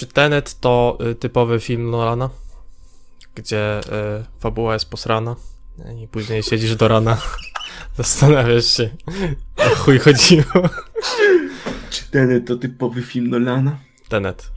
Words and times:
Czy 0.00 0.06
Tenet 0.06 0.60
to 0.60 0.98
y, 1.10 1.14
typowy 1.14 1.60
film 1.60 1.90
Nolana? 1.90 2.30
Gdzie 3.34 3.80
y, 3.80 4.40
fabuła 4.40 4.74
jest 4.74 4.90
posrana 4.90 5.36
i 6.02 6.08
później 6.08 6.42
siedzisz 6.42 6.76
do 6.76 6.88
rana, 6.88 7.18
zastanawiasz 7.96 8.64
się, 8.64 8.90
o 9.56 9.74
chuj 9.74 9.98
chodziło. 9.98 10.68
Czy 11.90 12.10
Tenet 12.10 12.46
to 12.46 12.56
typowy 12.56 13.02
film 13.02 13.30
Nolana? 13.30 13.78
Tenet. 14.08 14.50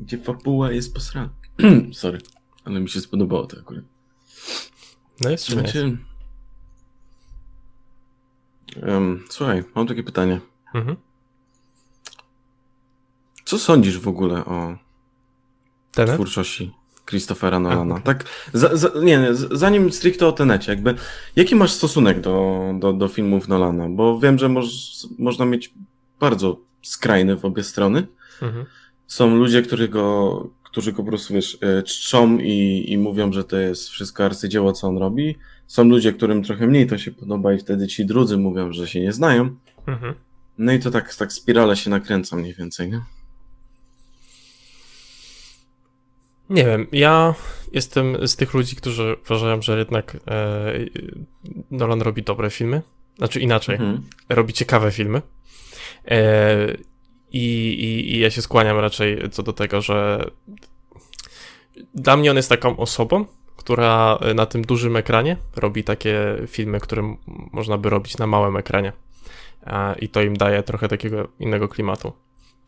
Gdzie 0.00 0.18
fabuła 0.18 0.72
jest 0.72 0.94
posrana. 0.94 1.34
Sorry, 1.92 2.18
ale 2.64 2.80
mi 2.80 2.88
się 2.88 3.00
spodobało 3.00 3.46
to 3.46 3.60
akurat. 3.60 3.84
No 5.20 5.30
jest? 5.30 5.50
Znaczy... 5.50 5.98
Em, 8.82 9.24
słuchaj, 9.30 9.64
mam 9.74 9.86
takie 9.86 10.02
pytanie. 10.02 10.40
Mhm. 10.74 10.96
Co 13.52 13.58
sądzisz 13.58 13.98
w 13.98 14.08
ogóle 14.08 14.44
o 14.44 14.76
Tenet? 15.90 16.14
twórczości 16.14 16.72
Christophera 17.08 17.60
Nolana? 17.60 18.00
Tak, 18.00 18.24
za, 18.52 18.76
za, 18.76 18.90
nie, 19.02 19.18
nie, 19.18 19.28
zanim 19.34 19.92
stricte 19.92 20.26
o 20.26 20.32
Tenecie, 20.32 20.72
jakby, 20.72 20.94
jaki 21.36 21.56
masz 21.56 21.72
stosunek 21.72 22.20
do, 22.20 22.60
do, 22.78 22.92
do 22.92 23.08
filmów 23.08 23.48
Nolana? 23.48 23.88
Bo 23.88 24.20
wiem, 24.20 24.38
że 24.38 24.48
moż, 24.48 24.70
można 25.18 25.44
mieć 25.44 25.74
bardzo 26.20 26.60
skrajny 26.82 27.36
w 27.36 27.44
obie 27.44 27.62
strony. 27.62 28.06
Mhm. 28.42 28.66
Są 29.06 29.36
ludzie, 29.36 29.62
którzy 29.62 29.88
go, 29.88 30.48
którzy 30.62 30.92
go 30.92 31.02
po 31.02 31.08
prostu, 31.08 31.34
wiesz, 31.34 31.58
e, 31.60 31.82
czczą 31.82 32.38
i, 32.38 32.84
i 32.88 32.98
mówią, 32.98 33.32
że 33.32 33.44
to 33.44 33.56
jest 33.56 33.88
wszystko 33.88 34.24
arcydzieło, 34.24 34.72
co 34.72 34.88
on 34.88 34.98
robi. 34.98 35.36
Są 35.66 35.84
ludzie, 35.84 36.12
którym 36.12 36.42
trochę 36.42 36.66
mniej 36.66 36.86
to 36.86 36.98
się 36.98 37.10
podoba 37.10 37.52
i 37.52 37.58
wtedy 37.58 37.86
ci 37.86 38.06
drudzy 38.06 38.36
mówią, 38.36 38.72
że 38.72 38.88
się 38.88 39.00
nie 39.00 39.12
znają. 39.12 39.56
Mhm. 39.86 40.14
No 40.58 40.72
i 40.72 40.78
to 40.78 40.90
tak, 40.90 41.14
tak 41.14 41.32
spirale 41.32 41.76
się 41.76 41.90
nakręca 41.90 42.36
mniej 42.36 42.54
więcej, 42.54 42.90
nie? 42.90 43.00
Nie 46.52 46.64
wiem, 46.64 46.86
ja 46.92 47.34
jestem 47.72 48.28
z 48.28 48.36
tych 48.36 48.54
ludzi, 48.54 48.76
którzy 48.76 49.16
uważają, 49.26 49.62
że 49.62 49.78
jednak 49.78 50.16
e, 50.16 50.72
Nolan 51.70 52.02
robi 52.02 52.22
dobre 52.22 52.50
filmy. 52.50 52.82
Znaczy 53.18 53.40
inaczej, 53.40 53.74
Mhm. 53.74 54.02
robi 54.28 54.52
ciekawe 54.52 54.90
filmy. 54.92 55.22
E, 56.08 56.74
i, 57.32 57.44
i, 57.72 58.14
I 58.14 58.18
ja 58.18 58.30
się 58.30 58.42
skłaniam 58.42 58.78
raczej 58.78 59.30
co 59.30 59.42
do 59.42 59.52
tego, 59.52 59.80
że 59.80 60.24
dla 61.94 62.16
mnie 62.16 62.30
on 62.30 62.36
jest 62.36 62.48
taką 62.48 62.76
osobą, 62.76 63.24
która 63.56 64.18
na 64.34 64.46
tym 64.46 64.62
dużym 64.62 64.96
ekranie 64.96 65.36
robi 65.56 65.84
takie 65.84 66.16
filmy, 66.46 66.80
które 66.80 67.16
można 67.52 67.78
by 67.78 67.90
robić 67.90 68.18
na 68.18 68.26
małym 68.26 68.56
ekranie. 68.56 68.92
E, 69.66 69.94
I 69.98 70.08
to 70.08 70.22
im 70.22 70.36
daje 70.36 70.62
trochę 70.62 70.88
takiego 70.88 71.28
innego 71.40 71.68
klimatu. 71.68 72.12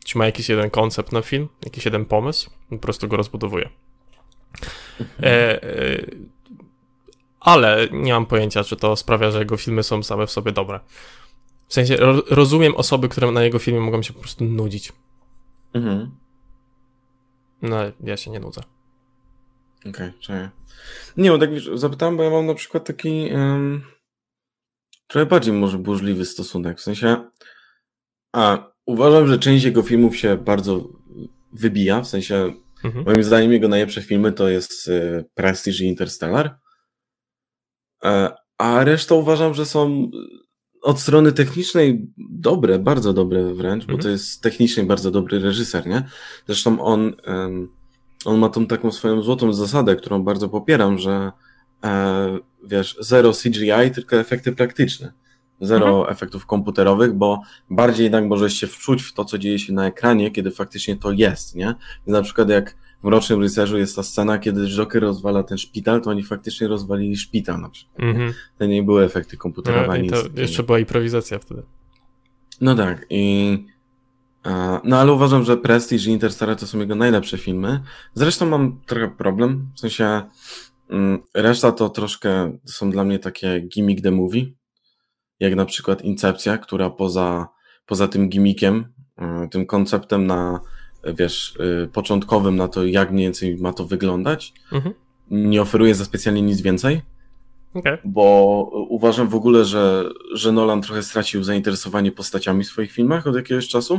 Czy 0.04 0.18
ma 0.18 0.26
jakiś 0.26 0.48
jeden 0.48 0.70
koncept 0.70 1.12
na 1.12 1.22
film, 1.22 1.48
jakiś 1.64 1.84
jeden 1.84 2.04
pomysł, 2.04 2.50
po 2.70 2.78
prostu 2.78 3.08
go 3.08 3.16
rozbudowuje. 3.16 3.70
E, 5.22 5.62
e, 5.62 6.06
ale 7.40 7.88
nie 7.92 8.12
mam 8.12 8.26
pojęcia, 8.26 8.64
czy 8.64 8.76
to 8.76 8.96
sprawia, 8.96 9.30
że 9.30 9.38
jego 9.38 9.56
filmy 9.56 9.82
są 9.82 10.02
same 10.02 10.26
w 10.26 10.30
sobie 10.30 10.52
dobre. 10.52 10.80
W 11.68 11.74
sensie 11.74 11.96
ro, 11.96 12.22
rozumiem 12.30 12.76
osoby, 12.76 13.08
które 13.08 13.30
na 13.30 13.42
jego 13.42 13.58
filmie 13.58 13.80
mogą 13.80 14.02
się 14.02 14.12
po 14.12 14.20
prostu 14.20 14.44
nudzić. 14.44 14.92
Mhm. 15.74 16.10
No, 17.62 17.76
ja 18.00 18.16
się 18.16 18.30
nie 18.30 18.40
nudzę. 18.40 18.60
Okej, 19.88 20.12
czuję. 20.20 20.50
Nie, 21.16 21.30
bo 21.30 21.38
tak 21.38 21.54
wiesz, 21.54 21.70
zapytałem, 21.74 22.16
bo 22.16 22.22
ja 22.22 22.30
mam 22.30 22.46
na 22.46 22.54
przykład 22.54 22.84
taki 22.84 23.28
em, 23.30 23.84
trochę 25.06 25.26
bardziej 25.26 25.54
może 25.54 25.78
burzliwy 25.78 26.24
stosunek. 26.24 26.78
W 26.78 26.82
sensie, 26.82 27.30
a 28.32 28.73
uważam, 28.86 29.26
że 29.28 29.38
część 29.38 29.64
jego 29.64 29.82
filmów 29.82 30.16
się 30.16 30.36
bardzo 30.36 30.88
wybija. 31.52 32.00
W 32.02 32.08
sensie, 32.08 32.52
Mhm. 32.84 33.04
moim 33.06 33.24
zdaniem 33.24 33.52
jego 33.52 33.68
najlepsze 33.68 34.02
filmy 34.02 34.32
to 34.32 34.48
jest 34.48 34.88
e, 34.88 35.24
Prestige 35.34 35.84
i 35.84 35.88
Interstellar. 35.88 36.58
E, 38.04 38.30
a 38.58 38.84
resztę 38.84 39.14
uważam, 39.14 39.54
że 39.54 39.66
są 39.66 40.10
od 40.82 41.00
strony 41.00 41.32
technicznej 41.32 42.06
dobre, 42.30 42.78
bardzo 42.78 43.12
dobre 43.12 43.54
wręcz, 43.54 43.84
bo 43.84 43.92
Mhm. 43.92 44.02
to 44.02 44.08
jest 44.08 44.42
technicznie 44.42 44.82
bardzo 44.84 45.10
dobry 45.10 45.38
reżyser, 45.40 45.86
nie? 45.86 46.08
Zresztą 46.46 46.80
on, 46.80 47.12
on 48.24 48.38
ma 48.38 48.48
tą 48.48 48.66
taką 48.66 48.92
swoją 48.92 49.22
złotą 49.22 49.52
zasadę, 49.52 49.96
którą 49.96 50.22
bardzo 50.22 50.48
popieram, 50.48 50.98
że 50.98 51.32
e, 51.84 52.38
wiesz, 52.64 52.96
zero 53.00 53.32
CGI, 53.32 53.90
tylko 53.94 54.16
efekty 54.16 54.52
praktyczne. 54.52 55.12
Zero 55.60 56.10
efektów 56.10 56.46
komputerowych, 56.46 57.14
bo 57.14 57.40
bardziej 57.70 58.04
jednak 58.04 58.24
możesz 58.24 58.54
się 58.54 58.66
wczuć 58.66 59.02
w 59.02 59.12
to, 59.12 59.24
co 59.24 59.38
dzieje 59.38 59.58
się 59.58 59.72
na 59.72 59.86
ekranie, 59.86 60.30
kiedy 60.30 60.50
faktycznie 60.50 60.96
to 60.96 61.12
jest, 61.12 61.54
nie? 61.54 61.66
Więc 61.66 62.18
na 62.18 62.22
przykład 62.22 62.48
jak 62.48 62.76
w 63.02 63.06
Mrocznym 63.06 63.40
Rycerzu 63.40 63.78
jest 63.78 63.96
ta 63.96 64.02
scena, 64.02 64.38
kiedy 64.38 64.66
Joker 64.66 65.02
rozwala 65.02 65.42
ten 65.42 65.58
szpital, 65.58 66.00
to 66.00 66.10
oni 66.10 66.22
faktycznie 66.22 66.68
rozwalili 66.68 67.16
szpital 67.16 67.60
na 67.60 67.68
przykład. 67.68 67.98
nie? 68.02 68.08
Mhm. 68.08 68.32
To 68.58 68.66
nie 68.66 68.82
były 68.82 69.04
efekty 69.04 69.36
komputerowe. 69.36 69.86
No, 69.88 69.96
I 69.96 70.10
to 70.10 70.16
jeszcze 70.36 70.62
była 70.62 70.78
improwizacja 70.78 71.38
wtedy. 71.38 71.62
No 72.60 72.74
tak, 72.74 73.06
i. 73.10 73.58
No 74.84 74.98
ale 74.98 75.12
uważam, 75.12 75.44
że 75.44 75.56
Prestige 75.56 76.10
i 76.10 76.12
Interstellar 76.12 76.56
to 76.56 76.66
są 76.66 76.78
jego 76.78 76.94
najlepsze 76.94 77.38
filmy. 77.38 77.80
Zresztą 78.14 78.46
mam 78.46 78.80
trochę 78.86 79.10
problem, 79.10 79.70
w 79.74 79.80
sensie 79.80 80.22
mm, 80.90 81.18
reszta 81.34 81.72
to 81.72 81.88
troszkę 81.88 82.58
są 82.64 82.90
dla 82.90 83.04
mnie 83.04 83.18
takie 83.18 83.60
gimmick 83.60 84.02
the 84.02 84.10
movie, 84.10 84.46
jak 85.40 85.54
na 85.54 85.64
przykład 85.64 86.02
Incepcja, 86.02 86.58
która 86.58 86.90
poza, 86.90 87.48
poza 87.86 88.08
tym 88.08 88.28
gimmickiem, 88.28 88.84
e, 89.18 89.48
tym 89.50 89.66
konceptem 89.66 90.26
na, 90.26 90.60
wiesz, 91.18 91.54
e, 91.84 91.86
początkowym 91.86 92.56
na 92.56 92.68
to, 92.68 92.84
jak 92.84 93.10
mniej 93.12 93.26
więcej 93.26 93.56
ma 93.56 93.72
to 93.72 93.84
wyglądać, 93.84 94.52
Mhm. 94.72 94.94
nie 95.30 95.62
oferuje 95.62 95.94
za 95.94 96.04
specjalnie 96.04 96.42
nic 96.42 96.60
więcej 96.60 97.02
Okej. 97.74 97.98
bo 98.04 98.24
uważam 98.88 99.28
w 99.28 99.34
ogóle, 99.34 99.64
że, 99.64 100.04
że 100.34 100.52
Nolan 100.52 100.82
trochę 100.82 101.02
stracił 101.02 101.42
zainteresowanie 101.44 102.12
postaciami 102.12 102.64
w 102.64 102.66
swoich 102.68 102.92
filmach 102.92 103.26
od 103.26 103.36
jakiegoś 103.36 103.68
czasu. 103.68 103.94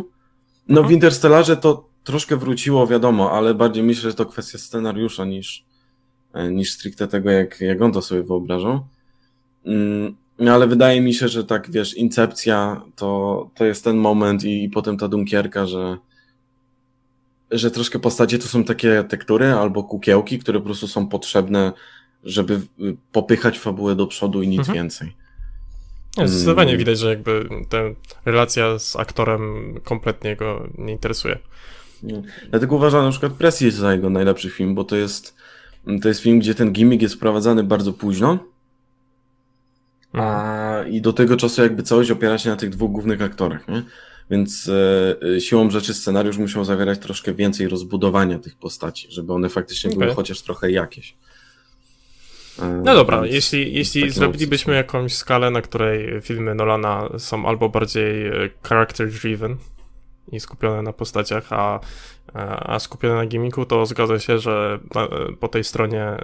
No 0.67 0.81
Mhm. 0.81 0.87
w 0.87 0.91
Interstellarze 0.91 1.57
to 1.57 1.89
troszkę 2.03 2.37
wróciło, 2.37 2.87
wiadomo, 2.87 3.31
ale 3.31 3.53
bardziej 3.53 3.83
myślę, 3.83 4.09
że 4.09 4.15
to 4.15 4.25
kwestia 4.25 4.57
scenariusza 4.57 5.25
niż, 5.25 5.65
e, 6.33 6.51
niż 6.51 6.71
stricte 6.71 7.07
tego, 7.07 7.31
jak, 7.31 7.61
jak 7.61 7.81
on 7.81 7.91
to 7.91 8.01
sobie 8.01 8.23
wyobrażał. 8.23 8.85
Mm, 9.65 10.15
No 10.39 10.53
ale 10.53 10.67
wydaje 10.67 11.01
mi 11.01 11.13
się, 11.13 11.27
że 11.27 11.43
tak, 11.43 11.71
wiesz, 11.71 11.93
Incepcja 11.93 12.81
to, 12.95 13.49
to 13.55 13.65
jest 13.65 13.83
ten 13.83 13.97
moment 13.97 14.43
i, 14.43 14.63
i 14.63 14.69
potem 14.69 14.97
ta 14.97 15.07
Dunkierka, 15.07 15.65
że 15.67 15.97
że 17.51 17.71
troszkę 17.71 17.99
postacie 17.99 18.39
to 18.39 18.47
są 18.47 18.63
takie 18.63 19.03
tektury 19.09 19.53
albo 19.53 19.83
kukiełki, 19.83 20.39
które 20.39 20.59
po 20.59 20.65
prostu 20.65 20.87
są 20.87 21.07
potrzebne, 21.07 21.73
żeby 22.23 22.61
popychać 23.11 23.59
fabułę 23.59 23.95
do 23.95 24.07
przodu 24.07 24.41
i 24.41 24.47
nic 24.47 24.59
Mhm. 24.59 24.75
więcej. 24.75 25.15
Nie, 26.17 26.27
Zdecydowanie 26.27 26.69
Mm. 26.69 26.79
widać, 26.79 26.99
że 26.99 27.09
jakby 27.09 27.49
ta 27.69 27.77
relacja 28.25 28.79
z 28.79 28.95
aktorem 28.95 29.73
kompletnie 29.83 30.35
go 30.35 30.67
nie 30.77 30.93
interesuje. 30.93 31.39
Nie. 32.03 32.21
Dlatego 32.49 32.75
uważam 32.75 33.05
na 33.05 33.11
przykład 33.11 33.33
Presję 33.33 33.71
za 33.71 33.93
jego 33.93 34.09
najlepszy 34.09 34.49
film, 34.49 34.75
bo 34.75 34.83
to 34.83 34.95
jest, 34.95 35.35
to 36.01 36.07
jest 36.07 36.21
film, 36.21 36.39
gdzie 36.39 36.55
ten 36.55 36.71
gimmick 36.73 37.01
jest 37.01 37.15
wprowadzany 37.15 37.63
bardzo 37.63 37.93
późno, 37.93 38.39
a 40.17 40.83
i 40.89 41.01
do 41.01 41.13
tego 41.13 41.37
czasu 41.37 41.61
jakby 41.61 41.83
całość 41.83 42.11
opiera 42.11 42.37
się 42.37 42.49
na 42.49 42.55
tych 42.55 42.69
dwóch 42.69 42.91
głównych 42.91 43.21
aktorach, 43.21 43.67
nie? 43.67 43.83
Więc 44.29 44.69
e, 44.69 45.35
e, 45.35 45.41
siłą 45.41 45.69
rzeczy 45.69 45.93
scenariusz 45.93 46.37
musiał 46.37 46.65
zawierać 46.65 46.99
troszkę 46.99 47.33
więcej 47.33 47.67
rozbudowania 47.67 48.39
tych 48.39 48.55
postaci, 48.55 49.07
żeby 49.11 49.33
one 49.33 49.49
faktycznie 49.49 49.89
były 49.89 50.03
Okej. 50.03 50.15
chociaż 50.15 50.41
trochę 50.41 50.71
jakieś. 50.71 51.15
E, 52.61 52.81
No 52.85 52.95
dobra, 52.95 53.21
więc 53.21 53.33
jeśli, 53.33 53.73
jeśli 53.73 54.11
zrobilibyśmy 54.11 54.73
opcje 54.73 54.77
jakąś 54.77 55.15
skalę, 55.15 55.51
na 55.51 55.61
której 55.61 56.21
filmy 56.21 56.55
Nolana 56.55 57.09
są 57.17 57.45
albo 57.45 57.69
bardziej 57.69 58.27
e, 58.27 58.31
character 58.63 59.09
driven 59.09 59.57
i 60.31 60.39
skupione 60.39 60.81
na 60.81 60.93
postaciach, 60.93 61.53
a, 61.53 61.79
a 62.59 62.79
skupione 62.79 63.15
na 63.15 63.25
gimmicku, 63.25 63.65
to 63.65 63.85
zgodzę 63.85 64.19
się, 64.19 64.39
że 64.39 64.79
po 65.39 65.47
tej 65.47 65.63
stronie 65.63 66.17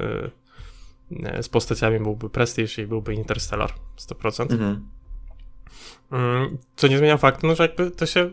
z 1.41 1.49
postaciami 1.49 1.99
byłby 1.99 2.29
Prestige 2.29 2.83
i 2.83 2.87
byłby 2.87 3.13
Interstellar 3.13 3.73
100%. 3.97 4.51
Mhm. 4.51 4.87
Mm, 6.11 6.57
Co 6.75 6.87
nie 6.87 6.97
zmienia 6.97 7.17
faktu, 7.17 7.47
no, 7.47 7.55
że 7.55 7.63
jakby 7.63 7.91
to 7.91 8.05
się 8.05 8.29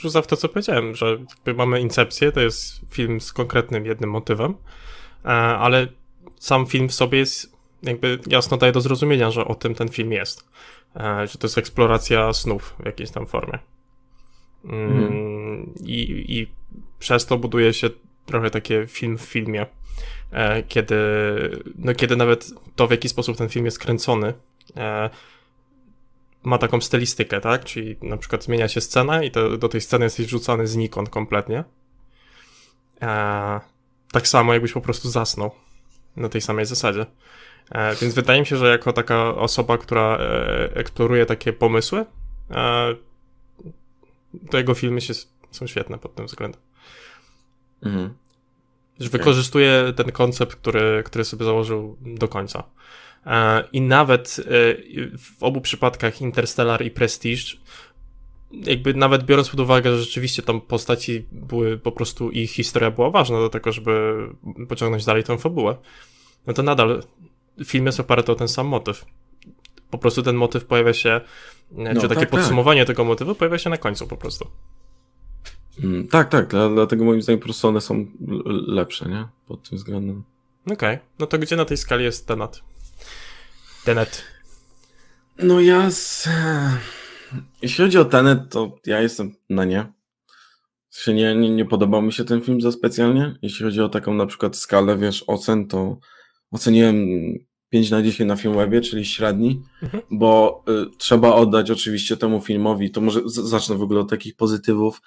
rzuca 0.00 0.22
w 0.22 0.26
to, 0.26 0.36
co 0.36 0.48
powiedziałem, 0.48 0.94
że 0.94 1.18
mamy 1.56 1.80
Incepcję, 1.80 2.32
to 2.32 2.40
jest 2.40 2.80
film 2.90 3.20
z 3.20 3.32
konkretnym 3.32 3.86
jednym 3.86 4.10
motywem, 4.10 4.54
e, 5.24 5.28
ale 5.28 5.88
sam 6.38 6.66
film 6.66 6.88
w 6.88 6.94
sobie 6.94 7.18
jest 7.18 7.52
jakby 7.82 8.18
jasno 8.26 8.56
daje 8.56 8.72
do 8.72 8.80
zrozumienia, 8.80 9.30
że 9.30 9.44
o 9.44 9.54
tym 9.54 9.74
ten 9.74 9.88
film 9.88 10.12
jest. 10.12 10.48
E, 10.96 11.26
Że 11.26 11.38
to 11.38 11.46
jest 11.46 11.58
eksploracja 11.58 12.32
snów 12.32 12.74
w 12.82 12.86
jakiejś 12.86 13.10
tam 13.10 13.26
formie. 13.26 13.58
Mm, 14.64 14.90
Mhm. 14.90 15.74
I, 15.84 16.24
I 16.38 16.46
przez 16.98 17.26
to 17.26 17.38
buduje 17.38 17.72
się 17.74 17.90
trochę 18.26 18.50
takie 18.50 18.86
film 18.86 19.18
w 19.18 19.22
filmie, 19.22 19.66
kiedy, 20.68 20.96
no 21.78 21.94
kiedy 21.94 22.16
nawet 22.16 22.50
to, 22.76 22.86
w 22.86 22.90
jaki 22.90 23.08
sposób 23.08 23.36
ten 23.36 23.48
film 23.48 23.64
jest 23.64 23.78
kręcony, 23.78 24.34
e, 24.76 25.10
ma 26.42 26.58
taką 26.58 26.80
stylistykę, 26.80 27.40
tak? 27.40 27.64
Czyli 27.64 27.96
na 28.02 28.16
przykład 28.16 28.44
zmienia 28.44 28.68
się 28.68 28.80
scena 28.80 29.22
i 29.22 29.30
to, 29.30 29.58
do 29.58 29.68
tej 29.68 29.80
sceny 29.80 30.04
jesteś 30.04 30.26
wrzucany 30.26 30.66
znikąd 30.66 31.08
kompletnie. 31.08 31.64
E, 33.02 33.60
tak 34.12 34.28
samo, 34.28 34.52
jakbyś 34.52 34.72
po 34.72 34.80
prostu 34.80 35.10
zasnął 35.10 35.50
na 36.16 36.28
tej 36.28 36.40
samej 36.40 36.66
zasadzie. 36.66 37.06
E, 37.70 37.94
więc 37.94 38.14
wydaje 38.14 38.40
mi 38.40 38.46
się, 38.46 38.56
że 38.56 38.70
jako 38.70 38.92
taka 38.92 39.34
osoba, 39.34 39.78
która 39.78 40.16
e, 40.16 40.76
eksploruje 40.76 41.26
takie 41.26 41.52
pomysły, 41.52 42.06
e, 42.50 42.94
to 44.50 44.58
jego 44.58 44.74
filmy 44.74 45.00
się, 45.00 45.14
są 45.50 45.66
świetne 45.66 45.98
pod 45.98 46.14
tym 46.14 46.26
względem. 46.26 46.60
Mhm. 47.82 48.14
Wykorzystuje 49.00 49.92
ten 49.96 50.12
koncept, 50.12 50.56
który, 50.56 51.02
który 51.06 51.24
sobie 51.24 51.44
założył 51.44 51.96
do 52.00 52.28
końca. 52.28 52.62
E, 53.26 53.64
I 53.72 53.80
nawet 53.80 54.36
e, 54.38 54.42
w 55.18 55.42
obu 55.42 55.60
przypadkach 55.60 56.20
Interstellar 56.20 56.82
i 56.82 56.90
Prestige 56.90 57.42
jakby 58.52 58.94
nawet 58.94 59.22
biorąc 59.24 59.48
pod 59.48 59.60
uwagę, 59.60 59.90
że 59.90 59.98
rzeczywiście 59.98 60.42
tam 60.42 60.60
postaci 60.60 61.26
były 61.32 61.78
po 61.78 61.92
prostu 61.92 62.30
i 62.30 62.46
historia 62.46 62.90
była 62.90 63.10
ważna 63.10 63.38
do 63.38 63.48
tego, 63.48 63.72
żeby 63.72 64.16
pociągnąć 64.68 65.04
dalej 65.04 65.24
tę 65.24 65.38
fabułę, 65.38 65.76
no 66.46 66.52
to 66.52 66.62
nadal 66.62 67.02
film 67.64 67.86
jest 67.86 68.00
oparty 68.00 68.32
o 68.32 68.34
ten 68.34 68.48
sam 68.48 68.66
motyw. 68.66 69.04
Po 69.90 69.98
prostu 69.98 70.22
ten 70.22 70.36
motyw 70.36 70.64
pojawia 70.64 70.92
się, 70.92 71.20
no, 71.72 71.94
czy 71.94 71.94
takie 71.94 72.08
tak, 72.08 72.18
tak. 72.18 72.30
podsumowanie 72.30 72.80
tak. 72.80 72.86
tego 72.86 73.04
motywu 73.04 73.34
pojawia 73.34 73.58
się 73.58 73.70
na 73.70 73.76
końcu 73.76 74.06
po 74.06 74.16
prostu. 74.16 74.50
Mm, 75.84 76.08
tak, 76.08 76.28
tak, 76.28 76.48
dlatego 76.74 77.04
moim 77.04 77.22
zdaniem 77.22 77.38
po 77.40 77.44
prostu 77.44 77.68
one 77.68 77.80
są 77.80 78.06
lepsze, 78.66 79.08
nie? 79.08 79.28
Pod 79.46 79.68
tym 79.68 79.78
względem. 79.78 80.22
Okej, 80.64 80.74
okay. 80.74 80.98
no 81.18 81.26
to 81.26 81.38
gdzie 81.38 81.56
na 81.56 81.64
tej 81.64 81.76
skali 81.76 82.04
jest 82.04 82.26
Tenet? 82.26 82.62
Tenet. 83.84 84.24
No 85.38 85.60
ja 85.60 85.90
z... 85.90 86.28
Jeśli 87.62 87.84
chodzi 87.84 87.98
o 87.98 88.04
Tenet, 88.04 88.38
to 88.50 88.78
ja 88.86 89.00
jestem 89.00 89.34
na 89.50 89.64
nie. 89.64 89.92
Się 90.90 91.14
nie, 91.14 91.34
nie, 91.34 91.50
nie 91.50 91.64
podobał 91.64 92.02
mi 92.02 92.12
się 92.12 92.24
ten 92.24 92.40
film 92.40 92.60
za 92.60 92.72
specjalnie. 92.72 93.38
Jeśli 93.42 93.64
chodzi 93.64 93.80
o 93.80 93.88
taką 93.88 94.14
na 94.14 94.26
przykład 94.26 94.56
skalę, 94.56 94.98
wiesz, 94.98 95.24
ocen, 95.26 95.68
to 95.68 95.98
oceniłem 96.50 97.06
5 97.70 97.90
na 97.90 98.02
10 98.02 98.28
na 98.28 98.36
Filmwebie, 98.36 98.80
czyli 98.80 99.04
średni, 99.04 99.62
mhm. 99.82 100.02
bo 100.10 100.64
y, 100.68 100.96
trzeba 100.98 101.34
oddać 101.34 101.70
oczywiście 101.70 102.16
temu 102.16 102.40
filmowi, 102.40 102.90
to 102.90 103.00
może 103.00 103.20
z, 103.24 103.34
zacznę 103.34 103.76
w 103.76 103.82
ogóle 103.82 104.00
od 104.00 104.10
takich 104.10 104.36
pozytywów. 104.36 105.00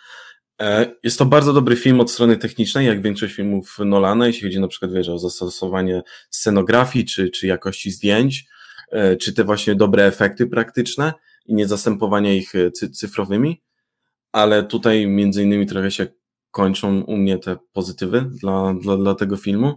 E, 0.62 0.96
jest 1.04 1.20
to 1.20 1.26
bardzo 1.26 1.54
dobry 1.54 1.76
film 1.76 2.00
od 2.00 2.12
strony 2.12 2.38
technicznej, 2.38 2.88
jak 2.88 3.02
większość 3.02 3.36
filmów 3.36 3.78
Nolana, 3.86 4.28
jeśli 4.28 4.48
chodzi 4.48 4.60
na 4.60 4.68
przykład 4.68 4.94
wiesz, 4.94 5.10
o 5.10 5.20
zastosowanie 5.20 6.02
scenografii, 6.30 7.06
czy, 7.06 7.30
czy 7.30 7.48
jakości 7.48 7.92
zdjęć, 7.92 8.46
e, 8.92 9.16
czy 9.18 9.34
te 9.34 9.44
właśnie 9.44 9.76
dobre 9.76 10.06
efekty 10.06 10.48
praktyczne 10.48 11.14
i 11.46 11.54
nie 11.54 11.68
zastępowanie 11.68 12.38
ich 12.38 12.56
e, 12.56 12.72
cy 12.72 12.90
cyfrowymi, 12.90 13.62
ale 14.32 14.64
tutaj 14.64 15.08
między 15.08 15.44
innymi 15.44 15.66
trochę 15.66 15.92
się 15.92 16.08
kończą 16.52 17.02
u 17.02 17.18
mnie 17.18 17.38
te 17.38 17.58
pozytywy 17.74 18.22
dla, 18.42 18.74
dla, 18.74 18.98
dla 18.98 19.16
tego 19.16 19.38
filmu. 19.38 19.74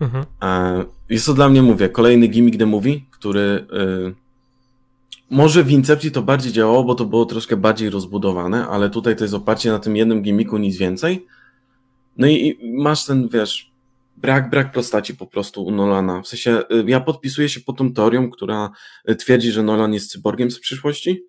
Mhm. 0.00 0.24
Jest 1.08 1.26
to 1.26 1.34
dla 1.34 1.48
mnie, 1.48 1.62
mówię, 1.62 1.88
kolejny 1.88 2.26
gimmick 2.26 2.58
the 2.58 2.66
movie, 2.66 3.00
który 3.10 3.66
może 5.32 5.64
w 5.64 5.70
Incepcji 5.70 6.10
to 6.10 6.22
bardziej 6.22 6.52
działało, 6.52 6.84
bo 6.84 6.94
to 6.94 7.04
było 7.04 7.24
troszkę 7.24 7.56
bardziej 7.56 7.90
rozbudowane, 7.90 8.66
ale 8.66 8.90
tutaj 8.90 9.16
to 9.16 9.24
jest 9.24 9.34
oparcie 9.34 9.70
na 9.70 9.78
tym 9.78 9.96
jednym 9.96 10.22
gimmicku, 10.22 10.58
nic 10.58 10.76
więcej. 10.76 11.26
No 12.16 12.26
i, 12.26 12.58
masz 12.78 13.06
ten, 13.06 13.28
wiesz, 13.28 13.72
brak, 14.16 14.50
brak 14.50 14.72
postaci 14.72 15.16
po 15.16 15.26
prostu 15.26 15.64
u 15.64 15.70
Nolana. 15.70 16.22
W 16.22 16.28
sensie, 16.28 16.58
y, 16.58 16.84
ja 16.86 17.00
podpisuję 17.00 17.48
się 17.48 17.60
pod 17.60 17.76
tą 17.76 17.92
teorią, 17.92 18.30
która 18.30 18.70
y, 19.10 19.16
twierdzi, 19.16 19.52
że 19.52 19.62
Nolan 19.62 19.94
jest 19.94 20.10
cyborgiem 20.10 20.50
z 20.50 20.60
przyszłości 20.60 21.24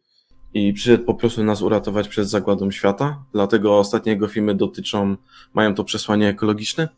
i 0.53 0.73
przyszedł 0.73 1.05
po 1.05 1.13
prostu 1.13 1.43
nas 1.43 1.61
uratować 1.61 2.07
przed 2.07 2.29
zagładą 2.29 2.71
świata. 2.71 3.23
Dlatego 3.33 3.79
ostatnie 3.79 4.11
jego 4.11 4.27
filmy 4.27 4.55
dotyczą, 4.55 5.15
mają 5.53 5.75
to 5.75 5.83
przesłanie 5.83 6.29
ekologiczne. 6.29 6.89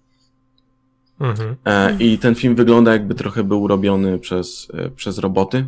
Mhm. 1.20 1.56
E, 1.66 1.98
I 2.00 2.18
ten 2.18 2.36
film 2.36 2.56
wygląda 2.56 2.94
jakby 2.94 3.16
trochę 3.16 3.44
był 3.44 3.68
robiony 3.68 4.20
przez, 4.20 4.68
e, 4.74 4.90
przez 4.90 5.18
roboty. 5.18 5.68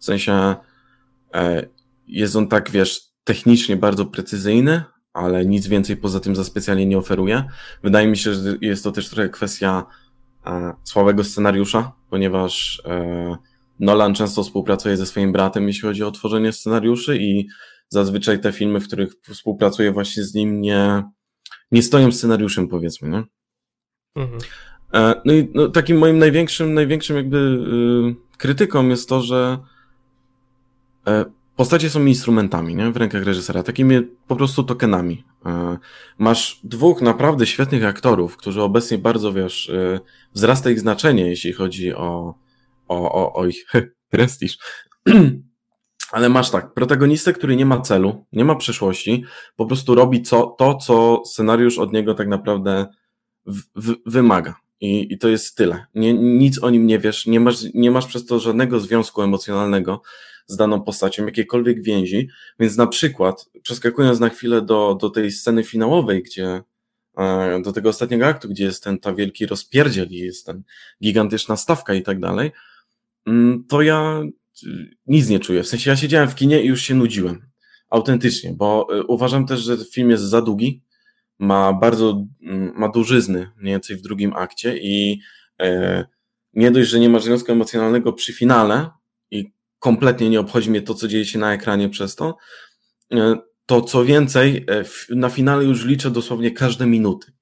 E, 0.00 0.02
w 0.02 0.04
sensie 0.04 0.56
jest 2.06 2.36
on 2.36 2.48
tak, 2.48 2.70
wiesz, 2.70 3.00
technicznie 3.24 3.76
bardzo 3.76 4.06
precyzyjny, 4.06 4.82
ale 5.12 5.46
nic 5.46 5.66
więcej 5.66 5.96
poza 5.96 6.20
tym 6.20 6.36
za 6.36 6.44
specjalnie 6.44 6.86
nie 6.86 6.98
oferuje. 6.98 7.44
Wydaje 7.82 8.08
mi 8.08 8.16
się, 8.16 8.34
że 8.34 8.56
jest 8.60 8.84
to 8.84 8.92
też 8.92 9.08
trochę 9.08 9.28
kwestia 9.28 9.86
słabego 10.84 11.24
scenariusza, 11.24 11.92
ponieważ 12.10 12.82
Nolan 13.80 14.14
często 14.14 14.42
współpracuje 14.42 14.96
ze 14.96 15.06
swoim 15.06 15.32
bratem, 15.32 15.68
jeśli 15.68 15.82
chodzi 15.82 16.02
o 16.02 16.10
tworzenie 16.10 16.52
scenariuszy 16.52 17.16
i 17.16 17.48
zazwyczaj 17.88 18.40
te 18.40 18.52
filmy, 18.52 18.80
w 18.80 18.86
których 18.86 19.12
współpracuje 19.30 19.92
właśnie 19.92 20.24
z 20.24 20.34
nim, 20.34 20.60
nie, 20.60 21.02
nie 21.72 21.82
stoją 21.82 22.12
scenariuszem, 22.12 22.68
powiedzmy, 22.68 23.08
nie? 23.08 23.22
Mhm. 24.16 24.40
E, 24.94 25.20
no 25.24 25.32
i 25.32 25.48
no, 25.54 25.68
takim 25.68 25.98
moim 25.98 26.18
największym, 26.18 26.74
największym 26.74 27.16
jakby 27.16 27.36
y, 27.36 28.36
krytyką 28.38 28.88
jest 28.88 29.08
to, 29.08 29.20
że 29.20 29.58
e, 29.58 29.79
postacie 31.56 31.90
są 31.90 32.04
instrumentami 32.04 32.74
nie? 32.74 32.90
w 32.90 32.96
rękach 32.96 33.24
reżysera, 33.24 33.62
takimi 33.62 34.02
po 34.26 34.36
prostu 34.36 34.64
tokenami. 34.64 35.24
E, 35.46 35.78
masz 36.18 36.60
dwóch 36.64 37.02
naprawdę 37.02 37.46
świetnych 37.46 37.84
aktorów, 37.84 38.36
którzy 38.36 38.62
obecnie 38.62 38.98
bardzo, 38.98 39.32
wiesz, 39.32 39.68
y, 39.68 40.00
wzrasta 40.34 40.70
ich 40.70 40.80
znaczenie, 40.80 41.26
jeśli 41.26 41.52
chodzi 41.52 41.94
o, 41.94 42.34
o, 42.88 43.12
o, 43.12 43.32
o 43.32 43.46
ich 43.46 43.66
prestiż. 44.10 44.58
Ale 46.12 46.28
masz 46.28 46.50
tak, 46.50 46.74
protagonistę, 46.74 47.32
który 47.32 47.56
nie 47.56 47.66
ma 47.66 47.80
celu, 47.80 48.26
nie 48.32 48.44
ma 48.44 48.54
przyszłości, 48.54 49.24
po 49.56 49.66
prostu 49.66 49.94
robi 49.94 50.22
co, 50.22 50.46
to, 50.58 50.74
co 50.74 51.22
scenariusz 51.26 51.78
od 51.78 51.92
niego 51.92 52.14
tak 52.14 52.28
naprawdę 52.28 52.86
w, 53.76 53.94
wymaga. 54.06 54.54
I, 54.80 55.12
I 55.12 55.18
to 55.18 55.28
jest 55.28 55.56
tyle. 55.56 55.86
Nie, 55.94 56.14
nic 56.14 56.62
o 56.62 56.70
nim 56.70 56.86
nie 56.86 56.98
wiesz, 56.98 57.26
nie 57.26 57.40
masz, 57.40 57.56
nie 57.74 57.90
masz 57.90 58.06
przez 58.06 58.26
to 58.26 58.40
żadnego 58.40 58.80
związku 58.80 59.22
emocjonalnego 59.22 60.02
z 60.50 60.56
daną 60.56 60.82
postacią, 60.82 61.26
jakiejkolwiek 61.26 61.82
więzi. 61.82 62.28
Więc 62.60 62.76
na 62.76 62.86
przykład, 62.86 63.50
przeskakując 63.62 64.20
na 64.20 64.28
chwilę 64.28 64.62
do, 64.62 64.98
do 65.00 65.10
tej 65.10 65.32
sceny 65.32 65.64
finałowej, 65.64 66.22
gdzie 66.22 66.62
e, 67.18 67.62
do 67.62 67.72
tego 67.72 67.88
ostatniego 67.88 68.26
aktu, 68.26 68.48
gdzie 68.48 68.64
jest 68.64 68.84
ten 68.84 68.98
ta 68.98 69.14
wielki 69.14 69.46
rozpierdziel 69.46 70.08
i 70.10 70.16
jest 70.16 70.46
ten 70.46 70.62
gigantyczna 71.02 71.56
stawka 71.56 71.94
i 71.94 72.02
tak 72.02 72.20
dalej, 72.20 72.52
mm, 73.26 73.64
to 73.68 73.82
ja 73.82 74.22
y, 74.66 74.96
nic 75.06 75.28
nie 75.28 75.40
czuję. 75.40 75.62
W 75.62 75.68
sensie 75.68 75.90
ja 75.90 75.96
siedziałem 75.96 76.28
w 76.28 76.34
kinie 76.34 76.62
i 76.62 76.66
już 76.66 76.82
się 76.82 76.94
nudziłem. 76.94 77.50
Autentycznie, 77.90 78.54
bo 78.54 78.86
y, 78.98 79.04
uważam 79.04 79.46
też, 79.46 79.60
że 79.60 79.76
film 79.76 80.10
jest 80.10 80.22
za 80.22 80.42
długi 80.42 80.82
ma 81.38 81.72
bardzo, 81.72 82.26
mm, 82.42 82.72
ma 82.76 82.88
dużyzny 82.88 83.50
mniej 83.56 83.74
więcej 83.74 83.96
w 83.96 84.02
drugim 84.02 84.32
akcie 84.32 84.78
i 84.78 85.20
e, 85.60 86.04
nie 86.54 86.70
dość, 86.70 86.90
że 86.90 87.00
nie 87.00 87.08
ma 87.08 87.18
związku 87.18 87.52
emocjonalnego 87.52 88.12
przy 88.12 88.32
finale 88.32 88.90
i 89.30 89.52
kompletnie 89.80 90.30
nie 90.30 90.40
obchodzi 90.40 90.70
mnie 90.70 90.82
to, 90.82 90.94
co 90.94 91.08
dzieje 91.08 91.24
się 91.24 91.38
na 91.38 91.52
ekranie 91.52 91.88
przez 91.88 92.16
to, 92.16 92.36
e, 93.12 93.36
to 93.66 93.82
co 93.82 94.04
więcej, 94.04 94.66
e, 94.68 94.84
na 95.16 95.28
finale 95.28 95.64
już 95.64 95.84
liczę 95.84 96.10
dosłownie 96.10 96.50
każde 96.50 96.86
minuty, 96.86 97.32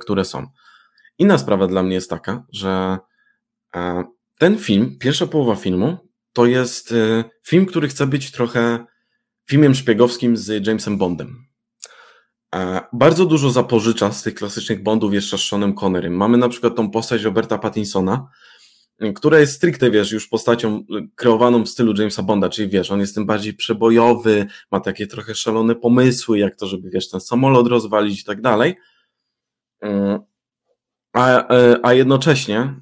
które 0.00 0.24
są. 0.24 0.46
Inna 1.18 1.38
sprawa 1.38 1.66
dla 1.66 1.82
mnie 1.82 1.94
jest 1.94 2.10
taka, 2.10 2.44
że 2.52 2.98
ten 4.38 4.58
film, 4.58 4.98
pierwsza 4.98 5.26
połowa 5.26 5.56
filmu, 5.56 5.98
to 6.32 6.46
jest 6.46 6.94
film, 7.46 7.66
który 7.66 7.88
chce 7.88 8.06
być 8.06 8.30
trochę 8.30 8.86
filmem 9.46 9.74
szpiegowskim 9.74 10.36
z 10.36 10.66
Jamesem 10.66 10.98
Bondem. 10.98 11.52
E, 12.54 12.80
bardzo 12.92 13.26
dużo 13.26 13.50
zapożycza 13.50 14.12
z 14.12 14.22
tych 14.22 14.34
klasycznych 14.34 14.82
Bondów 14.82 15.14
jeszcze 15.14 15.38
z 15.38 15.40
Seanem 15.40 15.74
Connerym. 15.74 16.16
Mamy 16.16 16.38
na 16.38 16.48
przykład 16.48 16.76
tą 16.76 16.90
postać 16.90 17.22
Roberta 17.22 17.58
Pattinsona, 17.58 18.26
która 19.14 19.38
jest 19.38 19.52
stricte, 19.52 19.90
wiesz, 19.90 20.12
już 20.12 20.28
postacią 20.28 20.84
kreowaną 21.14 21.64
w 21.64 21.68
stylu 21.68 21.94
Jamesa 21.98 22.22
Bonda, 22.22 22.48
czyli 22.48 22.68
wiesz, 22.68 22.90
on 22.90 23.00
jest 23.00 23.14
tym 23.14 23.26
bardziej 23.26 23.54
przebojowy, 23.54 24.46
ma 24.70 24.80
takie 24.80 25.06
trochę 25.06 25.34
szalone 25.34 25.74
pomysły, 25.74 26.38
jak 26.38 26.56
to, 26.56 26.66
żeby, 26.66 26.90
wiesz, 26.90 27.10
ten 27.10 27.20
samolot 27.20 27.66
rozwalić 27.66 28.20
i 28.20 28.24
tak 28.24 28.40
dalej. 28.40 28.76
E, 29.84 30.20
a, 31.12 31.48
e, 31.54 31.78
a 31.82 31.92
jednocześnie, 31.92 32.74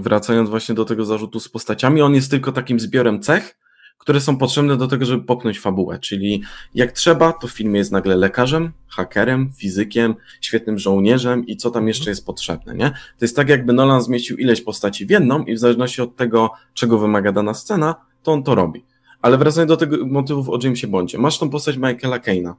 wracając 0.00 0.50
właśnie 0.50 0.74
do 0.74 0.84
tego 0.84 1.04
zarzutu 1.04 1.40
z 1.40 1.48
postaciami, 1.48 2.02
on 2.02 2.14
jest 2.14 2.30
tylko 2.30 2.52
takim 2.52 2.80
zbiorem 2.80 3.22
cech, 3.22 3.58
które 3.98 4.20
są 4.20 4.36
potrzebne 4.36 4.76
do 4.76 4.88
tego, 4.88 5.06
żeby 5.06 5.24
popchnąć 5.24 5.60
fabułę. 5.60 5.98
Czyli 5.98 6.42
jak 6.74 6.92
trzeba, 6.92 7.32
to 7.32 7.48
w 7.48 7.50
filmie 7.50 7.78
jest 7.78 7.92
nagle 7.92 8.16
lekarzem, 8.16 8.72
hakerem, 8.88 9.52
fizykiem, 9.56 10.14
świetnym 10.40 10.78
żołnierzem 10.78 11.46
i 11.46 11.56
co 11.56 11.70
tam 11.70 11.88
jeszcze 11.88 12.10
jest 12.10 12.26
potrzebne, 12.26 12.74
nie? 12.74 12.90
To 12.90 13.24
jest 13.24 13.36
tak, 13.36 13.48
jakby 13.48 13.72
Nolan 13.72 14.02
zmieścił 14.02 14.36
ileś 14.36 14.60
postaci 14.60 15.06
w 15.06 15.10
jedną 15.10 15.44
i 15.44 15.54
w 15.54 15.58
zależności 15.58 16.02
od 16.02 16.16
tego, 16.16 16.50
czego 16.74 16.98
wymaga 16.98 17.32
dana 17.32 17.54
scena, 17.54 17.94
to 18.22 18.32
on 18.32 18.42
to 18.42 18.54
robi. 18.54 18.84
Ale 19.22 19.38
wracając 19.38 19.68
do 19.68 19.76
tego 19.76 20.06
motywów 20.06 20.48
o 20.48 20.58
Jamesie 20.62 20.86
Bondzie. 20.86 21.18
Masz 21.18 21.38
tą 21.38 21.50
postać 21.50 21.76
Michaela 21.76 22.18
Kane'a, 22.18 22.54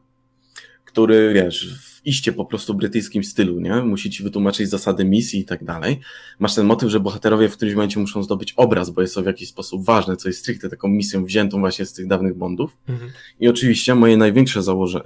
który, 0.98 1.34
wiesz, 1.34 1.80
w 1.82 2.06
iście 2.06 2.34
po 2.34 2.46
prostu 2.46 2.74
brytyjskim 2.74 3.24
stylu, 3.24 3.60
nie? 3.60 3.76
Musi 3.76 4.10
ci 4.10 4.24
wytłumaczyć 4.24 4.70
zasady 4.70 5.06
misji 5.06 5.40
i 5.40 5.46
tak 5.46 5.64
dalej. 5.64 6.00
Masz 6.40 6.56
ten 6.56 6.66
motyw, 6.66 6.90
że 6.90 7.00
bohaterowie 7.00 7.50
w 7.50 7.54
którymś 7.54 7.76
momencie 7.76 8.00
muszą 8.00 8.24
zdobyć 8.24 8.54
obraz, 8.58 8.90
bo 8.90 9.02
jest 9.02 9.16
to 9.16 9.24
w 9.24 9.26
jakiś 9.26 9.50
sposób 9.50 9.86
ważne, 9.86 10.18
co 10.18 10.30
jest 10.30 10.40
stricte 10.40 10.70
taką 10.70 10.88
misją 10.88 11.26
wziętą 11.26 11.60
właśnie 11.60 11.86
z 11.86 11.94
tych 11.94 12.08
dawnych 12.08 12.38
Bondów. 12.38 12.78
Mhm. 12.90 13.12
I 13.40 13.48
oczywiście 13.48 13.96
moje 13.96 14.18
największe 14.18 14.64
założenie, 14.64 15.04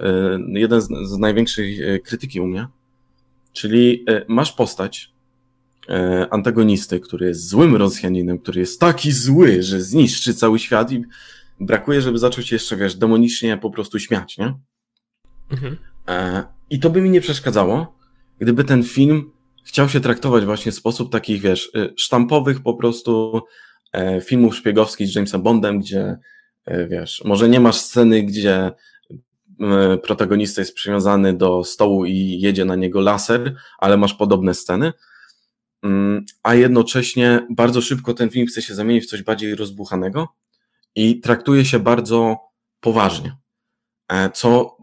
jeden 0.54 0.80
z, 0.80 0.88
z 0.88 1.18
największych 1.18 1.80
e, 1.80 1.98
krytyki 1.98 2.40
u 2.40 2.46
mnie, 2.46 2.66
czyli 3.52 4.04
e, 4.08 4.24
masz 4.28 4.52
postać, 4.52 5.12
e, 5.88 6.26
antagonisty, 6.30 7.00
który 7.00 7.26
jest 7.26 7.48
złym 7.48 7.76
Rosjaninem, 7.76 8.38
który 8.38 8.60
jest 8.60 8.80
taki 8.80 9.12
zły, 9.12 9.62
że 9.62 9.82
zniszczy 9.82 10.34
cały 10.34 10.58
świat 10.58 10.92
i 10.92 11.02
brakuje, 11.60 12.02
żeby 12.02 12.18
zacząć 12.18 12.48
się 12.48 12.56
jeszcze, 12.56 12.76
wiesz, 12.76 12.94
demonicznie 12.94 13.56
po 13.56 13.70
prostu 13.70 13.98
śmiać, 13.98 14.38
nie? 14.38 14.54
Mhm. 15.52 15.76
E, 16.08 16.44
I 16.70 16.80
to 16.80 16.90
by 16.90 17.00
mi 17.00 17.10
nie 17.10 17.20
przeszkadzało, 17.20 17.98
gdyby 18.38 18.64
ten 18.64 18.82
film 18.82 19.32
chciał 19.64 19.88
się 19.88 20.00
traktować 20.00 20.44
właśnie 20.44 20.72
w 20.72 20.74
sposób 20.74 21.12
takich, 21.12 21.40
wiesz, 21.40 21.70
y, 21.76 21.94
sztampowych 21.96 22.62
po 22.62 22.74
prostu 22.74 23.42
e, 23.92 24.20
filmów 24.20 24.56
szpiegowskich 24.56 25.08
z 25.08 25.14
Jamesem 25.14 25.42
Bondem, 25.42 25.80
gdzie, 25.80 26.18
e, 26.64 26.88
wiesz, 26.88 27.22
może 27.24 27.48
nie 27.48 27.60
masz 27.60 27.76
sceny, 27.76 28.22
gdzie 28.22 28.72
protagonista 30.02 30.60
jest 30.60 30.74
przywiązany 30.74 31.34
do 31.34 31.64
stołu 31.64 32.04
i 32.04 32.38
jedzie 32.40 32.64
na 32.64 32.76
niego 32.76 33.00
laser, 33.00 33.54
ale 33.78 33.96
masz 33.96 34.14
podobne 34.14 34.54
sceny, 34.54 34.92
mm, 35.82 36.24
a 36.42 36.54
jednocześnie 36.54 37.46
bardzo 37.50 37.80
szybko 37.80 38.14
ten 38.14 38.30
film 38.30 38.46
chce 38.46 38.62
się 38.62 38.74
zamienić 38.74 39.04
w 39.04 39.08
coś 39.08 39.22
bardziej 39.22 39.54
rozbuchanego 39.54 40.28
i 40.94 41.20
traktuje 41.20 41.64
się 41.64 41.78
bardzo 41.78 42.36
poważnie, 42.80 43.36
co 44.34 44.76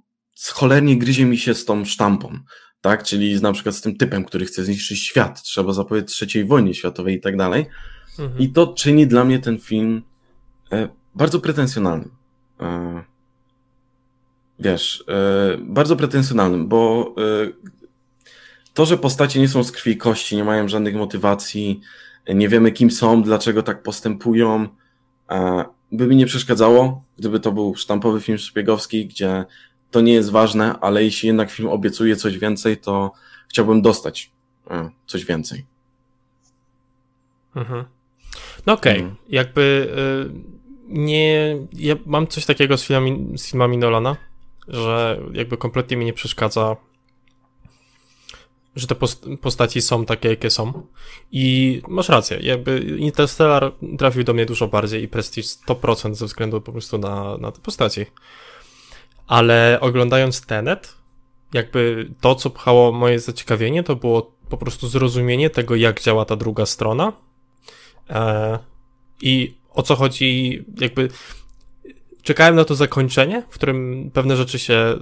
cholernie 0.47 0.99
gryzie 0.99 1.25
mi 1.25 1.37
się 1.37 1.53
z 1.53 1.65
tą 1.65 1.85
sztampą, 1.85 2.39
tak? 2.81 3.03
Czyli 3.03 3.41
na 3.41 3.53
przykład 3.53 3.75
z 3.75 3.81
tym 3.81 3.97
typem, 3.97 4.25
który 4.25 4.45
chce 4.45 4.63
zniszczyć 4.63 4.99
świat, 4.99 5.41
trzeba 5.41 5.73
zapowiedzieć 5.73 6.11
trzeciej 6.11 6.45
wojnie 6.45 6.73
światowej 6.73 7.15
i 7.15 7.21
tak 7.21 7.37
dalej. 7.37 7.65
Mhm. 8.19 8.39
I 8.39 8.49
to 8.49 8.67
czyni 8.67 9.07
dla 9.07 9.25
mnie 9.25 9.39
ten 9.39 9.59
film 9.59 10.01
e, 10.71 10.89
bardzo 11.15 11.39
pretensjonalnym. 11.39 12.11
E, 12.59 13.03
wiesz, 14.59 15.03
e, 15.07 15.57
bardzo 15.57 15.95
pretensjonalnym, 15.95 16.67
bo 16.67 17.15
to, 18.73 18.85
że 18.85 18.97
postacie 18.97 19.39
nie 19.39 19.49
są 19.49 19.63
z 19.63 19.71
krwi 19.71 19.91
i 19.91 19.97
kości, 19.97 20.35
nie 20.35 20.43
mają 20.43 20.67
żadnych 20.67 20.95
motywacji, 20.95 21.81
nie 22.35 22.49
wiemy 22.49 22.71
kim 22.71 22.91
są, 22.91 23.23
dlaczego 23.23 23.63
tak 23.63 23.83
postępują, 23.83 24.67
by 25.91 26.07
mi 26.07 26.15
nie 26.15 26.25
przeszkadzało, 26.25 27.03
gdyby 27.17 27.39
to 27.39 27.51
był 27.51 27.75
sztampowy 27.75 28.21
film 28.21 28.37
szpiegowski, 28.37 29.07
gdzie 29.07 29.45
to 29.91 30.01
nie 30.01 30.13
jest 30.13 30.31
ważne, 30.31 30.79
ale 30.79 31.03
jeśli 31.03 31.27
jednak 31.27 31.51
film 31.51 31.69
obiecuje 31.69 32.15
coś 32.15 32.37
więcej, 32.37 32.77
to 32.77 33.11
chciałbym 33.49 33.81
dostać 33.81 34.31
e, 34.71 34.89
coś 35.05 35.25
więcej. 35.25 35.65
Mhm. 37.55 37.85
No 38.65 38.73
okej, 38.73 38.93
okay. 38.93 39.03
mhm. 39.03 39.17
jakby 39.29 39.91
y, 40.27 40.59
nie. 40.87 41.57
Ja 41.73 41.95
mam 42.05 42.27
coś 42.27 42.45
takiego 42.45 42.77
z 42.77 42.83
filmami, 42.83 43.37
z 43.37 43.51
filmami 43.51 43.77
Nolana, 43.77 44.17
że 44.67 45.21
jakby 45.33 45.57
kompletnie 45.57 45.97
mi 45.97 46.05
nie 46.05 46.13
przeszkadza, 46.13 46.75
że 48.75 48.87
te 48.87 48.95
postaci 49.41 49.81
są 49.81 50.05
takie, 50.05 50.29
jakie 50.29 50.49
są. 50.49 50.87
I 51.31 51.81
masz 51.87 52.09
rację, 52.09 52.39
jakby 52.41 52.79
Interstellar 52.79 53.71
trafił 53.97 54.23
do 54.23 54.33
mnie 54.33 54.45
dużo 54.45 54.67
bardziej 54.67 55.03
i 55.03 55.07
Prestige 55.07 55.47
100% 55.47 56.13
ze 56.13 56.25
względu 56.25 56.61
po 56.61 56.71
prostu 56.71 56.97
na, 56.97 57.37
na 57.37 57.51
te 57.51 57.59
postaci 57.59 58.05
ale 59.29 59.77
oglądając 59.81 60.45
Tenet, 60.45 60.95
jakby 61.53 62.09
to, 62.21 62.35
co 62.35 62.49
pchało 62.49 62.91
moje 62.91 63.19
zaciekawienie, 63.19 63.83
to 63.83 63.95
było 63.95 64.31
po 64.49 64.57
prostu 64.57 64.87
zrozumienie 64.87 65.49
tego, 65.49 65.75
jak 65.75 66.01
działa 66.01 66.25
ta 66.25 66.35
druga 66.35 66.65
strona 66.65 67.13
e, 68.09 68.59
i 69.21 69.55
o 69.73 69.81
co 69.83 69.95
chodzi, 69.95 70.63
jakby 70.81 71.09
czekałem 72.21 72.55
na 72.55 72.65
to 72.65 72.75
zakończenie, 72.75 73.43
w 73.49 73.53
którym 73.53 74.11
pewne 74.13 74.37
rzeczy 74.37 74.59
się 74.59 74.97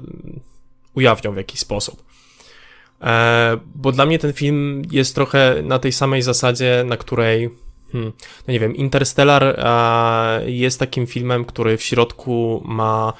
ujawnią 0.93 1.33
w 1.33 1.37
jakiś 1.37 1.59
sposób. 1.59 2.03
E, 3.01 3.57
bo 3.75 3.91
dla 3.91 4.05
mnie 4.05 4.19
ten 4.19 4.33
film 4.33 4.81
jest 4.91 5.15
trochę 5.15 5.55
na 5.63 5.79
tej 5.79 5.91
samej 5.91 6.21
zasadzie, 6.21 6.83
na 6.87 6.97
której, 6.97 7.49
hmm, 7.91 8.13
no 8.47 8.51
nie 8.51 8.59
wiem, 8.59 8.75
Interstellar 8.75 9.43
e, 9.43 10.51
jest 10.51 10.79
takim 10.79 11.07
filmem, 11.07 11.45
który 11.45 11.77
w 11.77 11.83
środku 11.83 12.63
ma 12.65 13.13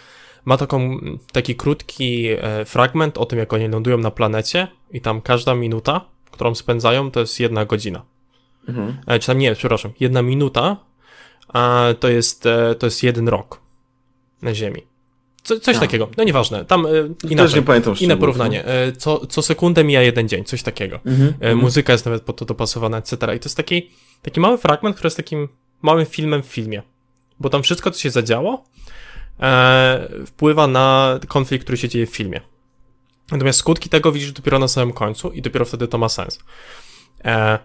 ma 0.48 0.58
taką, 0.58 1.00
taki 1.32 1.56
krótki 1.56 2.28
e, 2.28 2.66
fragment 2.66 3.18
o 3.18 3.26
tym, 3.26 3.40
jak 3.40 3.54
oni 3.54 3.68
lądują 3.68 3.98
na 3.98 4.12
planecie 4.12 4.68
i 4.92 5.02
tam 5.02 5.22
każda 5.22 5.56
minuta, 5.56 6.02
którą 6.32 6.56
spędzają, 6.56 7.12
to 7.12 7.20
jest 7.20 7.40
jedna 7.40 7.66
godzina. 7.66 8.06
Mhm. 8.68 8.98
E, 9.08 9.20
czy 9.20 9.28
tam 9.28 9.38
nie, 9.38 9.56
przepraszam, 9.56 9.92
jedna 10.00 10.22
minuta 10.22 10.78
a 11.48 11.86
to 12.00 12.10
jest, 12.10 12.46
e, 12.46 12.76
to 12.76 12.88
jest 12.88 13.04
jeden 13.04 13.28
rok 13.28 13.62
na 14.42 14.54
Ziemi. 14.54 14.82
Co, 15.44 15.60
coś 15.60 15.78
a. 15.78 15.80
takiego, 15.80 16.10
no 16.18 16.24
nieważne, 16.24 16.66
tam 16.66 16.86
e, 16.86 16.90
inaczej, 17.30 17.56
nie 17.56 17.66
pamiętam 17.66 17.96
inne 18.00 18.18
porównanie. 18.18 18.66
E, 18.66 18.92
co, 18.92 19.28
co 19.28 19.42
sekundę 19.42 19.84
mija 19.84 20.02
jeden 20.02 20.30
dzień, 20.30 20.44
coś 20.44 20.64
takiego. 20.64 21.00
Mhm, 21.06 21.30
e, 21.30 21.34
mhm. 21.34 21.58
muzyka 21.58 21.94
jest 21.94 22.06
nawet 22.06 22.24
pod 22.24 22.38
to 22.38 22.46
dopasowana, 22.46 22.98
etc. 22.98 23.14
I 23.14 23.18
to 23.18 23.46
jest 23.46 23.58
taki, 23.58 23.90
taki 24.22 24.40
mały 24.40 24.58
fragment, 24.58 24.96
który 24.96 25.08
jest 25.08 25.18
takim 25.18 25.48
małym 25.82 26.06
filmem 26.06 26.44
w 26.44 26.46
filmie. 26.46 26.84
Bo 27.40 27.50
tam 27.50 27.64
wszystko, 27.64 27.92
co 27.92 28.00
się 28.00 28.10
zadziało, 28.10 28.64
wpływa 30.26 30.68
na 30.68 31.20
konflikt, 31.28 31.64
który 31.64 31.78
się 31.78 31.90
dzieje 31.90 32.08
w 32.08 32.16
filmie. 32.16 32.42
Natomiast 33.32 33.60
skutki 33.60 33.90
tego 33.90 34.12
widzisz 34.12 34.32
dopiero 34.32 34.60
na 34.60 34.68
samym 34.68 34.94
końcu 34.94 35.32
i 35.32 35.42
dopiero 35.42 35.66
wtedy 35.66 35.88
to 35.88 35.98
ma 35.98 36.10
sens. 36.10 36.40
E, 37.26 37.60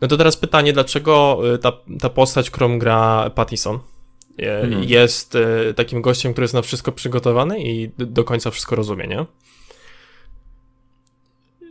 no 0.00 0.08
to 0.08 0.16
teraz 0.16 0.36
pytanie, 0.36 0.72
dlaczego 0.72 1.42
e, 1.54 1.58
ta, 1.58 1.72
ta 2.00 2.08
postać, 2.08 2.50
którą 2.50 2.78
gra 2.78 3.30
Pattison, 3.30 3.78
e, 4.38 4.60
mhm. 4.60 4.84
jest 4.84 5.34
e, 5.34 5.74
takim 5.74 6.02
gościem, 6.02 6.32
który 6.32 6.44
jest 6.44 6.54
na 6.54 6.62
wszystko 6.62 6.92
przygotowany 6.92 7.62
i 7.62 7.90
do 7.98 8.24
końca 8.24 8.50
wszystko 8.50 8.76
rozumie, 8.76 9.06
nie? 9.06 9.26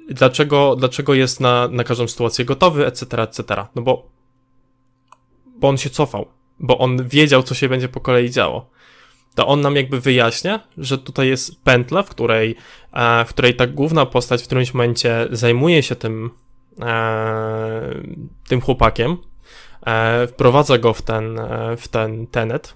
Dlaczego, 0.09 0.75
dlaczego 0.75 1.13
jest 1.13 1.39
na, 1.39 1.67
na 1.67 1.83
każdą 1.83 2.07
sytuację 2.07 2.45
gotowy, 2.45 2.85
etc., 2.85 3.21
etc. 3.21 3.65
No 3.75 3.81
bo, 3.81 4.09
bo 5.59 5.69
on 5.69 5.77
się 5.77 5.89
cofał, 5.89 6.27
bo 6.59 6.77
on 6.77 7.07
wiedział, 7.07 7.43
co 7.43 7.55
się 7.55 7.69
będzie 7.69 7.89
po 7.89 7.99
kolei 7.99 8.29
działo 8.29 8.69
to 9.35 9.47
on 9.47 9.61
nam 9.61 9.75
jakby 9.75 10.01
wyjaśnia, 10.01 10.59
że 10.77 10.97
tutaj 10.97 11.27
jest 11.27 11.63
pętla, 11.63 12.03
w 12.03 12.09
której, 12.09 12.55
e, 12.93 13.25
w 13.25 13.29
której 13.29 13.55
ta 13.55 13.67
główna 13.67 14.05
postać 14.05 14.43
w 14.43 14.45
którymś 14.45 14.73
momencie 14.73 15.27
zajmuje 15.31 15.83
się 15.83 15.95
tym, 15.95 16.29
e, 16.81 18.01
tym 18.47 18.61
chłopakiem, 18.61 19.17
e, 19.85 20.27
wprowadza 20.27 20.77
go 20.77 20.93
w 20.93 21.01
ten, 21.01 21.39
w 21.77 21.87
ten 21.87 22.27
tenet, 22.27 22.75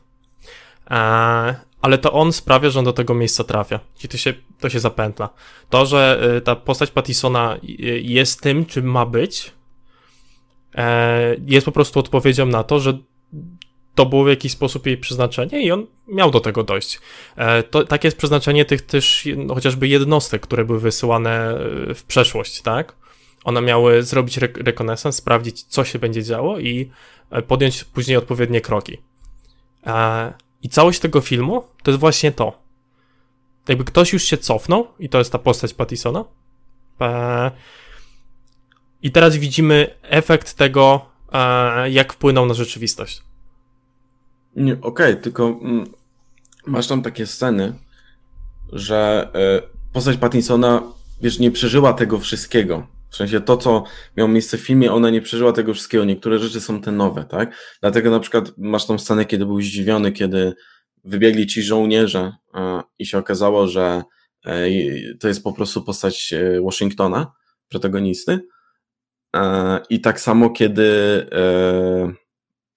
ale 1.81 1.97
to 2.01 2.11
on 2.11 2.33
sprawia, 2.33 2.69
że 2.69 2.79
on 2.79 2.85
do 2.85 2.93
tego 2.93 3.13
miejsca 3.13 3.43
trafia. 3.43 3.79
I 4.03 4.07
to 4.07 4.17
się, 4.17 4.33
to 4.59 4.69
się 4.69 4.79
zapętla. 4.79 5.29
To, 5.69 5.85
że 5.85 6.21
ta 6.43 6.55
postać 6.55 6.91
Pattisona 6.91 7.57
jest 8.01 8.41
tym, 8.41 8.65
czym 8.65 8.85
ma 8.85 9.05
być, 9.05 9.51
jest 11.47 11.65
po 11.65 11.71
prostu 11.71 11.99
odpowiedzią 11.99 12.45
na 12.45 12.63
to, 12.63 12.79
że 12.79 12.97
to 13.95 14.05
było 14.05 14.23
w 14.23 14.27
jakiś 14.27 14.51
sposób 14.51 14.85
jej 14.85 14.97
przeznaczenie 14.97 15.61
i 15.61 15.71
on 15.71 15.87
miał 16.07 16.31
do 16.31 16.39
tego 16.39 16.63
dojść. 16.63 16.99
E, 17.35 17.63
to, 17.63 17.83
takie 17.83 18.07
jest 18.07 18.17
przeznaczenie 18.17 18.65
tych 18.65 18.81
też 18.81 19.27
no, 19.37 19.53
chociażby 19.55 19.87
jednostek, 19.87 20.41
które 20.41 20.65
były 20.65 20.79
wysyłane 20.79 21.57
e, 21.89 21.93
w 21.93 22.03
przeszłość, 22.03 22.61
tak? 22.61 22.95
One 23.43 23.61
miały 23.61 24.03
zrobić 24.03 24.37
re 24.37 24.47
rekonesans, 24.55 25.15
sprawdzić, 25.15 25.63
co 25.63 25.83
się 25.83 25.99
będzie 25.99 26.23
działo 26.23 26.59
i 26.59 26.91
e, 27.31 27.41
podjąć 27.41 27.83
później 27.83 28.17
odpowiednie 28.17 28.61
kroki. 28.61 28.97
I 30.61 30.69
całość 30.69 30.99
tego 30.99 31.21
filmu 31.21 31.63
to 31.83 31.91
jest 31.91 31.99
właśnie 31.99 32.31
to. 32.31 32.59
Jakby 33.67 33.83
ktoś 33.83 34.13
już 34.13 34.23
się 34.23 34.37
cofnął, 34.37 34.87
i 34.99 35.09
to 35.09 35.17
jest 35.17 35.31
ta 35.31 35.39
postać 35.39 35.73
Pattisona. 35.73 36.25
I 39.01 39.11
teraz 39.11 39.35
widzimy 39.35 39.95
efekt 40.01 40.53
tego, 40.53 41.05
jak 41.91 42.13
wpłynął 42.13 42.45
na 42.45 42.53
rzeczywistość. 42.53 43.21
Nie, 44.55 44.73
okej, 44.73 44.81
okay, 45.11 45.15
tylko 45.15 45.59
mm, 45.61 45.85
masz 46.65 46.87
tam 46.87 47.01
takie 47.01 47.25
sceny, 47.25 47.73
że 48.73 49.29
y, 49.67 49.93
postać 49.93 50.17
Pattinsona, 50.17 50.83
wiesz, 51.21 51.39
nie 51.39 51.51
przeżyła 51.51 51.93
tego 51.93 52.19
wszystkiego. 52.19 52.87
W 53.09 53.15
sensie 53.15 53.41
to, 53.41 53.57
co 53.57 53.83
miało 54.17 54.29
miejsce 54.29 54.57
w 54.57 54.61
filmie, 54.61 54.93
ona 54.93 55.09
nie 55.09 55.21
przeżyła 55.21 55.51
tego 55.51 55.73
wszystkiego. 55.73 56.05
Niektóre 56.05 56.39
rzeczy 56.39 56.61
są 56.61 56.81
te 56.81 56.91
nowe, 56.91 57.25
tak? 57.25 57.77
Dlatego 57.81 58.11
na 58.11 58.19
przykład 58.19 58.51
masz 58.57 58.85
tą 58.85 58.97
scenę, 58.97 59.25
kiedy 59.25 59.45
był 59.45 59.61
zdziwiony, 59.61 60.11
kiedy 60.11 60.53
wybiegli 61.03 61.47
ci 61.47 61.63
żołnierze 61.63 62.31
y, 62.55 62.59
i 62.99 63.05
się 63.05 63.17
okazało, 63.17 63.67
że 63.67 64.03
y, 64.47 65.17
to 65.19 65.27
jest 65.27 65.43
po 65.43 65.53
prostu 65.53 65.83
postać 65.83 66.33
Washingtona, 66.63 67.31
protagonisty. 67.69 68.39
I 69.89 70.01
tak 70.01 70.21
samo, 70.21 70.49
kiedy 70.49 70.91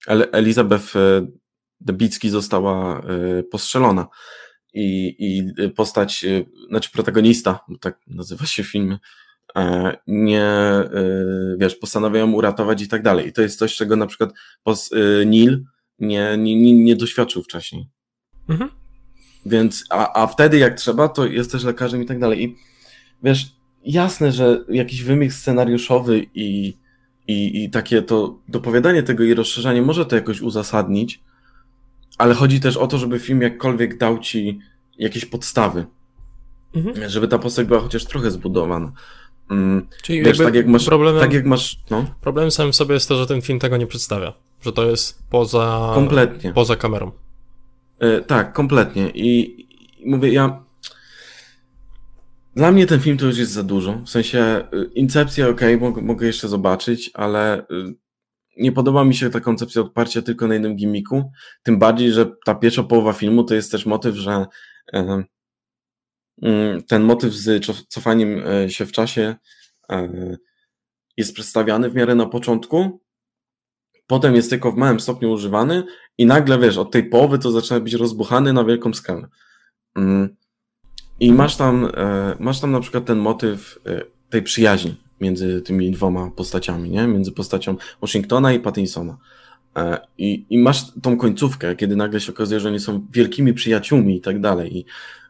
Elizabeth 0.07 0.93
Debicki 1.81 2.29
została 2.29 3.01
y, 3.39 3.43
postrzelona. 3.43 4.07
i, 4.73 5.15
i 5.19 5.69
postać, 5.69 6.25
znaczy 6.69 6.91
protagonista, 6.91 7.59
bo 7.67 7.77
tak 7.77 7.99
nazywa 8.07 8.45
się 8.45 8.63
film, 8.63 8.97
nie, 10.07 10.51
wiesz, 11.57 11.75
postanawiają 11.75 12.31
uratować 12.31 12.81
i 12.81 12.87
tak 12.87 13.03
dalej. 13.03 13.27
I 13.27 13.33
to 13.33 13.41
jest 13.41 13.59
coś, 13.59 13.75
czego 13.75 13.95
na 13.95 14.07
przykład 14.07 14.29
Neil 15.25 15.63
nie, 15.99 16.37
nie, 16.37 16.73
nie 16.73 16.95
doświadczył 16.95 17.43
wcześniej. 17.43 17.89
Mhm. 18.49 18.69
Więc, 19.45 19.85
a, 19.89 20.23
a 20.23 20.27
wtedy 20.27 20.57
jak 20.57 20.75
trzeba, 20.75 21.07
to 21.07 21.25
jesteś 21.25 21.63
lekarzem 21.63 22.03
i 22.03 22.05
tak 22.05 22.19
dalej. 22.19 22.43
I 22.43 22.55
wiesz, 23.23 23.45
jasne, 23.83 24.31
że 24.31 24.63
jakiś 24.69 25.03
wymyk 25.03 25.33
scenariuszowy 25.33 26.25
i, 26.33 26.73
i, 27.27 27.63
i 27.63 27.69
takie 27.69 28.01
to 28.01 28.39
dopowiadanie 28.47 29.03
tego 29.03 29.23
i 29.23 29.33
rozszerzanie 29.33 29.81
może 29.81 30.05
to 30.05 30.15
jakoś 30.15 30.41
uzasadnić, 30.41 31.23
ale 32.19 32.33
chodzi 32.33 32.59
też 32.59 32.77
o 32.77 32.87
to, 32.87 32.97
żeby 32.97 33.19
film 33.19 33.41
jakkolwiek 33.41 33.97
dał 33.97 34.19
ci 34.19 34.59
jakieś 34.97 35.25
podstawy. 35.25 35.85
Mhm. 36.75 37.09
Żeby 37.09 37.27
ta 37.27 37.39
postać 37.39 37.67
była 37.67 37.79
chociaż 37.79 38.05
trochę 38.05 38.31
zbudowana. 38.31 38.91
Mm, 39.51 39.87
Czyli 40.03 40.23
wiesz, 40.23 40.37
tak 40.37 40.55
jak 40.55 40.67
masz, 40.67 40.85
problemem, 40.85 41.21
tak 41.21 41.33
jak 41.33 41.45
masz, 41.45 41.79
no. 41.89 42.05
Problemem 42.21 42.51
samym 42.51 42.73
sobie 42.73 42.93
jest 42.93 43.09
to, 43.09 43.15
że 43.15 43.27
ten 43.27 43.41
film 43.41 43.59
tego 43.59 43.77
nie 43.77 43.87
przedstawia. 43.87 44.33
Że 44.61 44.71
to 44.71 44.85
jest 44.85 45.23
poza, 45.29 45.91
kompletnie. 45.95 46.53
poza 46.53 46.75
kamerą. 46.75 47.11
Yy, 48.01 48.23
tak, 48.27 48.53
kompletnie. 48.53 49.09
I, 49.09 49.61
I, 49.99 50.09
mówię, 50.09 50.29
ja. 50.33 50.63
Dla 52.55 52.71
mnie 52.71 52.85
ten 52.87 52.99
film 52.99 53.17
to 53.17 53.25
już 53.25 53.37
jest 53.37 53.51
za 53.51 53.63
dużo. 53.63 54.01
W 54.05 54.09
sensie, 54.09 54.63
y, 54.73 54.89
Incepcja, 54.93 55.49
ok, 55.49 55.61
mogę, 55.79 56.01
mogę 56.01 56.27
jeszcze 56.27 56.47
zobaczyć, 56.47 57.11
ale 57.13 57.59
y, 57.59 57.65
nie 58.57 58.71
podoba 58.71 59.03
mi 59.03 59.15
się 59.15 59.29
ta 59.29 59.39
koncepcja 59.39 59.81
odparcia 59.81 60.21
tylko 60.21 60.47
na 60.47 60.53
jednym 60.53 60.75
gimiku. 60.75 61.31
Tym 61.63 61.79
bardziej, 61.79 62.11
że 62.11 62.31
ta 62.45 62.55
pierwsza 62.55 62.83
połowa 62.83 63.13
filmu 63.13 63.43
to 63.43 63.55
jest 63.55 63.71
też 63.71 63.85
motyw, 63.85 64.15
że 64.15 64.45
yy, 64.93 66.83
ten 66.87 67.03
motyw 67.03 67.33
z 67.33 67.65
cofaniem 67.87 68.41
się 68.69 68.85
w 68.85 68.91
czasie 68.91 69.35
jest 71.17 71.33
przedstawiany 71.33 71.89
w 71.89 71.95
miarę 71.95 72.15
na 72.15 72.25
początku, 72.25 73.01
potem 74.07 74.35
jest 74.35 74.49
tylko 74.49 74.71
w 74.71 74.75
małym 74.75 74.99
stopniu 74.99 75.31
używany 75.31 75.83
i 76.17 76.25
nagle, 76.25 76.59
wiesz, 76.59 76.77
od 76.77 76.91
tej 76.91 77.03
połowy 77.03 77.39
to 77.39 77.51
zaczyna 77.51 77.79
być 77.79 77.93
rozbuchany 77.93 78.53
na 78.53 78.63
wielką 78.63 78.93
skalę. 78.93 79.27
Mm. 79.95 80.35
I 81.19 81.33
masz 81.33 81.55
tam, 81.55 81.91
e, 81.93 82.35
masz 82.39 82.59
tam 82.59 82.71
na 82.71 82.79
przykład 82.79 83.05
ten 83.05 83.17
motyw 83.17 83.79
e, 83.85 84.01
tej 84.29 84.41
przyjaźni 84.41 85.08
między 85.21 85.61
tymi 85.61 85.91
dwoma 85.91 86.31
postaciami, 86.31 86.89
nie? 86.89 87.07
Między 87.07 87.31
postacią 87.31 87.75
Washingtona 88.01 88.53
i 88.53 88.59
Pattinsona. 88.59 89.17
E, 89.75 89.97
I, 90.17 90.45
I 90.49 90.57
masz 90.57 90.85
tą 91.01 91.17
końcówkę, 91.17 91.75
kiedy 91.75 91.95
nagle 91.95 92.19
się 92.19 92.31
okazuje, 92.31 92.59
że 92.59 92.69
oni 92.69 92.79
są 92.79 93.07
wielkimi 93.11 93.53
przyjaciółmi 93.53 94.15
i 94.15 94.21
tak 94.21 94.41
dalej. 94.41 94.77
I 94.77 94.85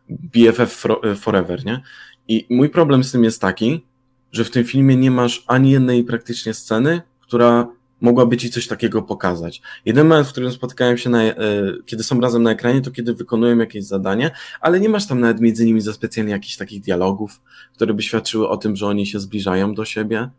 BFF 0.10 0.86
forever, 1.16 1.66
nie? 1.66 1.82
I 2.28 2.48
mój 2.50 2.70
problem 2.70 3.04
z 3.04 3.12
tym 3.12 3.24
jest 3.24 3.42
taki, 3.42 3.86
że 4.32 4.44
w 4.44 4.52
tym 4.52 4.64
filmie 4.64 4.96
nie 4.96 5.12
masz 5.12 5.44
ani 5.48 5.72
jednej 5.72 6.04
praktycznie 6.04 6.54
sceny, 6.54 7.02
która 7.20 7.68
mogłaby 8.02 8.38
ci 8.38 8.50
coś 8.50 8.68
takiego 8.68 9.02
pokazać. 9.02 9.62
Jeden 9.86 10.08
moment, 10.08 10.28
w 10.28 10.32
którym 10.32 10.52
spotykałem 10.52 10.98
się, 10.98 11.10
na, 11.10 11.24
e, 11.24 11.36
kiedy 11.86 12.04
są 12.04 12.22
razem 12.22 12.44
na 12.44 12.52
ekranie, 12.52 12.82
to 12.82 12.92
kiedy 12.92 13.14
wykonują 13.14 13.58
jakieś 13.58 13.84
zadanie, 13.84 14.32
ale 14.62 14.80
nie 14.80 14.90
masz 14.90 15.08
tam 15.08 15.20
nawet 15.20 15.42
między 15.42 15.66
nimi 15.66 15.82
za 15.82 15.94
specjalnie 15.94 16.32
jakichś 16.32 16.58
takich 16.58 16.82
dialogów, 16.82 17.42
które 17.74 17.94
by 17.94 18.02
świadczyły 18.02 18.50
o 18.50 18.58
tym, 18.58 18.76
że 18.76 18.88
oni 18.88 19.06
się 19.06 19.20
zbliżają 19.20 19.74
do 19.74 19.86
siebie. 19.86 20.30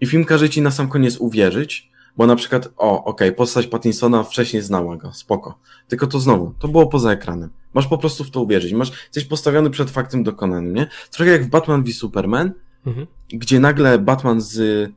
I 0.00 0.06
film 0.06 0.24
każe 0.24 0.50
ci 0.50 0.62
na 0.62 0.70
sam 0.70 0.88
koniec 0.88 1.16
uwierzyć, 1.16 1.92
bo 2.16 2.26
na 2.26 2.36
przykład, 2.36 2.66
o, 2.76 3.04
okej, 3.04 3.28
okay, 3.28 3.32
postać 3.32 3.66
Pattinsona 3.66 4.22
wcześniej 4.22 4.62
znała 4.62 4.96
go, 4.96 5.12
spoko. 5.12 5.58
Tylko 5.88 6.06
to 6.06 6.20
znowu, 6.20 6.54
to 6.58 6.68
było 6.68 6.86
poza 6.86 7.12
ekranem. 7.12 7.50
Masz 7.74 7.86
po 7.86 7.98
prostu 7.98 8.24
w 8.24 8.30
to 8.30 8.40
uwierzyć. 8.40 8.72
Masz, 8.72 8.90
jesteś 8.90 9.24
postawiony 9.24 9.70
przed 9.70 9.90
faktem 9.90 10.22
dokonanym, 10.22 10.74
nie? 10.74 10.86
Trochę 11.10 11.30
jak 11.30 11.44
w 11.44 11.48
Batman 11.48 11.82
v 11.82 11.92
Superman, 11.92 12.52
mhm. 12.86 13.06
gdzie 13.28 13.60
nagle 13.60 13.98
Batman 13.98 14.40
z 14.40 14.90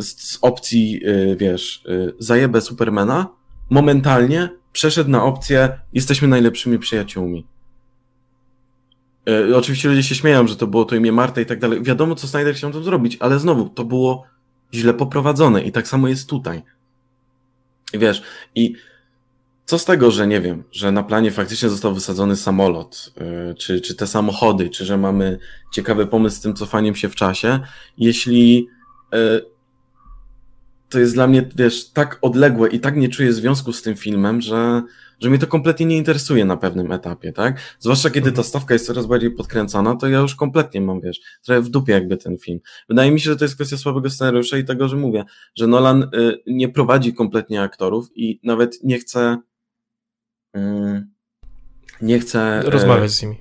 z 0.00 0.38
opcji, 0.42 1.00
y, 1.06 1.36
wiesz, 1.36 1.84
y, 1.86 2.14
zajebę 2.18 2.60
Supermana, 2.60 3.28
momentalnie 3.70 4.48
przeszedł 4.72 5.10
na 5.10 5.24
opcję 5.24 5.80
jesteśmy 5.92 6.28
najlepszymi 6.28 6.78
przyjaciółmi. 6.78 7.46
Oczywiście 9.54 9.88
ludzie 9.88 10.02
się 10.02 10.14
śmieją, 10.14 10.46
że 10.46 10.56
to 10.56 10.66
było 10.66 10.84
to 10.84 10.96
imię 10.96 11.12
Marta 11.12 11.40
i 11.40 11.46
tak 11.46 11.58
dalej. 11.58 11.82
Wiadomo, 11.82 12.14
co 12.14 12.28
Snyder 12.28 12.54
chciał 12.54 12.72
to 12.72 12.82
zrobić, 12.82 13.16
ale 13.20 13.38
znowu, 13.38 13.68
to 13.68 13.84
było 13.84 14.24
źle 14.74 14.94
poprowadzone 14.94 15.62
i 15.62 15.72
tak 15.72 15.88
samo 15.88 16.08
jest 16.08 16.28
tutaj. 16.28 16.62
Wiesz, 17.94 18.22
i 18.54 18.74
co 19.64 19.78
z 19.78 19.84
tego, 19.84 20.10
że 20.10 20.26
nie 20.26 20.40
wiem, 20.40 20.64
że 20.72 20.92
na 20.92 21.02
planie 21.02 21.30
faktycznie 21.30 21.68
został 21.68 21.94
wysadzony 21.94 22.36
samolot, 22.36 23.14
czy, 23.58 23.80
czy 23.80 23.94
te 23.94 24.06
samochody, 24.06 24.70
czy 24.70 24.84
że 24.84 24.98
mamy 24.98 25.38
ciekawy 25.72 26.06
pomysł 26.06 26.36
z 26.36 26.40
tym 26.40 26.54
cofaniem 26.54 26.94
się 26.94 27.08
w 27.08 27.14
czasie, 27.14 27.60
jeśli 27.98 28.68
to 30.88 30.98
jest 30.98 31.14
dla 31.14 31.26
mnie, 31.26 31.48
wiesz, 31.56 31.90
tak 31.90 32.18
odległe 32.22 32.68
i 32.68 32.80
tak 32.80 32.96
nie 32.96 33.08
czuję 33.08 33.32
związku 33.32 33.72
z 33.72 33.82
tym 33.82 33.96
filmem, 33.96 34.40
że, 34.40 34.82
że 35.20 35.30
mnie 35.30 35.38
to 35.38 35.46
kompletnie 35.46 35.86
nie 35.86 35.96
interesuje 35.96 36.44
na 36.44 36.56
pewnym 36.56 36.92
etapie, 36.92 37.32
tak? 37.32 37.76
Zwłaszcza 37.78 38.10
kiedy 38.10 38.24
ta 38.24 38.28
mhm. 38.28 38.44
stawka 38.44 38.74
jest 38.74 38.86
coraz 38.86 39.06
bardziej 39.06 39.30
podkręcana, 39.30 39.96
to 39.96 40.08
ja 40.08 40.18
już 40.18 40.34
kompletnie 40.34 40.80
mam, 40.80 41.00
wiesz, 41.00 41.20
trochę 41.42 41.60
w 41.60 41.68
dupie 41.68 41.92
jakby 41.92 42.16
ten 42.16 42.38
film. 42.38 42.60
Wydaje 42.88 43.10
mi 43.10 43.20
się, 43.20 43.30
że 43.30 43.36
to 43.36 43.44
jest 43.44 43.54
kwestia 43.54 43.76
słabego 43.76 44.10
scenariusza 44.10 44.58
i 44.58 44.64
tego, 44.64 44.88
że 44.88 44.96
mówię, 44.96 45.24
że 45.54 45.66
Nolan 45.66 46.02
y, 46.02 46.38
nie 46.46 46.68
prowadzi 46.68 47.14
kompletnie 47.14 47.62
aktorów 47.62 48.08
i 48.14 48.40
nawet 48.42 48.84
nie 48.84 48.98
chce 48.98 49.38
y, 50.56 51.06
nie 52.02 52.18
chce... 52.18 52.62
Y, 52.66 52.70
Rozmawiać 52.70 53.10
z 53.10 53.22
nimi 53.22 53.36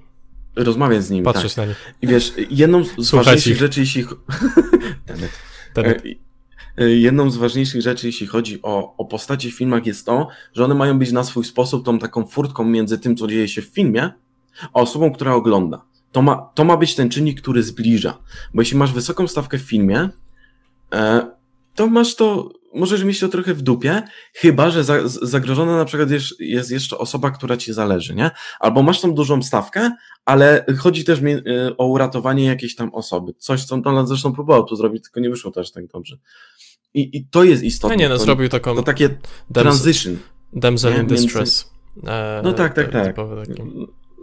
rozmawiać 0.55 1.03
z 1.03 1.09
nimi. 1.09 1.25
Patrzeć 1.25 1.53
tak. 1.53 1.65
na 1.65 1.69
nich. 1.69 1.93
I 2.01 2.07
wiesz, 2.07 2.33
jedną 2.49 2.83
z 2.97 3.11
ważniejszych 3.11 3.57
rzeczy, 3.57 3.79
jeśli. 3.79 4.05
E, 5.77 5.95
e, 6.77 6.89
jedną 6.89 7.31
z 7.31 7.37
ważniejszych 7.37 7.81
rzeczy, 7.81 8.07
jeśli 8.07 8.27
chodzi 8.27 8.59
o, 8.63 8.95
o 8.97 9.05
postaci 9.05 9.51
w 9.51 9.57
filmach, 9.57 9.85
jest 9.85 10.05
to, 10.05 10.27
że 10.53 10.65
one 10.65 10.75
mają 10.75 10.99
być 10.99 11.11
na 11.11 11.23
swój 11.23 11.43
sposób 11.43 11.85
tą 11.85 11.99
taką 11.99 12.25
furtką 12.25 12.63
między 12.63 12.99
tym, 12.99 13.15
co 13.15 13.27
dzieje 13.27 13.47
się 13.47 13.61
w 13.61 13.65
filmie, 13.65 14.09
a 14.73 14.79
osobą, 14.79 15.11
która 15.11 15.33
ogląda. 15.33 15.81
To 16.11 16.21
ma, 16.21 16.49
to 16.55 16.63
ma 16.63 16.77
być 16.77 16.95
ten 16.95 17.09
czynnik, 17.09 17.41
który 17.41 17.63
zbliża. 17.63 18.17
Bo 18.53 18.61
jeśli 18.61 18.77
masz 18.77 18.93
wysoką 18.93 19.27
stawkę 19.27 19.57
w 19.57 19.61
filmie, 19.61 20.09
e, 20.93 21.27
to 21.75 21.87
masz 21.87 22.15
to, 22.15 22.49
możesz 22.77 23.03
mieć 23.03 23.19
to 23.19 23.27
trochę 23.27 23.53
w 23.53 23.61
dupie, 23.61 24.01
chyba, 24.33 24.69
że 24.69 24.83
za, 24.83 25.07
zagrożona 25.07 25.77
na 25.77 25.85
przykład 25.85 26.11
jest, 26.11 26.39
jest, 26.39 26.71
jeszcze 26.71 26.97
osoba, 26.97 27.31
która 27.31 27.57
ci 27.57 27.73
zależy, 27.73 28.15
nie? 28.15 28.31
Albo 28.59 28.83
masz 28.83 29.01
tą 29.01 29.13
dużą 29.13 29.43
stawkę, 29.43 29.91
ale 30.25 30.65
chodzi 30.77 31.03
też 31.03 31.21
mi, 31.21 31.31
y, 31.31 31.41
o 31.77 31.87
uratowanie 31.87 32.45
jakiejś 32.45 32.75
tam 32.75 32.93
osoby. 32.93 33.33
Coś, 33.37 33.65
co 33.65 33.77
Nolan 33.77 34.07
zresztą 34.07 34.33
próbował 34.33 34.65
tu 34.65 34.75
zrobić, 34.75 35.03
tylko 35.03 35.19
nie 35.19 35.29
wyszło 35.29 35.51
też 35.51 35.71
tak 35.71 35.87
dobrze. 35.87 36.17
I, 36.93 37.17
i 37.17 37.25
to 37.25 37.43
jest 37.43 37.63
istotne. 37.63 37.95
No 37.95 38.01
nie, 38.01 38.09
no, 38.09 38.17
to, 38.17 38.23
zrobił 38.23 38.49
taką... 38.49 38.75
To 38.75 38.83
takie 38.83 39.09
transition. 39.53 40.17
Damsel 40.53 41.01
in 41.01 41.07
distress. 41.07 41.71
E, 42.07 42.41
no 42.43 42.53
tak, 42.53 42.73
tak, 42.73 42.91
tak. 42.91 43.15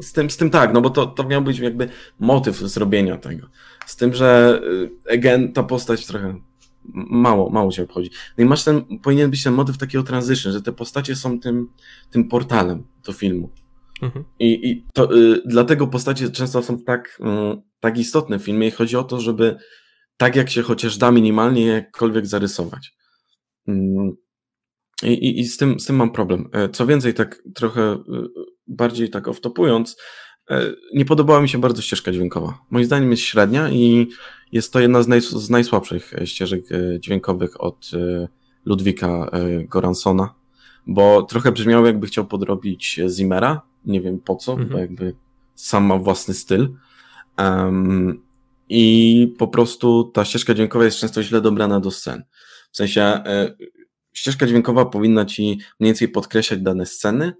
Z 0.00 0.12
tym, 0.12 0.30
z 0.30 0.36
tym 0.36 0.50
tak, 0.50 0.72
no 0.72 0.80
bo 0.80 0.90
to, 0.90 1.06
to 1.06 1.24
miał 1.24 1.42
być 1.42 1.58
jakby 1.58 1.88
motyw 2.18 2.56
zrobienia 2.56 3.18
tego. 3.18 3.46
Z 3.86 3.96
tym, 3.96 4.14
że 4.14 4.60
y, 5.08 5.12
again, 5.12 5.52
ta 5.52 5.62
postać 5.62 6.06
trochę 6.06 6.40
mało, 6.94 7.51
mało 7.51 7.73
cię 7.73 7.83
obchodzi. 7.83 8.11
No 8.38 8.44
i 8.44 8.47
masz 8.47 8.64
ten, 8.64 8.99
powinien 9.03 9.31
być 9.31 9.42
ten 9.42 9.55
motyw 9.55 9.79
takiego 9.79 10.05
transition, 10.05 10.53
że 10.53 10.62
te 10.62 10.73
postacie 10.73 11.16
są 11.16 11.40
tym, 11.40 11.68
tym 12.11 12.29
portalem 12.29 12.85
do 13.07 13.12
filmu. 13.12 13.51
Mhm. 14.03 14.25
I, 14.38 14.70
I 14.70 14.85
to, 14.94 15.16
y, 15.16 15.42
dlatego 15.47 15.87
postacie 15.87 16.31
często 16.31 16.62
są 16.62 16.79
tak, 16.79 17.20
y, 17.20 17.62
tak 17.81 17.99
istotne 17.99 18.38
w 18.38 18.42
filmie 18.42 18.68
i 18.68 18.70
chodzi 18.70 18.97
o 18.97 19.05
to, 19.05 19.20
żeby 19.20 19.57
tak 20.16 20.37
jak 20.37 20.51
się 20.51 20.62
chociaż 20.62 20.97
da 20.97 21.11
minimalnie 21.11 21.66
jakkolwiek 21.66 22.27
zarysować. 22.27 22.97
Y, 23.68 23.73
I, 25.03 25.40
i, 25.40 25.44
z, 25.44 25.57
tym, 25.57 25.81
z 25.81 25.87
tym 25.87 25.97
mam 25.97 26.12
problem. 26.12 26.49
E, 26.53 26.68
co 26.68 26.87
więcej, 26.87 27.14
tak 27.14 27.42
trochę 27.55 27.92
y, 27.92 27.99
bardziej 28.66 29.11
tak 29.11 29.29
off-topując, 29.29 29.85
e, 29.94 29.99
nie 30.94 31.04
podobała 31.04 31.40
mi 31.40 31.48
się 31.48 31.59
bardzo 31.59 31.83
ścieżka 31.83 32.12
dźwiękowa. 32.12 32.59
Moim 32.70 32.85
zdaniem 32.85 33.11
jest 33.11 33.22
średnia 33.22 33.70
i 33.70 34.09
jest 34.52 34.72
to 34.72 34.80
jedna 34.80 35.02
z, 35.02 35.09
naj, 35.09 35.20
z 35.20 35.50
najsłabszych 35.50 36.14
e, 36.14 36.26
ścieżek 36.26 36.64
dźwiękowych 36.98 37.61
od 37.61 37.90
Ludwika 38.64 39.30
Goransona, 39.68 40.35
bo 40.87 41.22
trochę 41.22 41.52
brzmiało 41.52 41.87
jakby 41.87 42.07
chciał 42.07 42.26
podrobić 42.26 43.00
Zimmera, 43.09 43.62
nie 43.85 44.00
wiem 44.00 44.20
po 44.20 44.37
co, 44.37 44.52
mhm. 44.52 44.70
bo 44.70 44.78
jakby 44.78 45.14
sam 45.54 45.85
ma 45.85 45.98
własny 45.98 46.35
styl. 46.35 46.68
Um, 47.38 48.22
I 48.68 49.35
po 49.38 49.48
prostu 49.48 50.04
ta 50.04 50.24
ścieżka 50.24 50.54
dźwiękowa 50.54 50.85
jest 50.85 50.98
często 50.98 51.22
źle 51.22 51.40
dobrana 51.40 51.80
do 51.80 51.90
scen. 51.90 52.22
W 52.72 52.76
sensie 52.76 53.02
e, 53.02 53.54
ścieżka 54.12 54.46
dźwiękowa 54.46 54.85
powinna 54.85 55.24
ci 55.24 55.42
mniej 55.80 55.88
więcej 55.88 56.09
podkreślać 56.09 56.61
dane 56.61 56.87
sceny, 56.87 57.33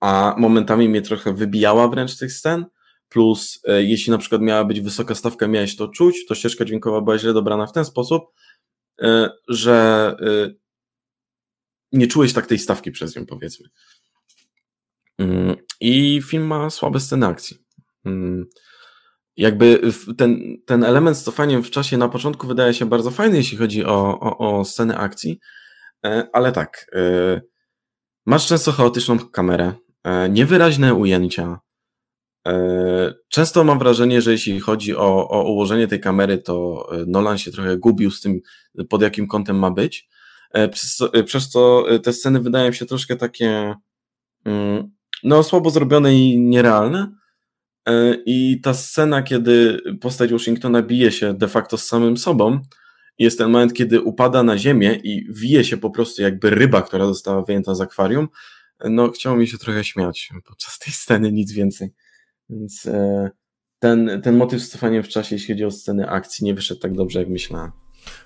a 0.00 0.34
momentami 0.38 0.88
mnie 0.88 1.02
trochę 1.02 1.34
wybijała 1.34 1.88
wręcz 1.88 2.18
tych 2.18 2.32
scen. 2.32 2.66
Plus, 3.08 3.60
e, 3.64 3.82
jeśli 3.82 4.10
na 4.10 4.18
przykład 4.18 4.42
miała 4.42 4.64
być 4.64 4.80
wysoka 4.80 5.14
stawka, 5.14 5.48
miałeś 5.48 5.76
to 5.76 5.88
czuć, 5.88 6.26
to 6.26 6.34
ścieżka 6.34 6.64
dźwiękowa 6.64 7.00
była 7.00 7.18
źle 7.18 7.32
dobrana 7.32 7.66
w 7.66 7.72
ten 7.72 7.84
sposób, 7.84 8.22
e, 9.02 9.30
że 9.48 10.16
e, 10.20 10.54
nie 11.92 12.06
czułeś 12.06 12.32
tak 12.32 12.46
tej 12.46 12.58
stawki 12.58 12.90
przez 12.90 13.16
nią, 13.16 13.26
powiedzmy. 13.26 13.68
Mm, 15.18 15.56
I 15.80 16.22
film 16.22 16.46
ma 16.46 16.70
słabe 16.70 17.00
sceny 17.00 17.26
akcji. 17.26 17.56
Mm. 18.04 18.46
Jakby 19.36 19.80
ten, 20.18 20.56
ten 20.66 20.84
element 20.84 21.16
z 21.16 21.24
cofaniem 21.24 21.62
w 21.62 21.70
czasie 21.70 21.96
na 21.96 22.08
początku 22.08 22.46
wydaje 22.46 22.74
się 22.74 22.86
bardzo 22.86 23.10
fajny, 23.10 23.36
jeśli 23.36 23.58
chodzi 23.58 23.84
o, 23.84 24.20
o, 24.20 24.38
o 24.38 24.64
sceny 24.64 24.96
akcji, 24.96 25.38
ale 26.32 26.52
tak, 26.52 26.90
masz 28.26 28.46
często 28.46 28.72
chaotyczną 28.72 29.18
kamerę, 29.18 29.74
niewyraźne 30.30 30.94
ujęcia. 30.94 31.58
Często 33.28 33.64
mam 33.64 33.78
wrażenie, 33.78 34.22
że 34.22 34.32
jeśli 34.32 34.60
chodzi 34.60 34.96
o, 34.96 35.28
o 35.28 35.52
ułożenie 35.52 35.88
tej 35.88 36.00
kamery, 36.00 36.38
to 36.38 36.86
Nolan 37.06 37.38
się 37.38 37.50
trochę 37.50 37.76
gubił 37.76 38.10
z 38.10 38.20
tym, 38.20 38.40
pod 38.88 39.02
jakim 39.02 39.26
kątem 39.26 39.58
ma 39.58 39.70
być. 39.70 40.08
Przez 40.72 40.96
co, 40.96 41.10
przez 41.24 41.48
co 41.48 41.84
te 42.02 42.12
sceny 42.12 42.40
wydają 42.40 42.72
się 42.72 42.86
troszkę 42.86 43.16
takie 43.16 43.74
mm, 44.44 44.90
no, 45.22 45.42
słabo 45.42 45.70
zrobione 45.70 46.14
i 46.14 46.40
nierealne. 46.40 47.12
E, 47.88 48.16
I 48.26 48.60
ta 48.60 48.74
scena, 48.74 49.22
kiedy 49.22 49.78
postać 50.00 50.32
Washingtona 50.32 50.82
bije 50.82 51.12
się 51.12 51.34
de 51.34 51.48
facto 51.48 51.76
z 51.76 51.86
samym 51.86 52.16
sobą, 52.16 52.60
jest 53.18 53.38
ten 53.38 53.50
moment, 53.50 53.72
kiedy 53.72 54.00
upada 54.00 54.42
na 54.42 54.58
ziemię 54.58 55.00
i 55.04 55.26
wije 55.32 55.64
się 55.64 55.76
po 55.76 55.90
prostu 55.90 56.22
jakby 56.22 56.50
ryba, 56.50 56.82
która 56.82 57.06
została 57.06 57.42
wyjęta 57.42 57.74
z 57.74 57.80
akwarium. 57.80 58.28
No, 58.84 59.10
chciało 59.10 59.36
mi 59.36 59.48
się 59.48 59.58
trochę 59.58 59.84
śmiać 59.84 60.30
podczas 60.46 60.78
tej 60.78 60.92
sceny, 60.92 61.32
nic 61.32 61.52
więcej. 61.52 61.90
Więc 62.50 62.86
e, 62.86 63.30
ten, 63.78 64.20
ten 64.22 64.36
motyw 64.36 64.62
z 64.62 64.70
cofaniem 64.70 65.02
w 65.02 65.08
czasie, 65.08 65.36
jeśli 65.36 65.54
chodzi 65.54 65.64
o 65.64 65.70
sceny 65.70 66.08
akcji, 66.08 66.44
nie 66.44 66.54
wyszedł 66.54 66.80
tak 66.80 66.94
dobrze, 66.94 67.18
jak 67.18 67.28
myślałem. 67.28 67.70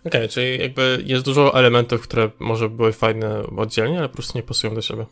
Okej, 0.00 0.20
okay, 0.20 0.28
czyli 0.28 0.58
jakby 0.58 1.02
jest 1.06 1.24
dużo 1.24 1.58
elementów, 1.58 2.02
które 2.02 2.30
może 2.40 2.68
były 2.68 2.92
fajne 2.92 3.46
oddzielnie, 3.46 3.98
ale 3.98 4.08
po 4.08 4.14
prostu 4.14 4.38
nie 4.38 4.42
pasują 4.42 4.74
do 4.74 4.82
siebie. 4.82 5.06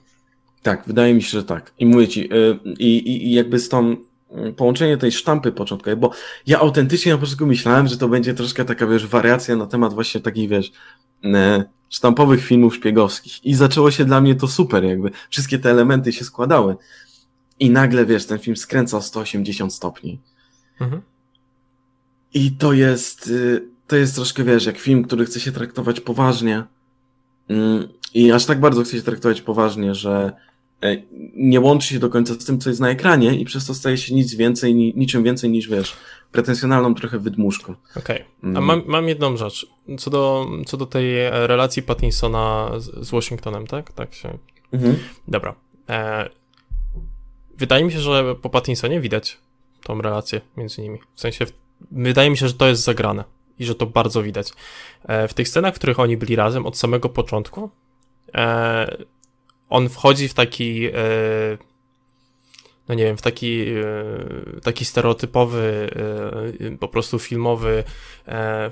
Tak, 0.62 0.82
wydaje 0.86 1.14
mi 1.14 1.22
się, 1.22 1.30
że 1.30 1.44
tak. 1.44 1.72
I 1.78 1.86
mówię 1.86 2.08
ci, 2.08 2.34
y, 2.34 2.58
i, 2.78 3.26
i 3.28 3.32
jakby 3.32 3.58
z 3.58 3.68
tą 3.68 3.92
y, 3.92 4.52
połączenie 4.52 4.96
tej 4.96 5.12
sztampy 5.12 5.52
początkowej, 5.52 5.96
bo 5.96 6.10
ja 6.46 6.58
autentycznie 6.58 7.12
na 7.12 7.18
początku 7.18 7.46
myślałem, 7.46 7.88
że 7.88 7.96
to 7.98 8.08
będzie 8.08 8.34
troszkę 8.34 8.64
taka, 8.64 8.86
wiesz, 8.86 9.06
wariacja 9.06 9.56
na 9.56 9.66
temat 9.66 9.94
właśnie 9.94 10.20
takich, 10.20 10.48
wiesz, 10.48 10.72
sztampowych 11.90 12.44
filmów 12.44 12.74
szpiegowskich. 12.74 13.44
I 13.44 13.54
zaczęło 13.54 13.90
się 13.90 14.04
dla 14.04 14.20
mnie 14.20 14.34
to 14.34 14.48
super, 14.48 14.84
jakby 14.84 15.10
wszystkie 15.30 15.58
te 15.58 15.70
elementy 15.70 16.12
się 16.12 16.24
składały. 16.24 16.76
I 17.60 17.70
nagle, 17.70 18.06
wiesz, 18.06 18.26
ten 18.26 18.38
film 18.38 18.56
skręca 18.56 18.96
o 18.96 19.02
180 19.02 19.74
stopni. 19.74 20.20
Mhm. 20.80 21.02
I 22.34 22.52
to 22.52 22.72
jest, 22.72 23.32
to 23.86 23.96
jest 23.96 24.14
troszkę, 24.14 24.44
wiesz, 24.44 24.66
jak 24.66 24.78
film, 24.78 25.04
który 25.04 25.24
chce 25.24 25.40
się 25.40 25.52
traktować 25.52 26.00
poważnie. 26.00 26.64
Mm, 27.48 27.88
I 28.14 28.32
aż 28.32 28.44
tak 28.46 28.60
bardzo 28.60 28.82
chce 28.82 28.96
się 28.96 29.02
traktować 29.02 29.42
poważnie, 29.42 29.94
że 29.94 30.32
E, 30.32 30.51
nie 31.34 31.60
łączy 31.60 31.88
się 31.88 31.98
do 31.98 32.08
końca 32.08 32.34
z 32.34 32.44
tym, 32.44 32.60
co 32.60 32.70
jest 32.70 32.80
na 32.80 32.90
ekranie 32.90 33.34
i 33.34 33.44
przez 33.44 33.66
to 33.66 33.74
staje 33.74 33.96
się 33.96 34.14
nic 34.14 34.34
więcej, 34.34 34.74
niczym 34.74 35.22
więcej 35.22 35.50
niż, 35.50 35.68
wiesz, 35.68 35.96
pretensjonalną 36.32 36.94
trochę 36.94 37.18
wydmuszką. 37.18 37.74
Okej, 37.96 38.16
okay. 38.16 38.26
a 38.42 38.46
mm. 38.46 38.64
mam, 38.64 38.82
mam 38.86 39.08
jedną 39.08 39.36
rzecz, 39.36 39.66
co 39.98 40.10
do, 40.10 40.46
co 40.66 40.76
do 40.76 40.86
tej 40.86 41.30
relacji 41.30 41.82
Pattinsona 41.82 42.70
z, 42.76 43.06
z 43.06 43.10
Washingtonem, 43.10 43.66
tak? 43.66 43.92
Tak 43.92 44.14
się... 44.14 44.38
Mhm. 44.72 44.98
Dobra. 45.28 45.54
E, 45.88 46.28
wydaje 47.58 47.84
mi 47.84 47.92
się, 47.92 48.00
że 48.00 48.34
po 48.34 48.50
Pattinsonie 48.50 49.00
widać 49.00 49.38
tą 49.82 50.00
relację 50.00 50.40
między 50.56 50.82
nimi. 50.82 50.98
W 51.14 51.20
sensie, 51.20 51.46
wydaje 51.90 52.30
mi 52.30 52.36
się, 52.36 52.48
że 52.48 52.54
to 52.54 52.68
jest 52.68 52.82
zagrane 52.82 53.24
i 53.58 53.64
że 53.64 53.74
to 53.74 53.86
bardzo 53.86 54.22
widać. 54.22 54.52
E, 55.04 55.28
w 55.28 55.34
tych 55.34 55.48
scenach, 55.48 55.74
w 55.74 55.78
których 55.78 56.00
oni 56.00 56.16
byli 56.16 56.36
razem 56.36 56.66
od 56.66 56.78
samego 56.78 57.08
początku, 57.08 57.70
e, 58.34 59.04
on 59.72 59.88
wchodzi 59.88 60.28
w 60.28 60.34
taki, 60.34 60.86
e, 60.86 60.92
no 62.88 62.94
nie 62.94 63.04
wiem, 63.04 63.16
w 63.16 63.22
taki, 63.22 63.68
e, 63.68 64.60
taki 64.62 64.84
stereotypowy, 64.84 65.90
e, 66.60 66.76
po 66.76 66.88
prostu 66.88 67.18
filmowy, 67.18 67.84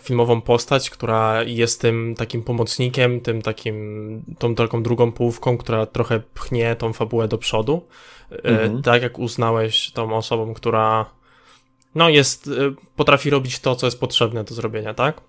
filmową 0.03 0.41
postać, 0.41 0.91
która 0.91 1.43
jest 1.43 1.81
tym 1.81 2.15
takim 2.19 2.43
pomocnikiem, 2.43 3.21
tym 3.21 3.43
takim, 3.43 4.23
tą 4.39 4.55
taką 4.55 4.83
drugą 4.83 5.13
połówką, 5.13 5.59
która 5.59 5.87
trochę 5.87 6.21
pchnie 6.35 6.77
tą 6.77 6.93
fabułę 6.93 7.29
do 7.29 7.39
przodu. 7.39 7.87
Mhm. 8.31 8.83
Tak 8.83 9.03
jak 9.03 9.19
uznałeś 9.19 9.91
tą 9.91 10.17
osobą, 10.17 10.55
która 10.55 11.11
no 11.95 12.09
jest, 12.09 12.51
potrafi 12.97 13.31
robić 13.31 13.59
to, 13.59 13.77
co 13.77 13.87
jest 13.87 14.01
potrzebne 14.01 14.45
do 14.45 14.55
zrobienia, 14.55 14.95
tak? 14.95 15.21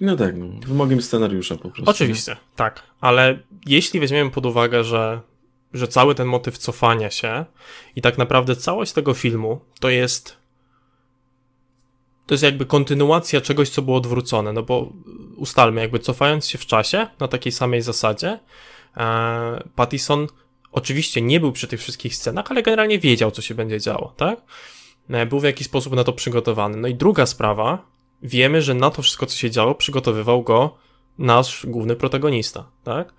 No 0.00 0.16
tak, 0.16 0.36
no. 0.36 0.46
wymogiem 0.66 1.02
scenariusza 1.02 1.56
po 1.56 1.70
prostu. 1.70 1.90
Oczywiście, 1.90 2.32
nie? 2.32 2.38
tak, 2.56 2.82
ale 3.00 3.38
jeśli 3.66 4.00
weźmiemy 4.00 4.30
pod 4.30 4.46
uwagę, 4.46 4.84
że, 4.84 5.20
że 5.72 5.88
cały 5.88 6.14
ten 6.14 6.26
motyw 6.26 6.58
cofania 6.58 7.10
się 7.10 7.44
i 7.96 8.02
tak 8.02 8.18
naprawdę 8.18 8.56
całość 8.56 8.92
tego 8.92 9.14
filmu 9.14 9.60
to 9.80 9.88
jest 9.88 10.40
to 12.26 12.34
jest 12.34 12.44
jakby 12.44 12.66
kontynuacja 12.66 13.40
czegoś, 13.40 13.68
co 13.68 13.82
było 13.82 13.96
odwrócone, 13.96 14.52
no 14.52 14.62
bo 14.62 14.92
ustalmy, 15.36 15.80
jakby 15.80 15.98
cofając 15.98 16.48
się 16.48 16.58
w 16.58 16.66
czasie 16.66 17.06
na 17.20 17.28
takiej 17.28 17.52
samej 17.52 17.82
zasadzie, 17.82 18.38
e, 18.96 19.62
Pattison 19.74 20.26
oczywiście 20.72 21.22
nie 21.22 21.40
był 21.40 21.52
przy 21.52 21.68
tych 21.68 21.80
wszystkich 21.80 22.14
scenach, 22.14 22.50
ale 22.50 22.62
generalnie 22.62 22.98
wiedział, 22.98 23.30
co 23.30 23.42
się 23.42 23.54
będzie 23.54 23.80
działo, 23.80 24.14
tak? 24.16 24.40
E, 25.10 25.26
był 25.26 25.40
w 25.40 25.44
jakiś 25.44 25.66
sposób 25.66 25.96
na 25.96 26.04
to 26.04 26.12
przygotowany. 26.12 26.76
No 26.76 26.88
i 26.88 26.94
druga 26.94 27.26
sprawa, 27.26 27.86
wiemy, 28.22 28.62
że 28.62 28.74
na 28.74 28.90
to 28.90 29.02
wszystko, 29.02 29.26
co 29.26 29.36
się 29.36 29.50
działo, 29.50 29.74
przygotowywał 29.74 30.42
go 30.42 30.76
nasz 31.18 31.66
główny 31.66 31.96
protagonista, 31.96 32.70
tak? 32.84 33.14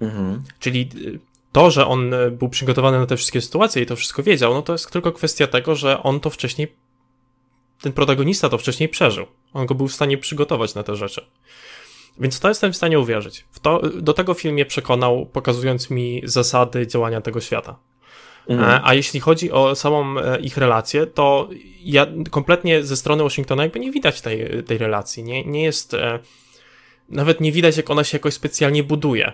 Mhm. 0.00 0.42
Czyli 0.58 0.88
y, 0.96 1.20
to, 1.52 1.70
że 1.70 1.86
on 1.86 2.14
był 2.32 2.48
przygotowany 2.48 2.98
na 2.98 3.06
te 3.06 3.16
wszystkie 3.16 3.40
sytuacje 3.40 3.82
i 3.82 3.86
to 3.86 3.96
wszystko 3.96 4.22
wiedział, 4.22 4.54
no 4.54 4.62
to 4.62 4.72
jest 4.72 4.90
tylko 4.90 5.12
kwestia 5.12 5.46
tego, 5.46 5.74
że 5.74 6.02
on 6.02 6.20
to 6.20 6.30
wcześniej, 6.30 6.76
ten 7.80 7.92
protagonista 7.92 8.48
to 8.48 8.58
wcześniej 8.58 8.88
przeżył. 8.88 9.26
On 9.52 9.66
go 9.66 9.74
był 9.74 9.88
w 9.88 9.92
stanie 9.92 10.18
przygotować 10.18 10.74
na 10.74 10.82
te 10.82 10.96
rzeczy. 10.96 11.26
Więc 12.18 12.40
to 12.40 12.48
jestem 12.48 12.72
w 12.72 12.76
stanie 12.76 12.98
uwierzyć. 12.98 13.44
W 13.50 13.60
to, 13.60 13.80
do 14.00 14.12
tego 14.12 14.34
film 14.34 14.54
mnie 14.54 14.66
przekonał, 14.66 15.26
pokazując 15.26 15.90
mi 15.90 16.22
zasady 16.24 16.86
działania 16.86 17.20
tego 17.20 17.40
świata. 17.40 17.78
Mhm. 18.48 18.80
A 18.84 18.94
jeśli 18.94 19.20
chodzi 19.20 19.52
o 19.52 19.74
samą 19.74 20.18
e, 20.18 20.40
ich 20.40 20.56
relację, 20.56 21.06
to 21.06 21.48
ja 21.82 22.06
kompletnie 22.30 22.82
ze 22.82 22.96
strony 22.96 23.22
Washingtona 23.22 23.62
jakby 23.62 23.80
nie 23.80 23.92
widać 23.92 24.20
tej, 24.20 24.64
tej 24.64 24.78
relacji. 24.78 25.24
Nie, 25.24 25.44
nie 25.44 25.62
jest. 25.62 25.94
E, 25.94 26.18
nawet 27.08 27.40
nie 27.40 27.52
widać, 27.52 27.76
jak 27.76 27.90
ona 27.90 28.04
się 28.04 28.18
jakoś 28.18 28.34
specjalnie 28.34 28.82
buduje. 28.82 29.32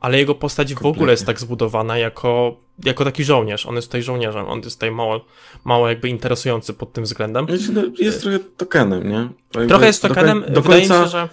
Ale 0.00 0.18
jego 0.18 0.34
postać 0.34 0.68
Kompletnie. 0.68 0.92
w 0.92 0.96
ogóle 0.96 1.12
jest 1.12 1.26
tak 1.26 1.40
zbudowana 1.40 1.98
jako, 1.98 2.56
jako 2.84 3.04
taki 3.04 3.24
żołnierz. 3.24 3.66
On 3.66 3.76
jest 3.76 3.88
tutaj 3.88 4.02
żołnierzem, 4.02 4.46
on 4.46 4.60
jest 4.60 4.76
tutaj 4.76 4.90
mało, 4.90 5.24
mało 5.64 5.88
jakby 5.88 6.08
interesujący 6.08 6.74
pod 6.74 6.92
tym 6.92 7.04
względem. 7.04 7.46
No, 7.72 7.82
jest 7.98 8.22
trochę 8.22 8.38
tokenem, 8.38 9.10
nie? 9.10 9.28
Trochę 9.68 9.86
jest 9.86 10.02
tokenem, 10.02 10.44
do, 10.48 10.50
do 10.50 10.62
końca... 10.62 10.98
mi 10.98 11.04
się, 11.04 11.10
że 11.10 11.28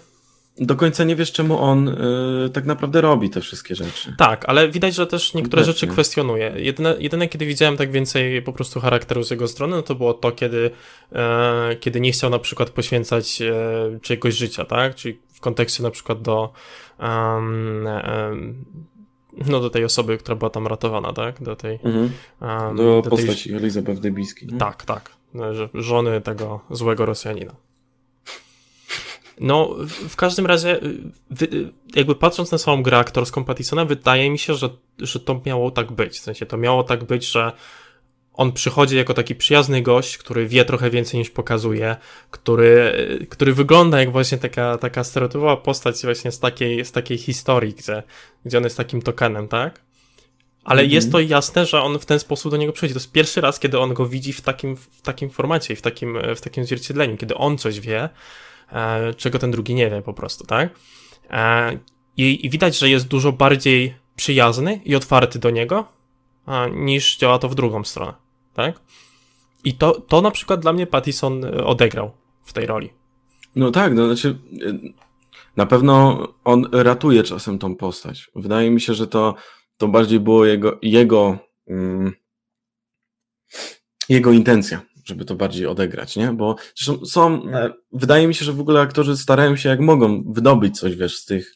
do 0.58 0.76
końca 0.76 1.04
nie 1.04 1.16
wiesz, 1.16 1.32
czemu 1.32 1.60
on 1.60 1.90
y, 1.90 2.50
tak 2.54 2.66
naprawdę 2.66 3.02
robi 3.02 3.30
te 3.30 3.42
wszystkie 3.42 3.76
rzeczy. 3.76 4.16
Tak, 4.18 4.46
ale 4.48 4.70
widać, 4.70 4.96
że 4.96 5.08
też 5.08 5.34
niektóre 5.34 5.62
Kompletnie. 5.62 5.74
rzeczy 5.74 5.88
kwestionuje. 5.88 6.54
Jedyne, 6.56 6.96
jedyne, 7.00 7.28
kiedy 7.28 7.46
widziałem 7.46 7.78
tak 7.78 7.92
więcej 7.92 8.42
po 8.42 8.54
prostu 8.54 8.80
charakteru 8.80 9.24
z 9.24 9.32
jego 9.32 9.48
strony, 9.48 9.76
no 9.76 9.82
to 9.82 9.96
było 9.96 10.14
to, 10.14 10.32
kiedy, 10.32 10.72
e, 11.12 11.76
kiedy 11.80 12.02
nie 12.02 12.12
chciał 12.12 12.30
na 12.30 12.40
przykład 12.40 12.70
poświęcać 12.70 13.42
e, 13.42 13.54
czegoś 14.02 14.34
życia, 14.36 14.66
tak? 14.66 14.96
Czyli 14.96 15.20
w 15.34 15.40
kontekście 15.40 15.84
na 15.84 15.92
przykład 15.92 16.22
do 16.22 16.54
um, 17.00 17.88
um, 18.30 18.66
no 19.48 19.60
do 19.60 19.70
tej 19.70 19.86
osoby, 19.86 20.18
która 20.18 20.36
była 20.36 20.50
tam 20.50 20.68
ratowana, 20.68 21.14
tak? 21.14 21.44
Do 21.44 21.56
tej... 21.56 21.80
Mhm. 21.84 22.12
Um, 22.42 22.76
do, 22.76 23.02
do 23.02 23.10
postaci 23.10 23.50
tej... 23.50 23.58
Elizabeth 23.58 24.00
Debicki. 24.00 24.48
Tak, 24.48 24.86
tak. 24.86 25.12
Żony 25.74 26.22
tego 26.22 26.60
złego 26.70 27.06
Rosjanina. 27.06 27.56
No, 29.40 29.76
w 30.10 30.16
każdym 30.16 30.46
razie, 30.46 30.84
y, 31.42 31.72
jakby 31.96 32.16
patrząc 32.16 32.52
na 32.52 32.58
samą 32.58 32.84
grę 32.84 32.98
aktorską 32.98 33.44
Pattisona, 33.44 33.86
wydaje 33.86 34.30
mi 34.30 34.40
się, 34.40 34.56
że, 34.56 34.70
że 35.00 35.20
to 35.20 35.42
miało 35.46 35.72
tak 35.72 35.92
być. 35.92 36.20
W 36.20 36.24
sensie 36.24 36.46
to 36.46 36.58
miało 36.58 36.84
tak 36.84 37.04
być, 37.04 37.32
że 37.32 37.52
on 38.34 38.52
przychodzi 38.52 38.98
jako 38.98 39.14
taki 39.14 39.36
przyjazny 39.36 39.82
gość, 39.82 40.18
który 40.18 40.48
wie 40.48 40.66
trochę 40.66 40.90
więcej 40.90 41.20
niż 41.20 41.30
pokazuje, 41.30 41.96
który, 42.32 42.94
który 43.30 43.54
wygląda 43.54 44.00
jak 44.00 44.12
właśnie 44.12 44.38
taka, 44.38 44.78
taka 44.78 45.04
stereotypowa 45.04 45.58
postać 45.58 46.02
właśnie 46.04 46.32
z 46.32 46.40
takiej, 46.40 46.86
z 46.86 46.92
takiej 46.92 47.18
historii, 47.18 47.74
gdzie, 47.74 48.04
gdzie 48.46 48.58
on 48.58 48.64
jest 48.64 48.78
takim 48.78 49.02
tokenem, 49.02 49.48
tak? 49.48 49.82
Ale 50.64 50.82
mm 50.82 50.92
-hmm. 50.92 50.94
jest 50.94 51.12
to 51.12 51.20
jasne, 51.20 51.66
że 51.66 51.82
on 51.82 52.00
w 52.00 52.06
ten 52.06 52.20
sposób 52.20 52.52
do 52.52 52.58
niego 52.58 52.74
przychodzi. 52.74 52.94
To 52.94 53.00
jest 53.00 53.12
pierwszy 53.12 53.42
raz, 53.42 53.60
kiedy 53.60 53.80
on 53.80 53.94
go 53.94 54.06
widzi 54.06 54.34
w 54.34 54.42
takim, 54.42 54.76
w 54.76 55.02
takim 55.02 55.30
formacie 55.30 55.74
i 55.74 55.78
w 55.78 55.82
takim, 55.82 56.18
w 56.36 56.42
takim 56.42 56.66
zwierciedleniu, 56.66 57.18
kiedy 57.18 57.36
on 57.36 57.58
coś 57.58 57.80
wie, 57.80 58.10
czego 59.18 59.40
ten 59.40 59.52
drugi 59.52 59.76
nie 59.76 59.90
wie 59.90 60.02
po 60.02 60.14
prostu, 60.14 60.46
tak? 60.46 60.70
E, 61.30 61.80
I, 62.18 62.46
i 62.46 62.50
widać, 62.50 62.78
że 62.78 62.90
jest 62.90 63.08
dużo 63.08 63.32
bardziej 63.32 63.96
przyjazny 64.16 64.82
i 64.86 64.96
otwarty 64.96 65.40
do 65.40 65.50
niego, 65.50 65.88
niż 66.72 67.18
działa 67.18 67.40
to 67.40 67.50
w 67.50 67.56
drugą 67.56 67.84
stronę, 67.84 68.14
tak? 68.54 68.80
I 69.64 69.74
to, 69.74 70.02
to 70.02 70.22
na 70.22 70.32
przykład 70.32 70.60
dla 70.60 70.74
mnie 70.74 70.88
Pattison 70.88 71.46
e, 71.46 71.66
odegrał 71.66 72.12
w 72.44 72.54
tej 72.54 72.66
roli. 72.66 72.90
No 73.56 73.72
tak, 73.72 73.94
no 73.94 74.06
znaczy 74.06 74.38
na 75.56 75.66
pewno 75.66 76.28
on 76.44 76.68
ratuje 76.72 77.24
czasem 77.24 77.60
tą 77.60 77.76
postać. 77.76 78.30
Wydaje 78.36 78.72
mi 78.72 78.82
się, 78.82 78.94
że 78.94 79.08
to, 79.08 79.36
to 79.78 79.88
bardziej 79.88 80.20
było 80.20 80.46
jego, 80.46 80.80
jego 80.82 81.38
mm, 81.68 82.14
jego 84.10 84.32
intencja, 84.32 84.82
żeby 85.06 85.26
to 85.26 85.36
bardziej 85.36 85.68
odegrać, 85.68 86.16
nie? 86.16 86.34
Bo 86.34 86.56
zresztą 86.76 87.06
są, 87.06 87.52
e, 87.52 87.74
wydaje 87.92 88.28
mi 88.28 88.36
się, 88.36 88.46
że 88.46 88.54
w 88.54 88.60
ogóle 88.60 88.82
aktorzy 88.82 89.18
starają 89.18 89.56
się 89.56 89.70
jak 89.70 89.80
mogą 89.80 90.24
wydobyć 90.34 90.80
coś, 90.80 90.96
wiesz, 90.96 91.18
z 91.18 91.26
tych, 91.26 91.56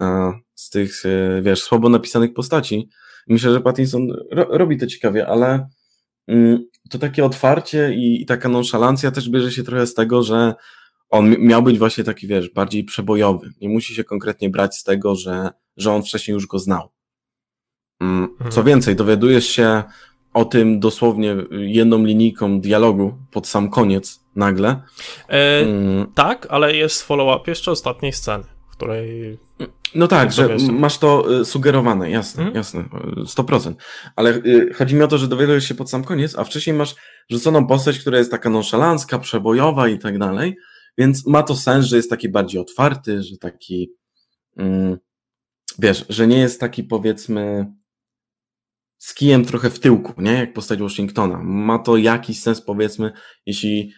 e, 0.00 0.32
z 0.54 0.70
tych, 0.70 1.02
e, 1.06 1.42
wiesz, 1.42 1.62
słabo 1.62 1.88
napisanych 1.88 2.34
postaci. 2.34 2.88
Myślę, 3.28 3.52
że 3.52 3.60
Pattinson 3.60 4.10
ro, 4.30 4.46
robi 4.50 4.78
to 4.78 4.86
ciekawie, 4.86 5.26
ale 5.26 5.68
mm, 6.28 6.64
to 6.90 6.98
takie 6.98 7.24
otwarcie 7.24 7.94
i, 7.94 8.22
i 8.22 8.26
taka 8.26 8.48
nonszalancja 8.48 9.10
też 9.10 9.28
bierze 9.28 9.52
się 9.52 9.62
trochę 9.62 9.86
z 9.86 9.94
tego, 9.94 10.22
że 10.22 10.54
on 11.08 11.36
miał 11.38 11.62
być 11.62 11.78
właśnie 11.78 12.04
taki, 12.04 12.26
wiesz, 12.26 12.50
bardziej 12.50 12.84
przebojowy. 12.84 13.50
Nie 13.60 13.68
musi 13.68 13.94
się 13.94 14.04
konkretnie 14.04 14.50
brać 14.50 14.76
z 14.76 14.84
tego, 14.84 15.14
że, 15.14 15.50
że 15.76 15.92
on 15.92 16.02
wcześniej 16.02 16.34
już 16.34 16.46
go 16.46 16.58
znał. 16.58 16.88
Mm, 18.00 18.28
co 18.38 18.44
mhm. 18.44 18.66
więcej, 18.66 18.96
dowiadujesz 18.96 19.46
się 19.46 19.82
o 20.34 20.44
tym 20.44 20.80
dosłownie 20.80 21.36
jedną 21.50 22.04
linijką 22.04 22.60
dialogu 22.60 23.14
pod 23.30 23.46
sam 23.46 23.70
koniec 23.70 24.20
nagle. 24.36 24.82
E, 25.28 25.60
mm. 25.60 26.06
Tak, 26.14 26.46
ale 26.50 26.76
jest 26.76 27.02
follow-up 27.02 27.50
jeszcze 27.50 27.70
ostatniej 27.70 28.12
sceny, 28.12 28.44
w 28.68 28.72
której. 28.72 29.38
No 29.94 30.08
tak, 30.08 30.32
że 30.32 30.56
masz 30.72 30.98
to 30.98 31.40
y, 31.40 31.44
sugerowane, 31.44 32.10
jasne, 32.10 32.42
hmm? 32.42 32.56
jasne, 32.56 32.84
100%. 33.16 33.74
Ale 34.16 34.34
y, 34.34 34.74
chodzi 34.74 34.94
mi 34.94 35.02
o 35.02 35.08
to, 35.08 35.18
że 35.18 35.28
dowiadujesz 35.28 35.64
się 35.64 35.74
pod 35.74 35.90
sam 35.90 36.04
koniec, 36.04 36.38
a 36.38 36.44
wcześniej 36.44 36.76
masz 36.76 36.94
rzuconą 37.30 37.66
postać, 37.66 37.98
która 37.98 38.18
jest 38.18 38.30
taka 38.30 38.50
nonszalancka, 38.50 39.18
przebojowa 39.18 39.88
i 39.88 39.98
tak 39.98 40.18
dalej, 40.18 40.56
więc 40.98 41.26
ma 41.26 41.42
to 41.42 41.56
sens, 41.56 41.86
że 41.86 41.96
jest 41.96 42.10
taki 42.10 42.28
bardziej 42.28 42.60
otwarty, 42.60 43.22
że 43.22 43.36
taki, 43.36 43.92
mm, 44.56 44.96
wiesz, 45.78 46.04
że 46.08 46.26
nie 46.26 46.38
jest 46.38 46.60
taki 46.60 46.84
powiedzmy 46.84 47.66
z 49.00 49.14
kijem 49.14 49.44
trochę 49.44 49.70
w 49.70 49.78
tyłku, 49.78 50.22
nie? 50.22 50.32
Jak 50.32 50.52
postać 50.52 50.78
Washingtona. 50.78 51.42
Ma 51.42 51.78
to 51.78 51.96
jakiś 51.96 52.42
sens, 52.42 52.60
powiedzmy, 52.60 53.12
jeśli 53.46 53.92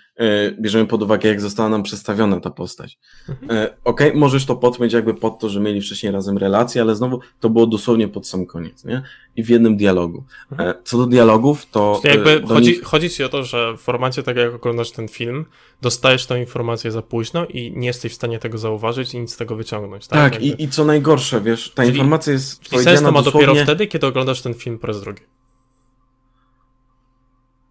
bierzemy 0.60 0.86
pod 0.86 1.02
uwagę, 1.02 1.28
jak 1.28 1.40
została 1.40 1.68
nam 1.68 1.82
przedstawiona 1.82 2.40
ta 2.40 2.50
postać. 2.50 2.98
Mhm. 3.28 3.50
E, 3.50 3.76
Okej, 3.84 4.08
okay, 4.08 4.20
możesz 4.20 4.46
to 4.46 4.56
podpiąć 4.56 4.92
jakby 4.92 5.14
pod 5.14 5.38
to, 5.38 5.48
że 5.48 5.60
mieli 5.60 5.80
wcześniej 5.80 6.12
razem 6.12 6.38
relacje, 6.38 6.82
ale 6.82 6.96
znowu 6.96 7.20
to 7.40 7.50
było 7.50 7.66
dosłownie 7.66 8.08
pod 8.08 8.26
sam 8.26 8.46
koniec, 8.46 8.84
nie? 8.84 9.02
I 9.36 9.42
w 9.42 9.48
jednym 9.48 9.76
dialogu. 9.76 10.24
E, 10.50 10.52
mhm. 10.52 10.74
co 10.84 10.98
do 10.98 11.06
dialogów, 11.06 11.66
to... 11.70 12.00
Czyli 12.02 12.14
jakby 12.14 12.46
chodzi, 12.46 12.70
nich... 12.70 12.82
chodzi 12.82 13.10
ci 13.10 13.24
o 13.24 13.28
to, 13.28 13.44
że 13.44 13.76
w 13.76 13.80
formacie 13.80 14.22
tak 14.22 14.36
jak 14.36 14.54
oglądasz 14.54 14.90
ten 14.90 15.08
film, 15.08 15.44
dostajesz 15.82 16.26
tę 16.26 16.40
informację 16.40 16.90
za 16.90 17.02
późno 17.02 17.46
i 17.46 17.72
nie 17.76 17.86
jesteś 17.86 18.12
w 18.12 18.14
stanie 18.14 18.38
tego 18.38 18.58
zauważyć 18.58 19.14
i 19.14 19.18
nic 19.18 19.32
z 19.32 19.36
tego 19.36 19.56
wyciągnąć, 19.56 20.06
tak? 20.06 20.32
Tak, 20.32 20.42
i, 20.42 20.62
i 20.62 20.68
co 20.68 20.84
najgorsze, 20.84 21.40
wiesz, 21.40 21.72
ta 21.74 21.82
czyli, 21.82 21.94
informacja 21.94 22.32
jest 22.32 22.60
czyli 22.60 22.82
sens 22.82 23.02
to 23.02 23.12
ma 23.12 23.22
dosłownie... 23.22 23.46
dopiero 23.46 23.64
wtedy, 23.64 23.86
kiedy 23.86 24.06
oglądasz 24.06 24.42
ten 24.42 24.54
film 24.54 24.78
po 24.78 24.86
raz 24.86 25.00
drugi. 25.00 25.22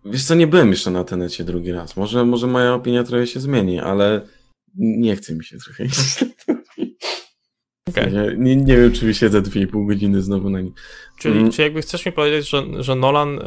Wiesz 0.05 0.23
co, 0.23 0.35
nie 0.35 0.47
byłem 0.47 0.69
jeszcze 0.69 0.91
na 0.91 1.03
tenecie 1.03 1.43
drugi 1.43 1.71
raz. 1.71 1.97
Może, 1.97 2.25
może 2.25 2.47
moja 2.47 2.73
opinia 2.73 3.03
trochę 3.03 3.27
się 3.27 3.39
zmieni, 3.39 3.79
ale 3.79 4.27
nie 4.75 5.15
chce 5.15 5.35
mi 5.35 5.45
się 5.45 5.57
trochę 5.57 5.85
iść. 5.85 6.25
Okay. 7.89 8.35
Nie, 8.37 8.55
nie 8.55 8.77
wiem, 8.77 8.91
czy 8.91 9.05
wysiedzę 9.05 9.41
2,5 9.41 9.87
godziny 9.87 10.21
znowu 10.21 10.49
na 10.49 10.61
nim. 10.61 10.73
Czyli, 11.17 11.39
mm. 11.39 11.51
czy 11.51 11.61
jakby 11.61 11.81
chcesz 11.81 12.05
mi 12.05 12.11
powiedzieć, 12.11 12.49
że, 12.49 12.83
że 12.83 12.95
Nolan 12.95 13.39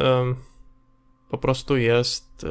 po 1.29 1.37
prostu 1.37 1.77
jest 1.77 2.43
y, 2.43 2.47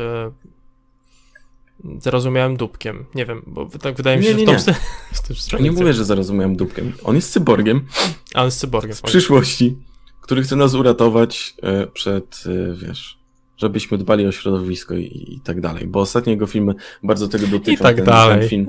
zarozumiałym 2.00 2.56
dupkiem. 2.56 3.06
Nie 3.14 3.26
wiem, 3.26 3.42
bo 3.46 3.66
tak 3.66 3.96
wydaje 3.96 4.18
mi 4.18 4.24
się, 4.24 4.34
nie, 4.34 4.46
nie, 4.46 4.58
że 4.58 4.74
w 5.18 5.50
tym 5.50 5.62
Nie 5.62 5.72
mówię, 5.72 5.94
że 5.94 6.04
zarozumiałym 6.04 6.56
dupkiem. 6.56 6.92
On 7.04 7.14
jest 7.16 7.32
cyborgiem. 7.32 7.86
A 8.34 8.40
on 8.40 8.44
jest 8.44 8.60
cyborgiem. 8.60 8.94
Z 8.94 9.02
przyszłości, 9.02 9.76
który 10.20 10.42
chce 10.42 10.56
nas 10.56 10.74
uratować 10.74 11.54
y, 11.84 11.86
przed, 11.86 12.44
y, 12.46 12.74
wiesz, 12.86 13.18
żebyśmy 13.56 13.98
dbali 13.98 14.26
o 14.26 14.32
środowisko 14.32 14.94
i, 14.94 15.34
i 15.36 15.40
tak 15.44 15.60
dalej, 15.60 15.86
bo 15.86 16.00
ostatnie 16.00 16.32
jego 16.32 16.46
filmy 16.46 16.74
bardzo 17.02 17.28
tego 17.28 17.46
dotyczą. 17.46 17.72
I 17.72 17.76
tak 17.76 17.96
ten, 17.96 18.04
dalej. 18.04 18.40
Ten 18.40 18.48
film, 18.48 18.66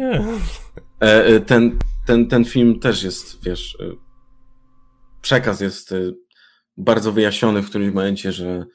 e, 1.02 1.26
e, 1.26 1.40
ten, 1.40 1.80
ten, 2.06 2.28
ten 2.28 2.46
film 2.46 2.80
też 2.80 3.04
jest, 3.04 3.44
wiesz, 3.44 3.78
e, 3.80 3.92
przekaz 5.22 5.62
jest 5.62 5.94
bardzo 6.78 7.12
wyjaśniony 7.12 7.62
w 7.62 7.70
którymś 7.70 7.94
momencie, 7.94 8.32
że 8.32 8.66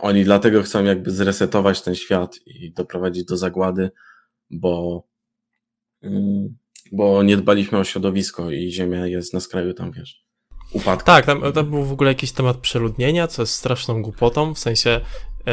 oni 0.00 0.24
dlatego 0.24 0.62
chcą 0.62 0.84
jakby 0.84 1.10
zresetować 1.10 1.82
ten 1.82 1.94
świat 1.94 2.38
i 2.46 2.72
doprowadzić 2.72 3.24
do 3.24 3.36
zagłady, 3.36 3.90
bo, 4.50 5.04
mm, 6.02 6.56
bo 6.92 7.22
nie 7.22 7.36
dbaliśmy 7.36 7.78
o 7.78 7.84
środowisko 7.84 8.50
i 8.50 8.70
Ziemia 8.70 9.06
jest 9.06 9.34
na 9.34 9.40
skraju 9.40 9.74
tam, 9.74 9.92
wiesz, 9.92 10.24
upadku. 10.72 11.06
Tak, 11.06 11.26
tam, 11.26 11.52
tam 11.52 11.70
był 11.70 11.84
w 11.84 11.92
ogóle 11.92 12.10
jakiś 12.10 12.32
temat 12.32 12.56
przeludnienia, 12.56 13.26
co 13.28 13.42
jest 13.42 13.54
straszną 13.54 14.02
głupotą, 14.02 14.54
w 14.54 14.58
sensie 14.58 15.00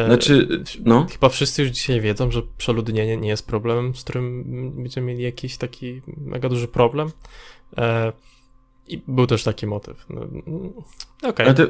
znaczy, 0.06 0.64
no. 0.86 1.08
Chyba 1.12 1.30
wszyscy 1.30 1.62
już 1.62 1.72
dzisiaj 1.72 2.02
wiedzą, 2.02 2.32
że 2.32 2.42
przeludnienie 2.58 3.18
nie 3.18 3.30
jest 3.30 3.48
problemem, 3.48 3.96
z 3.96 4.04
którym 4.04 4.44
będziemy 4.76 5.08
mieli 5.08 5.24
jakiś 5.24 5.58
taki 5.58 6.02
mega 6.18 6.50
duży 6.50 6.68
problem. 6.68 7.12
E, 7.78 8.14
I 8.88 9.02
był 9.08 9.28
też 9.28 9.44
taki 9.44 9.68
motyw. 9.68 10.06
No, 10.10 10.22
okej. 11.30 11.50
Okay. 11.50 11.68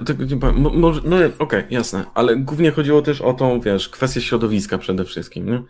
no 1.04 1.18
okej, 1.18 1.34
okay, 1.40 1.68
jasne. 1.70 2.06
Ale 2.14 2.36
głównie 2.36 2.72
chodziło 2.72 3.02
też 3.02 3.22
o 3.22 3.34
tą, 3.34 3.62
wiesz, 3.62 3.90
kwestię 3.90 4.22
środowiska 4.22 4.78
przede 4.78 5.06
wszystkim, 5.06 5.46
nie? 5.46 5.64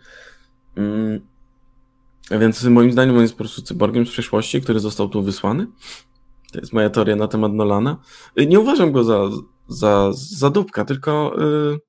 Mm. 0.76 1.20
Więc 2.30 2.64
moim 2.64 2.92
zdaniem 2.92 3.16
on 3.16 3.22
jest 3.22 3.34
po 3.34 3.38
prostu 3.38 3.62
cyborgiem 3.62 4.06
z 4.06 4.10
przeszłości, 4.10 4.62
który 4.62 4.80
został 4.80 5.08
tu 5.08 5.22
wysłany. 5.22 5.66
To 6.52 6.60
jest 6.60 6.72
moja 6.72 6.90
teoria 6.90 7.16
na 7.16 7.28
temat 7.28 7.52
Nolana. 7.52 7.96
Nie 8.46 8.60
uważam 8.60 8.92
go 8.92 9.04
za, 9.04 9.28
za, 9.68 10.10
za 10.12 10.50
dupka, 10.50 10.84
tylko... 10.84 11.36
Yy 11.38 11.85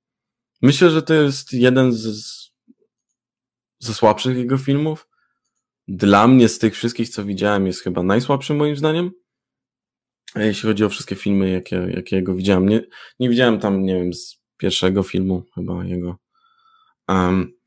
Myślę, 0.62 0.90
że 0.90 1.02
to 1.02 1.14
jest 1.14 1.54
jeden 1.54 1.94
z, 1.94 2.04
ze 3.80 3.94
słabszych 3.94 4.38
jego 4.38 4.58
filmów. 4.58 5.08
Dla 5.88 6.28
mnie 6.28 6.50
z 6.50 6.60
tych 6.60 6.74
wszystkich, 6.74 7.10
co 7.10 7.26
widziałem, 7.26 7.68
jest 7.68 7.82
chyba 7.82 8.04
najsłabszy 8.04 8.54
moim 8.54 8.76
zdaniem. 8.76 9.12
Jeśli 10.36 10.70
chodzi 10.70 10.86
o 10.86 10.90
wszystkie 10.90 11.16
filmy, 11.16 11.50
jakie, 11.50 11.76
jakie 11.76 12.16
jego 12.16 12.36
widziałem. 12.36 12.70
Nie, 12.70 12.82
nie 13.20 13.30
widziałem 13.30 13.60
tam, 13.60 13.84
nie 13.84 13.96
wiem, 13.96 14.14
z 14.14 14.42
pierwszego 14.58 15.04
filmu 15.04 15.44
chyba 15.56 15.86
jego. 15.86 16.18
Um, 17.08 17.58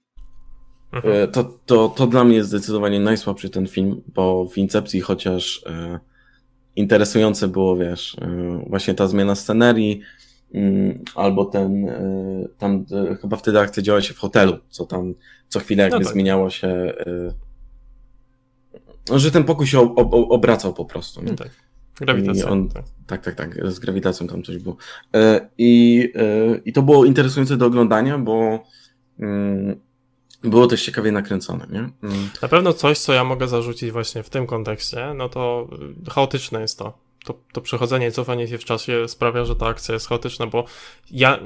to, 1.32 1.44
to, 1.66 1.88
to 1.88 2.06
dla 2.06 2.24
mnie 2.24 2.36
jest 2.36 2.48
zdecydowanie 2.48 3.00
najsłabszy 3.00 3.50
ten 3.50 3.66
film, 3.66 4.02
bo 4.06 4.46
w 4.46 4.58
Incepcji 4.58 5.00
chociaż 5.00 5.62
e, 5.66 6.00
interesujące 6.76 7.48
było, 7.48 7.76
wiesz, 7.76 8.16
e, 8.20 8.64
właśnie 8.66 8.94
ta 8.94 9.06
zmiana 9.06 9.34
scenerii, 9.34 10.00
albo 11.14 11.44
ten, 11.44 11.88
e, 11.88 12.48
tam 12.58 12.84
e, 13.10 13.16
chyba 13.16 13.36
wtedy 13.36 13.58
akcja 13.58 13.82
działa 13.82 14.00
się 14.00 14.14
w 14.14 14.18
hotelu, 14.18 14.58
co 14.68 14.86
tam 14.86 15.14
co 15.48 15.60
chwilę 15.60 15.82
jakby 15.82 15.98
no 15.98 16.04
tak. 16.04 16.12
zmieniało 16.12 16.50
się, 16.50 16.68
e, 16.68 17.34
że 19.18 19.30
ten 19.30 19.44
pokój 19.44 19.66
się 19.66 19.94
obracał 20.28 20.74
po 20.74 20.84
prostu. 20.84 21.22
Nie? 21.22 21.30
No 21.30 21.36
tak. 21.36 21.50
Grawitacja. 22.00 22.48
On, 22.48 22.68
tak. 22.68 22.84
tak, 23.06 23.24
tak, 23.24 23.34
tak, 23.34 23.72
z 23.72 23.78
grawitacją 23.78 24.26
tam 24.26 24.42
coś 24.42 24.58
było. 24.58 24.76
I, 25.58 26.08
i 26.64 26.72
to 26.72 26.82
było 26.82 27.04
interesujące 27.04 27.56
do 27.56 27.66
oglądania, 27.66 28.18
bo 28.18 28.64
mm, 29.18 29.80
było 30.42 30.66
też 30.66 30.84
ciekawie 30.84 31.12
nakręcone, 31.12 31.66
nie? 31.70 31.78
Mm. 31.78 32.28
Na 32.42 32.48
pewno 32.48 32.72
coś, 32.72 32.98
co 32.98 33.12
ja 33.12 33.24
mogę 33.24 33.48
zarzucić 33.48 33.92
właśnie 33.92 34.22
w 34.22 34.30
tym 34.30 34.46
kontekście, 34.46 35.14
no 35.16 35.28
to 35.28 35.68
chaotyczne 36.08 36.60
jest 36.60 36.78
to 36.78 37.09
to, 37.32 37.38
to 37.52 37.60
przechodzenie 37.60 38.12
cofanie 38.12 38.48
się 38.48 38.58
w 38.58 38.64
czasie 38.64 39.08
sprawia, 39.08 39.44
że 39.44 39.56
ta 39.56 39.66
akcja 39.66 39.94
jest 39.94 40.08
chaotyczna, 40.08 40.46
bo 40.46 40.64
ja 41.10 41.38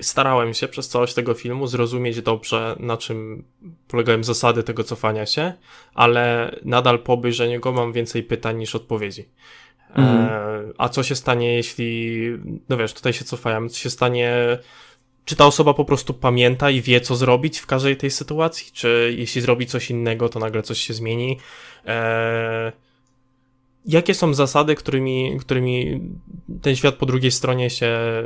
starałem 0.00 0.54
się 0.54 0.68
przez 0.68 0.88
całość 0.88 1.14
tego 1.14 1.34
filmu 1.34 1.66
zrozumieć 1.66 2.22
dobrze, 2.22 2.76
na 2.80 2.96
czym 2.96 3.44
polegają 3.88 4.24
zasady 4.24 4.62
tego 4.62 4.84
cofania 4.84 5.26
się, 5.26 5.52
ale 5.94 6.54
nadal 6.64 6.98
po 6.98 7.12
obejrzeniu 7.12 7.60
go 7.60 7.72
mam 7.72 7.92
więcej 7.92 8.22
pytań 8.22 8.58
niż 8.58 8.74
odpowiedzi. 8.74 9.28
Mhm. 9.94 10.18
E, 10.18 10.72
a 10.78 10.88
co 10.88 11.02
się 11.02 11.14
stanie, 11.14 11.56
jeśli, 11.56 12.20
no 12.68 12.76
wiesz, 12.76 12.92
tutaj 12.92 13.12
się 13.12 13.24
cofają, 13.24 13.68
co 13.68 13.78
się 13.78 13.90
stanie, 13.90 14.58
czy 15.24 15.36
ta 15.36 15.46
osoba 15.46 15.74
po 15.74 15.84
prostu 15.84 16.14
pamięta 16.14 16.70
i 16.70 16.80
wie, 16.80 17.00
co 17.00 17.16
zrobić 17.16 17.58
w 17.58 17.66
każdej 17.66 17.96
tej 17.96 18.10
sytuacji, 18.10 18.72
czy 18.72 19.14
jeśli 19.16 19.40
zrobi 19.40 19.66
coś 19.66 19.90
innego, 19.90 20.28
to 20.28 20.38
nagle 20.38 20.62
coś 20.62 20.78
się 20.78 20.94
zmieni. 20.94 21.38
E, 21.86 22.72
jakie 23.86 24.14
są 24.14 24.34
zasady, 24.34 24.74
którymi, 24.74 25.38
którymi 25.40 26.00
ten 26.62 26.76
świat 26.76 26.94
po 26.94 27.06
drugiej 27.06 27.30
stronie 27.30 27.70
się 27.70 27.86
e, 27.86 28.24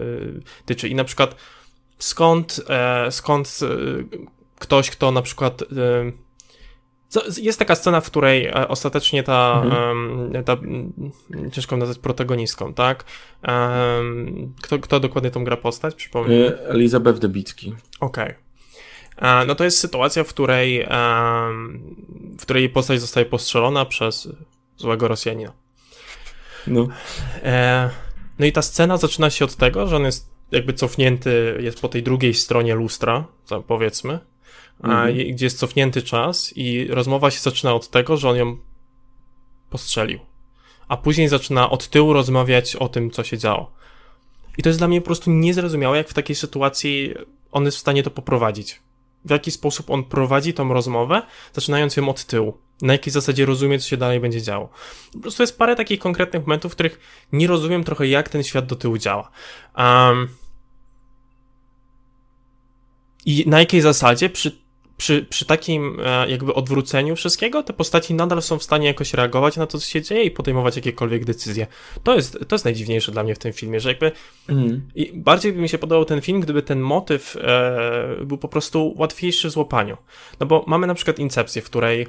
tyczy. 0.64 0.88
I 0.88 0.94
na 0.94 1.04
przykład 1.04 1.36
skąd, 1.98 2.60
e, 2.68 3.10
skąd 3.10 3.58
e, 3.62 3.66
ktoś, 4.58 4.90
kto 4.90 5.10
na 5.10 5.22
przykład. 5.22 5.64
Jest 7.42 7.58
taka 7.58 7.74
scena, 7.74 8.00
w 8.00 8.06
której 8.06 8.52
ostatecznie 8.52 9.22
ta, 9.22 9.62
mhm. 9.64 10.44
ta 10.44 10.56
ciężko 11.52 11.76
nazwać 11.76 11.98
protagonistką, 11.98 12.74
tak? 12.74 13.04
Kto, 14.62 14.78
kto 14.78 15.00
dokładnie 15.00 15.30
tą 15.30 15.44
gra 15.44 15.56
postać? 15.56 15.94
Przypomnij. 15.94 16.52
Elizabeth 16.68 17.18
Debicki. 17.18 17.74
Okej. 18.00 18.34
Okay. 19.16 19.46
No 19.46 19.54
to 19.54 19.64
jest 19.64 19.78
sytuacja, 19.78 20.24
w 20.24 20.28
której, 20.28 20.86
w 22.38 22.42
której 22.42 22.68
postać 22.68 23.00
zostaje 23.00 23.26
postrzelona 23.26 23.84
przez 23.84 24.28
złego 24.76 25.08
Rosjanina. 25.08 25.52
No. 26.66 26.88
E, 27.42 27.90
no 28.38 28.46
i 28.46 28.52
ta 28.52 28.62
scena 28.62 28.96
zaczyna 28.96 29.30
się 29.30 29.44
od 29.44 29.56
tego, 29.56 29.86
że 29.86 29.96
on 29.96 30.04
jest 30.04 30.30
jakby 30.52 30.72
cofnięty, 30.72 31.58
jest 31.60 31.80
po 31.80 31.88
tej 31.88 32.02
drugiej 32.02 32.34
stronie 32.34 32.74
lustra, 32.74 33.24
powiedzmy, 33.66 34.18
mhm. 34.82 35.14
gdzie 35.14 35.46
jest 35.46 35.58
cofnięty 35.58 36.02
czas 36.02 36.52
i 36.56 36.86
rozmowa 36.88 37.30
się 37.30 37.40
zaczyna 37.40 37.74
od 37.74 37.90
tego, 37.90 38.16
że 38.16 38.30
on 38.30 38.36
ją 38.36 38.56
postrzelił. 39.70 40.20
A 40.88 40.96
później 40.96 41.28
zaczyna 41.28 41.70
od 41.70 41.88
tyłu 41.88 42.12
rozmawiać 42.12 42.76
o 42.76 42.88
tym, 42.88 43.10
co 43.10 43.24
się 43.24 43.38
działo. 43.38 43.72
I 44.58 44.62
to 44.62 44.68
jest 44.68 44.80
dla 44.80 44.88
mnie 44.88 45.00
po 45.00 45.06
prostu 45.06 45.30
niezrozumiałe, 45.30 45.96
jak 45.96 46.08
w 46.08 46.14
takiej 46.14 46.36
sytuacji 46.36 47.14
on 47.52 47.64
jest 47.64 47.76
w 47.76 47.80
stanie 47.80 48.02
to 48.02 48.10
poprowadzić. 48.10 48.80
W 49.24 49.30
jaki 49.30 49.50
sposób 49.50 49.90
on 49.90 50.04
prowadzi 50.04 50.54
tą 50.54 50.72
rozmowę, 50.72 51.22
zaczynając 51.52 51.96
ją 51.96 52.08
od 52.08 52.24
tyłu. 52.24 52.58
Na 52.82 52.92
jakiej 52.92 53.12
zasadzie 53.12 53.46
rozumie, 53.46 53.78
co 53.78 53.88
się 53.88 53.96
dalej 53.96 54.20
będzie 54.20 54.42
działo. 54.42 54.68
Po 55.12 55.18
prostu 55.18 55.42
jest 55.42 55.58
parę 55.58 55.76
takich 55.76 55.98
konkretnych 55.98 56.42
momentów, 56.42 56.72
w 56.72 56.74
których 56.74 57.00
nie 57.32 57.46
rozumiem 57.46 57.84
trochę, 57.84 58.06
jak 58.06 58.28
ten 58.28 58.42
świat 58.42 58.66
do 58.66 58.76
tyłu 58.76 58.98
działa. 58.98 59.30
Um, 59.78 60.28
I 63.26 63.44
na 63.46 63.60
jakiej 63.60 63.80
zasadzie 63.80 64.30
przy 64.30 64.66
przy, 64.96 65.26
przy 65.30 65.44
takim 65.44 66.00
e, 66.04 66.30
jakby 66.30 66.54
odwróceniu 66.54 67.16
wszystkiego, 67.16 67.62
te 67.62 67.72
postaci 67.72 68.14
nadal 68.14 68.42
są 68.42 68.58
w 68.58 68.62
stanie 68.62 68.86
jakoś 68.86 69.14
reagować 69.14 69.56
na 69.56 69.66
to, 69.66 69.78
co 69.78 69.86
się 69.86 70.02
dzieje 70.02 70.24
i 70.24 70.30
podejmować 70.30 70.76
jakiekolwiek 70.76 71.24
decyzje. 71.24 71.66
To 72.02 72.14
jest, 72.14 72.38
to 72.48 72.54
jest 72.54 72.64
najdziwniejsze 72.64 73.12
dla 73.12 73.22
mnie 73.22 73.34
w 73.34 73.38
tym 73.38 73.52
filmie, 73.52 73.80
że 73.80 73.88
jakby 73.88 74.12
mm. 74.48 74.88
i 74.94 75.12
bardziej 75.14 75.52
by 75.52 75.60
mi 75.60 75.68
się 75.68 75.78
podobał 75.78 76.04
ten 76.04 76.20
film, 76.20 76.40
gdyby 76.40 76.62
ten 76.62 76.80
motyw 76.80 77.36
e, 77.40 78.24
był 78.24 78.38
po 78.38 78.48
prostu 78.48 78.94
łatwiejszy 78.96 79.48
w 79.48 79.52
złapaniu. 79.52 79.96
No 80.40 80.46
bo 80.46 80.64
mamy 80.66 80.86
na 80.86 80.94
przykład 80.94 81.18
Incepcję, 81.18 81.62
w 81.62 81.64
której 81.64 82.06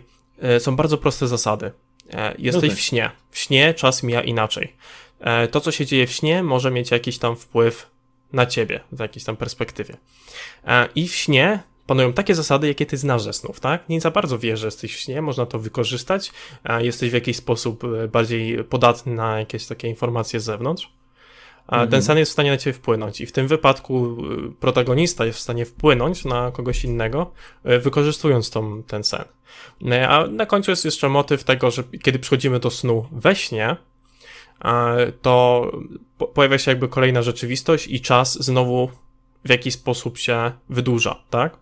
są 0.60 0.76
bardzo 0.76 0.97
proste 0.97 1.28
zasady. 1.28 1.71
E, 2.13 2.36
jesteś 2.38 2.73
w 2.73 2.80
śnie. 2.80 3.12
W 3.32 3.38
śnie 3.38 3.73
czas 3.73 4.04
mija 4.04 4.21
inaczej. 4.21 4.73
E, 5.19 5.47
to, 5.47 5.62
co 5.62 5.71
się 5.71 5.86
dzieje 5.86 6.08
w 6.08 6.12
śnie, 6.12 6.43
może 6.43 6.71
mieć 6.71 6.91
jakiś 6.91 7.17
tam 7.17 7.36
wpływ 7.36 7.89
na 8.34 8.45
ciebie 8.45 8.80
w 8.91 9.00
jakiejś 9.00 9.23
tam 9.23 9.38
perspektywie. 9.38 9.97
E, 10.67 10.89
I 10.95 11.08
w 11.08 11.15
śnie 11.15 11.60
panują 11.88 12.13
takie 12.13 12.36
zasady, 12.36 12.67
jakie 12.67 12.86
ty 12.86 12.97
znasz 12.97 13.21
ze 13.21 13.34
snów, 13.34 13.60
tak? 13.60 13.89
Nie 13.89 14.02
za 14.02 14.12
bardzo 14.12 14.39
wiesz, 14.39 14.60
że 14.60 14.67
jesteś 14.67 14.95
w 14.95 15.00
śnie, 15.00 15.21
można 15.21 15.45
to 15.45 15.60
wykorzystać, 15.60 16.32
jesteś 16.80 17.10
w 17.10 17.13
jakiś 17.13 17.38
sposób 17.38 17.84
e, 17.84 18.08
bardziej 18.08 18.63
podatny 18.63 19.15
na 19.15 19.39
jakieś 19.39 19.65
takie 19.65 19.88
informacje 19.88 20.39
z 20.39 20.43
zewnątrz. 20.43 20.91
A 21.67 21.75
mhm. 21.75 21.89
ten 21.89 22.01
sen 22.01 22.17
jest 22.17 22.32
w 22.32 22.34
stanie 22.34 22.51
na 22.51 22.58
ciebie 22.58 22.73
wpłynąć 22.73 23.21
i 23.21 23.25
w 23.25 23.32
tym 23.32 23.47
wypadku 23.47 24.17
e, 24.47 24.51
protagonista 24.60 25.25
jest 25.25 25.39
w 25.39 25.41
stanie 25.41 25.65
wpłynąć 25.65 26.25
na 26.25 26.51
kogoś 26.51 26.84
innego, 26.84 27.32
e, 27.63 27.80
wykorzystując 27.80 28.49
tą, 28.49 28.84
ten 28.84 29.03
sen. 29.03 29.23
A 30.08 30.27
na 30.27 30.45
końcu 30.45 30.71
jest 30.71 30.86
jeszcze 30.86 31.10
motyw 31.10 31.43
tego, 31.43 31.71
że 31.71 31.84
kiedy 32.03 32.19
przychodzimy 32.19 32.60
do 32.60 32.71
snu 32.71 33.08
we 33.12 33.36
śnie, 33.36 33.75
to 35.21 35.71
pojawia 36.34 36.58
się 36.58 36.71
jakby 36.71 36.88
kolejna 36.88 37.21
rzeczywistość 37.21 37.88
i 37.88 38.01
czas 38.01 38.43
znowu 38.43 38.89
w 39.45 39.49
jakiś 39.49 39.73
sposób 39.73 40.17
się 40.17 40.51
wydłuża, 40.69 41.23
tak? 41.30 41.58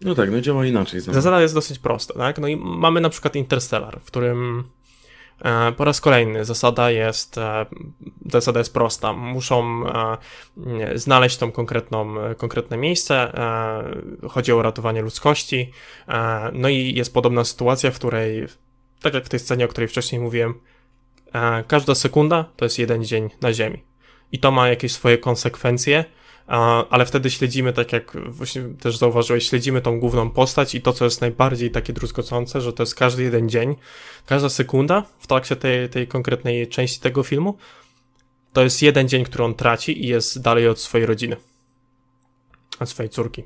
No 0.00 0.14
tak, 0.14 0.30
no 0.30 0.40
działa 0.40 0.66
inaczej. 0.66 1.00
Znowu. 1.00 1.14
Zasada 1.14 1.40
jest 1.40 1.54
dosyć 1.54 1.78
prosta, 1.78 2.14
tak? 2.14 2.38
No 2.38 2.48
i 2.48 2.56
mamy 2.56 3.00
na 3.00 3.08
przykład 3.08 3.36
Interstellar, 3.36 4.00
w 4.00 4.04
którym 4.04 4.64
po 5.76 5.84
raz 5.84 6.00
kolejny 6.00 6.44
zasada 6.44 6.90
jest, 6.90 7.38
e, 7.38 7.66
zasada 8.26 8.60
jest 8.60 8.72
prosta. 8.72 9.12
Muszą 9.12 9.86
e, 9.86 10.18
znaleźć 10.98 11.36
tą 11.36 11.52
konkretną, 11.52 12.14
konkretne 12.36 12.76
miejsce. 12.76 13.32
Chodzi 14.28 14.52
o 14.52 14.62
ratowanie 14.62 15.02
ludzkości. 15.02 15.72
No 16.52 16.68
i 16.68 16.94
jest 16.94 17.14
podobna 17.14 17.44
sytuacja, 17.44 17.90
w 17.90 17.94
której, 17.94 18.46
tak 19.02 19.14
jak 19.14 19.24
w 19.24 19.28
tej 19.28 19.40
scenie, 19.40 19.64
o 19.64 19.68
której 19.68 19.88
wcześniej 19.88 20.20
mówiłem, 20.20 20.54
każda 21.66 21.94
sekunda 21.94 22.44
to 22.56 22.64
jest 22.64 22.78
jeden 22.78 23.04
dzień 23.04 23.30
na 23.40 23.52
Ziemi. 23.52 23.82
I 24.32 24.38
to 24.38 24.50
ma 24.50 24.68
jakieś 24.68 24.92
swoje 24.92 25.18
konsekwencje, 25.18 26.04
ale 26.90 27.06
wtedy 27.06 27.30
śledzimy, 27.30 27.72
tak 27.72 27.92
jak 27.92 28.16
właśnie 28.28 28.62
też 28.62 28.96
zauważyłeś, 28.96 29.48
śledzimy 29.48 29.80
tą 29.80 30.00
główną 30.00 30.30
postać 30.30 30.74
i 30.74 30.80
to, 30.80 30.92
co 30.92 31.04
jest 31.04 31.20
najbardziej 31.20 31.70
takie 31.70 31.92
druzgocące, 31.92 32.60
że 32.60 32.72
to 32.72 32.82
jest 32.82 32.94
każdy 32.94 33.22
jeden 33.22 33.48
dzień, 33.48 33.74
każda 34.26 34.48
sekunda 34.48 35.02
w 35.18 35.26
trakcie 35.26 35.56
tej, 35.56 35.88
tej 35.88 36.08
konkretnej 36.08 36.68
części 36.68 37.00
tego 37.00 37.22
filmu, 37.22 37.58
to 38.52 38.62
jest 38.62 38.82
jeden 38.82 39.08
dzień, 39.08 39.24
który 39.24 39.44
on 39.44 39.54
traci 39.54 40.04
i 40.04 40.06
jest 40.06 40.42
dalej 40.42 40.68
od 40.68 40.80
swojej 40.80 41.06
rodziny, 41.06 41.36
od 42.80 42.88
swojej 42.88 43.10
córki. 43.10 43.42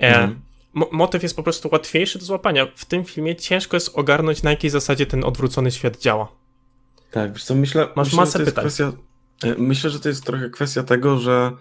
E, 0.00 0.16
mhm. 0.16 0.40
motyw 0.92 1.22
jest 1.22 1.36
po 1.36 1.42
prostu 1.42 1.68
łatwiejszy 1.72 2.18
do 2.18 2.24
złapania. 2.24 2.66
W 2.76 2.84
tym 2.84 3.04
filmie 3.04 3.36
ciężko 3.36 3.76
jest 3.76 3.98
ogarnąć, 3.98 4.42
na 4.42 4.50
jakiej 4.50 4.70
zasadzie 4.70 5.06
ten 5.06 5.24
odwrócony 5.24 5.70
świat 5.70 6.00
działa. 6.00 6.28
Tak, 7.10 7.32
wiesz 7.32 7.44
co, 7.44 7.54
myślę... 7.54 7.88
Masz 7.96 8.06
myślę, 8.06 8.16
masę 8.16 8.38
pytań. 8.38 8.64
Kwestia, 8.64 8.92
e, 9.42 9.54
myślę, 9.58 9.90
że 9.90 10.00
to 10.00 10.08
jest 10.08 10.24
trochę 10.24 10.50
kwestia 10.50 10.82
tego, 10.82 11.18
że 11.18 11.52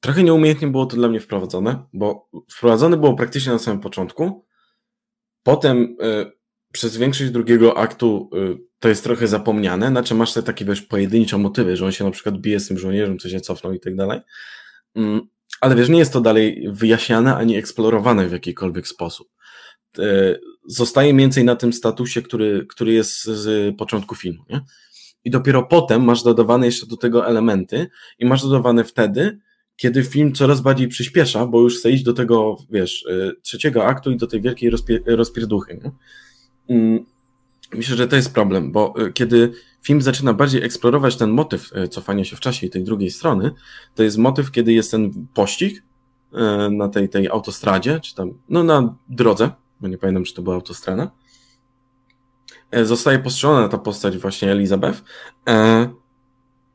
trochę 0.00 0.22
nieumiejętnie 0.22 0.68
było 0.68 0.86
to 0.86 0.96
dla 0.96 1.08
mnie 1.08 1.20
wprowadzone, 1.20 1.84
bo 1.92 2.28
wprowadzone 2.50 2.96
było 2.96 3.14
praktycznie 3.14 3.52
na 3.52 3.58
samym 3.58 3.80
początku. 3.80 4.46
Potem 5.42 5.96
y, 6.02 6.32
przez 6.72 6.96
większość 6.96 7.30
drugiego 7.30 7.78
aktu 7.78 8.30
y, 8.34 8.58
to 8.78 8.88
jest 8.88 9.04
trochę 9.04 9.28
zapomniane, 9.28 9.88
znaczy 9.88 10.14
masz 10.14 10.32
te 10.32 10.42
takie 10.42 10.64
wiesz, 10.64 10.82
pojedyncze 10.82 11.38
motywy, 11.38 11.76
że 11.76 11.84
on 11.84 11.92
się 11.92 12.04
na 12.04 12.10
przykład 12.10 12.38
bije 12.38 12.60
z 12.60 12.68
tym 12.68 12.78
żołnierzem, 12.78 13.18
co 13.18 13.28
się 13.28 13.40
cofnął 13.40 13.72
i 13.72 13.80
tak 13.80 13.96
dalej. 13.96 14.20
Mm, 14.94 15.20
ale 15.60 15.76
wiesz, 15.76 15.88
nie 15.88 15.98
jest 15.98 16.12
to 16.12 16.20
dalej 16.20 16.68
wyjaśniane 16.72 17.36
ani 17.36 17.56
eksplorowane 17.56 18.28
w 18.28 18.32
jakikolwiek 18.32 18.88
sposób. 18.88 19.28
Zostaje 20.66 21.14
mniej 21.14 21.24
więcej 21.24 21.44
na 21.44 21.56
tym 21.56 21.72
statusie, 21.72 22.22
który, 22.22 22.66
który 22.68 22.92
jest 22.92 23.24
z 23.24 23.76
początku 23.76 24.14
filmu. 24.14 24.44
Nie? 24.48 24.60
I 25.24 25.30
dopiero 25.30 25.62
potem 25.62 26.04
masz 26.04 26.22
dodawane 26.22 26.66
jeszcze 26.66 26.86
do 26.86 26.96
tego 26.96 27.26
elementy 27.26 27.86
i 28.18 28.26
masz 28.26 28.42
dodawane 28.42 28.84
wtedy, 28.84 29.38
kiedy 29.76 30.04
film 30.04 30.32
coraz 30.32 30.60
bardziej 30.60 30.88
przyspiesza, 30.88 31.46
bo 31.46 31.60
już 31.60 31.78
chce 31.78 31.90
iść 31.90 32.02
do 32.02 32.12
tego, 32.12 32.56
wiesz, 32.70 33.02
y, 33.02 33.40
trzeciego 33.42 33.84
aktu 33.84 34.10
i 34.10 34.16
do 34.16 34.26
tej 34.26 34.40
wielkiej 34.40 34.70
rozpierduchy. 35.06 35.80
Nie? 35.84 35.90
Mm, 36.76 37.04
myślę, 37.74 37.96
że 37.96 38.08
to 38.08 38.16
jest 38.16 38.34
problem, 38.34 38.72
bo 38.72 38.94
y, 39.06 39.12
kiedy 39.12 39.52
film 39.82 40.02
zaczyna 40.02 40.34
bardziej 40.34 40.62
eksplorować 40.62 41.16
ten 41.16 41.30
motyw 41.30 41.72
y, 41.76 41.88
cofania 41.88 42.24
się 42.24 42.36
w 42.36 42.40
czasie 42.40 42.66
i 42.66 42.70
tej 42.70 42.84
drugiej 42.84 43.10
strony, 43.10 43.50
to 43.94 44.02
jest 44.02 44.18
motyw, 44.18 44.50
kiedy 44.50 44.72
jest 44.72 44.90
ten 44.90 45.26
pościg 45.34 45.82
na 46.70 46.88
tej, 46.88 47.08
tej 47.08 47.28
autostradzie, 47.28 48.00
czy 48.00 48.14
tam, 48.14 48.38
no 48.48 48.64
na 48.64 48.94
drodze, 49.08 49.50
bo 49.80 49.88
nie 49.88 49.98
pamiętam, 49.98 50.24
czy 50.24 50.34
to 50.34 50.42
była 50.42 50.54
autostrada, 50.54 51.10
zostaje 52.82 53.18
postrzelona 53.18 53.68
ta 53.68 53.78
postać 53.78 54.18
właśnie 54.18 54.52
Elizabeth 54.52 55.02
e, 55.48 55.88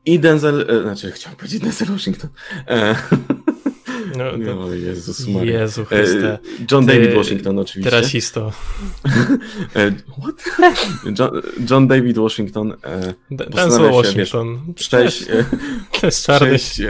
i 0.06 0.18
Denzel, 0.18 0.66
e, 0.68 0.82
znaczy 0.82 1.12
chciałem 1.12 1.36
powiedzieć 1.36 1.60
Denzel 1.60 1.88
Washington. 1.88 2.30
No, 4.16 4.24
no 4.56 4.74
Jezus 4.74 5.28
Maria. 5.28 5.60
Jezu 5.60 5.84
Chryste. 5.84 6.38
John 6.70 6.86
Ty, 6.86 6.92
David 6.92 7.14
Washington 7.14 7.58
oczywiście. 7.58 7.90
Terasisto. 7.90 8.52
What? 10.22 10.44
John, 11.18 11.30
John 11.70 11.88
David 11.88 12.18
Washington 12.18 12.74
Denzel 13.30 13.90
Washington. 13.90 14.60
Wiesz, 14.66 14.88
przejść, 14.88 15.26
to 16.00 16.06
jest 16.06 16.26
czarny. 16.26 16.58
Przejść, 16.58 16.80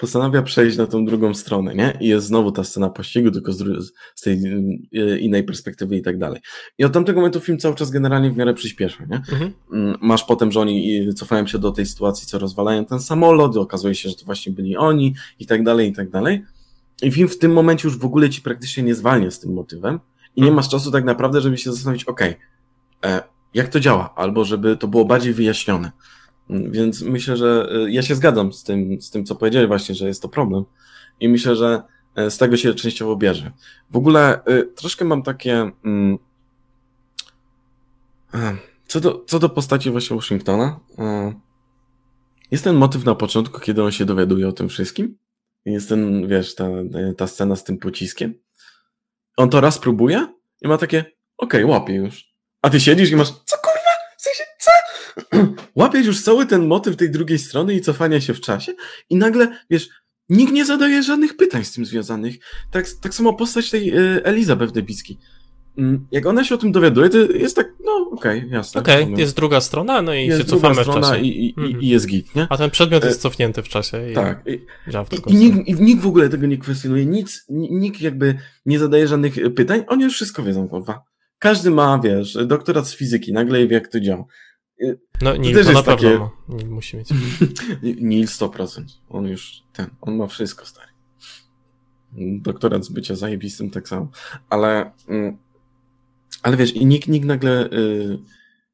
postanawia 0.00 0.42
przejść 0.42 0.76
na 0.76 0.86
tą 0.86 1.04
drugą 1.04 1.34
stronę, 1.34 1.74
nie? 1.74 1.98
I 2.00 2.08
jest 2.08 2.26
znowu 2.26 2.52
ta 2.52 2.64
scena 2.64 2.90
pościgu, 2.90 3.30
tylko 3.30 3.52
z, 3.52 3.92
z 4.14 4.20
tej 4.20 4.42
y, 4.94 5.18
innej 5.18 5.44
perspektywy 5.44 5.96
i 5.96 6.02
tak 6.02 6.18
dalej. 6.18 6.40
I 6.78 6.84
od 6.84 6.92
tamtego 6.92 7.20
momentu 7.20 7.40
film 7.40 7.58
cały 7.58 7.74
czas 7.74 7.90
generalnie 7.90 8.30
w 8.30 8.36
miarę 8.36 8.54
przyspiesza, 8.54 9.04
nie? 9.10 9.16
Mhm. 9.16 9.52
Mm, 9.72 9.96
masz 10.00 10.24
potem, 10.24 10.52
że 10.52 10.60
oni 10.60 11.14
cofają 11.14 11.46
się 11.46 11.58
do 11.58 11.70
tej 11.72 11.86
sytuacji, 11.86 12.26
co 12.26 12.38
rozwalają 12.38 12.84
ten 12.84 13.00
samolot, 13.00 13.56
okazuje 13.56 13.94
się, 13.94 14.08
że 14.08 14.14
to 14.14 14.24
właśnie 14.24 14.52
byli 14.52 14.76
oni 14.76 15.14
i 15.38 15.46
tak 15.46 15.64
dalej, 15.64 15.88
i 15.88 15.92
tak 15.92 16.10
dalej. 16.10 16.44
I 17.02 17.12
film 17.12 17.28
w 17.28 17.38
tym 17.38 17.52
momencie 17.52 17.88
już 17.88 17.98
w 17.98 18.04
ogóle 18.04 18.30
ci 18.30 18.42
praktycznie 18.42 18.82
nie 18.82 18.94
zwalnia 18.94 19.30
z 19.30 19.40
tym 19.40 19.52
motywem 19.52 20.00
i 20.36 20.40
nie 20.40 20.48
mhm. 20.48 20.56
masz 20.56 20.68
czasu 20.68 20.90
tak 20.90 21.04
naprawdę, 21.04 21.40
żeby 21.40 21.58
się 21.58 21.72
zastanowić, 21.72 22.04
okej, 22.04 22.36
okay, 23.02 23.20
jak 23.54 23.68
to 23.68 23.80
działa, 23.80 24.14
albo 24.14 24.44
żeby 24.44 24.76
to 24.76 24.88
było 24.88 25.04
bardziej 25.04 25.32
wyjaśnione. 25.32 25.92
Więc 26.50 27.02
myślę, 27.02 27.36
że 27.36 27.68
e, 27.72 27.90
ja 27.90 28.02
się 28.02 28.14
zgadzam 28.14 28.52
z 28.52 28.64
tym, 28.64 29.02
z 29.02 29.10
tym, 29.10 29.24
co 29.24 29.34
powiedziałeś 29.34 29.68
właśnie, 29.68 29.94
że 29.94 30.06
jest 30.06 30.22
to 30.22 30.28
problem. 30.28 30.64
I 31.20 31.28
myślę, 31.28 31.56
że 31.56 31.82
e, 32.14 32.30
z 32.30 32.38
tego 32.38 32.56
się 32.56 32.74
częściowo 32.74 33.16
bierze. 33.16 33.52
W 33.90 33.96
ogóle 33.96 34.44
e, 34.44 34.62
troszkę 34.62 35.04
mam 35.04 35.22
takie. 35.22 35.70
Mm, 35.84 36.18
co 38.86 39.00
do, 39.00 39.24
co 39.26 39.38
do 39.38 39.48
postaci 39.48 39.90
właśnie 39.90 40.16
Washingtona, 40.16 40.80
jest 42.50 42.64
ten 42.64 42.76
motyw 42.76 43.04
na 43.04 43.14
początku, 43.14 43.60
kiedy 43.60 43.82
on 43.82 43.92
się 43.92 44.04
dowiaduje 44.04 44.48
o 44.48 44.52
tym 44.52 44.68
wszystkim. 44.68 45.18
Jest 45.64 45.88
ten, 45.88 46.28
wiesz, 46.28 46.54
ta, 46.54 46.68
ta 47.16 47.26
scena 47.26 47.56
z 47.56 47.64
tym 47.64 47.78
pociskiem. 47.78 48.34
On 49.36 49.50
to 49.50 49.60
raz 49.60 49.78
próbuje 49.78 50.26
i 50.62 50.68
ma 50.68 50.78
takie, 50.78 50.98
okej, 51.38 51.64
okay, 51.64 51.66
łapie 51.66 51.94
już. 51.94 52.34
A 52.62 52.70
ty 52.70 52.80
siedzisz 52.80 53.10
i 53.10 53.16
masz, 53.16 53.30
co 53.44 53.56
łapiesz 55.74 56.06
już 56.06 56.22
cały 56.22 56.46
ten 56.46 56.66
motyw 56.66 56.96
tej 56.96 57.10
drugiej 57.10 57.38
strony 57.38 57.74
i 57.74 57.80
cofania 57.80 58.20
się 58.20 58.34
w 58.34 58.40
czasie 58.40 58.72
i 59.10 59.16
nagle, 59.16 59.58
wiesz, 59.70 59.88
nikt 60.28 60.52
nie 60.52 60.64
zadaje 60.64 61.02
żadnych 61.02 61.36
pytań 61.36 61.64
z 61.64 61.72
tym 61.72 61.86
związanych. 61.86 62.34
Tak, 62.70 62.86
tak 63.02 63.14
samo 63.14 63.34
postać 63.34 63.70
tej 63.70 63.98
y, 63.98 64.24
Elizabeth 64.24 64.72
Debicki. 64.72 65.18
mm, 65.78 66.06
jak 66.10 66.26
ona 66.26 66.44
się 66.44 66.54
o 66.54 66.58
tym 66.58 66.72
dowiaduje, 66.72 67.08
to 67.08 67.18
jest 67.18 67.56
tak, 67.56 67.72
no 67.84 68.10
okej, 68.12 68.38
okay, 68.38 68.50
jasne. 68.50 68.80
Okej, 68.80 69.04
okay, 69.04 69.20
jest 69.20 69.36
druga 69.36 69.60
strona, 69.60 70.02
no 70.02 70.14
i 70.14 70.26
jest 70.26 70.38
się 70.38 70.44
cofamy 70.44 70.84
w 70.84 70.86
czasie. 70.86 71.20
I, 71.20 71.46
i, 71.46 71.54
mm. 71.58 71.80
i 71.80 71.88
jest 71.88 72.06
git, 72.06 72.34
nie? 72.34 72.46
A 72.50 72.56
ten 72.56 72.70
przedmiot 72.70 73.04
jest 73.04 73.18
e, 73.18 73.22
cofnięty 73.22 73.62
w 73.62 73.68
czasie. 73.68 74.10
I 74.10 74.14
tak. 74.14 74.42
I, 74.46 74.66
i, 75.26 75.34
nikt, 75.34 75.68
I 75.68 75.74
nikt 75.74 76.02
w 76.02 76.06
ogóle 76.06 76.28
tego 76.28 76.46
nie 76.46 76.58
kwestionuje, 76.58 77.06
nic, 77.06 77.44
nikt 77.48 78.00
jakby 78.00 78.38
nie 78.66 78.78
zadaje 78.78 79.08
żadnych 79.08 79.54
pytań, 79.54 79.84
oni 79.88 80.04
już 80.04 80.14
wszystko 80.14 80.42
wiedzą, 80.42 80.68
kurwa. 80.68 81.02
Każdy 81.38 81.70
ma, 81.70 82.00
wiesz, 82.04 82.38
doktorat 82.46 82.88
z 82.88 82.94
fizyki, 82.94 83.32
nagle 83.32 83.66
wie, 83.66 83.74
jak 83.74 83.88
to 83.88 84.00
działa. 84.00 84.24
No, 85.22 85.36
Nil 85.36 85.54
to, 85.54 85.64
to 85.64 85.72
na 85.72 85.82
pewno 85.82 86.30
takie... 86.48 86.66
Musi 86.66 86.96
mieć. 86.96 87.08
Nil 88.10 88.26
100%. 88.26 88.84
On 89.08 89.26
już 89.26 89.62
ten, 89.72 89.86
on 90.00 90.16
ma 90.16 90.26
wszystko, 90.26 90.66
stary. 90.66 90.88
Doktorat 92.18 92.84
z 92.84 92.88
bycia 92.88 93.14
zajebistym 93.14 93.70
tak 93.70 93.88
samo. 93.88 94.10
Ale, 94.48 94.92
mm, 95.08 95.36
ale 96.42 96.56
wiesz, 96.56 96.76
i 96.76 96.86
nikt, 96.86 97.08
nikt 97.08 97.26
nagle 97.26 97.70
y, 97.70 98.18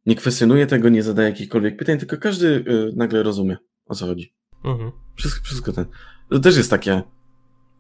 nie 0.06 0.16
kwestionuje 0.16 0.66
tego, 0.66 0.88
nie 0.88 1.02
zadaje 1.02 1.28
jakichkolwiek 1.28 1.76
pytań, 1.76 1.98
tylko 1.98 2.16
każdy 2.16 2.46
y, 2.46 2.92
nagle 2.96 3.22
rozumie, 3.22 3.56
o 3.86 3.94
co 3.94 4.06
chodzi. 4.06 4.34
Mhm. 4.64 4.92
Wszystko, 5.14 5.44
wszystko 5.44 5.72
ten. 5.72 5.84
To 6.30 6.38
też 6.38 6.56
jest 6.56 6.70
takie, 6.70 7.02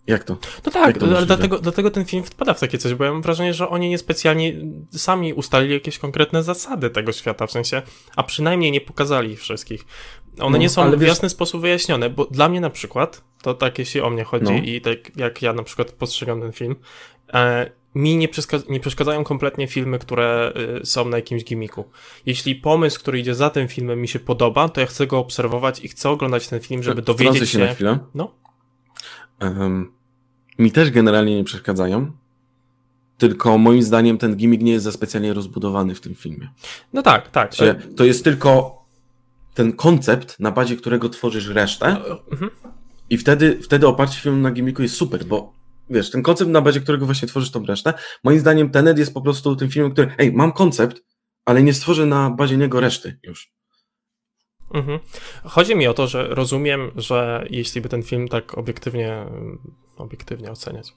jak 0.06 0.24
to? 0.24 0.36
No 0.66 0.72
tak, 0.72 0.98
to 0.98 1.06
ale 1.06 1.26
dlatego, 1.26 1.58
dlatego 1.58 1.90
ten 1.90 2.04
film 2.04 2.24
wpada 2.24 2.54
w 2.54 2.60
takie 2.60 2.78
coś, 2.78 2.94
bo 2.94 3.04
ja 3.04 3.12
mam 3.12 3.22
wrażenie, 3.22 3.54
że 3.54 3.68
oni 3.68 3.88
niespecjalnie 3.88 4.52
sami 4.90 5.34
ustalili 5.34 5.74
jakieś 5.74 5.98
konkretne 5.98 6.42
zasady 6.42 6.90
tego 6.90 7.12
świata, 7.12 7.46
w 7.46 7.50
sensie, 7.50 7.82
a 8.16 8.22
przynajmniej 8.22 8.72
nie 8.72 8.80
pokazali 8.80 9.32
ich 9.32 9.40
wszystkich. 9.40 9.84
One 10.38 10.58
no, 10.58 10.62
nie 10.62 10.68
są 10.68 10.90
w 10.90 10.98
wiesz... 10.98 11.08
jasny 11.08 11.30
sposób 11.30 11.60
wyjaśnione, 11.60 12.10
bo 12.10 12.24
dla 12.24 12.48
mnie 12.48 12.60
na 12.60 12.70
przykład, 12.70 13.24
to 13.42 13.54
tak 13.54 13.78
jeśli 13.78 14.00
o 14.00 14.10
mnie 14.10 14.24
chodzi 14.24 14.52
no. 14.52 14.62
i 14.64 14.80
tak 14.80 15.16
jak 15.16 15.42
ja 15.42 15.52
na 15.52 15.62
przykład 15.62 15.92
postrzegam 15.92 16.40
ten 16.40 16.52
film, 16.52 16.76
e, 17.34 17.70
mi 17.96 18.16
nie, 18.16 18.28
nie, 18.68 18.80
przeszkadzają 18.80 19.24
kompletnie 19.24 19.66
filmy, 19.66 19.98
które 19.98 20.52
y, 20.82 20.86
są 20.86 21.08
na 21.08 21.16
jakimś 21.16 21.44
gimiku. 21.44 21.90
Jeśli 22.26 22.54
pomysł, 22.54 23.00
który 23.00 23.18
idzie 23.18 23.34
za 23.34 23.50
tym 23.50 23.68
filmem 23.68 24.00
mi 24.00 24.08
się 24.08 24.18
podoba, 24.18 24.68
to 24.68 24.80
ja 24.80 24.86
chcę 24.86 25.06
go 25.06 25.18
obserwować 25.18 25.80
i 25.80 25.88
chcę 25.88 26.10
oglądać 26.10 26.48
ten 26.48 26.60
film, 26.60 26.82
żeby 26.82 27.02
dowiedzieć 27.02 27.40
się... 27.40 27.46
się 27.46 27.58
na 27.58 27.74
chwilę. 27.74 27.98
No. 28.14 28.34
Um, 29.40 29.95
mi 30.58 30.72
też 30.72 30.90
generalnie 30.90 31.36
nie 31.36 31.44
przeszkadzają. 31.44 32.12
Tylko 33.18 33.58
moim 33.58 33.82
zdaniem 33.82 34.18
ten 34.18 34.36
gimmick 34.36 34.62
nie 34.62 34.72
jest 34.72 34.84
za 34.84 34.92
specjalnie 34.92 35.34
rozbudowany 35.34 35.94
w 35.94 36.00
tym 36.00 36.14
filmie. 36.14 36.48
No 36.92 37.02
tak, 37.02 37.30
tak. 37.30 37.52
To 37.96 38.04
jest 38.04 38.24
tylko 38.24 38.76
ten 39.54 39.72
koncept, 39.72 40.40
na 40.40 40.50
bazie 40.50 40.76
którego 40.76 41.08
tworzysz 41.08 41.48
resztę. 41.48 41.86
Mhm. 42.30 42.50
I 43.10 43.18
wtedy, 43.18 43.58
wtedy 43.62 43.86
oparcie 43.86 44.20
filmu 44.20 44.38
na 44.38 44.50
gimmicku 44.50 44.82
jest 44.82 44.94
super, 44.94 45.24
bo 45.24 45.52
wiesz, 45.90 46.10
ten 46.10 46.22
koncept, 46.22 46.50
na 46.50 46.60
bazie 46.60 46.80
którego 46.80 47.06
właśnie 47.06 47.28
tworzysz 47.28 47.50
tą 47.50 47.66
resztę, 47.66 47.94
moim 48.24 48.38
zdaniem 48.38 48.70
Tenet 48.70 48.98
jest 48.98 49.14
po 49.14 49.20
prostu 49.20 49.56
tym 49.56 49.70
filmem, 49.70 49.92
który, 49.92 50.14
ej, 50.18 50.32
mam 50.32 50.52
koncept, 50.52 51.02
ale 51.44 51.62
nie 51.62 51.74
stworzę 51.74 52.06
na 52.06 52.30
bazie 52.30 52.56
niego 52.56 52.80
reszty 52.80 53.18
już. 53.22 53.52
Mhm. 54.74 54.98
Chodzi 55.44 55.76
mi 55.76 55.86
o 55.86 55.94
to, 55.94 56.06
że 56.06 56.28
rozumiem, 56.28 56.90
że 56.96 57.46
jeśli 57.50 57.80
by 57.80 57.88
ten 57.88 58.02
film 58.02 58.28
tak 58.28 58.58
obiektywnie, 58.58 59.26
obiektywnie 59.96 60.50
oceniać, 60.50 60.94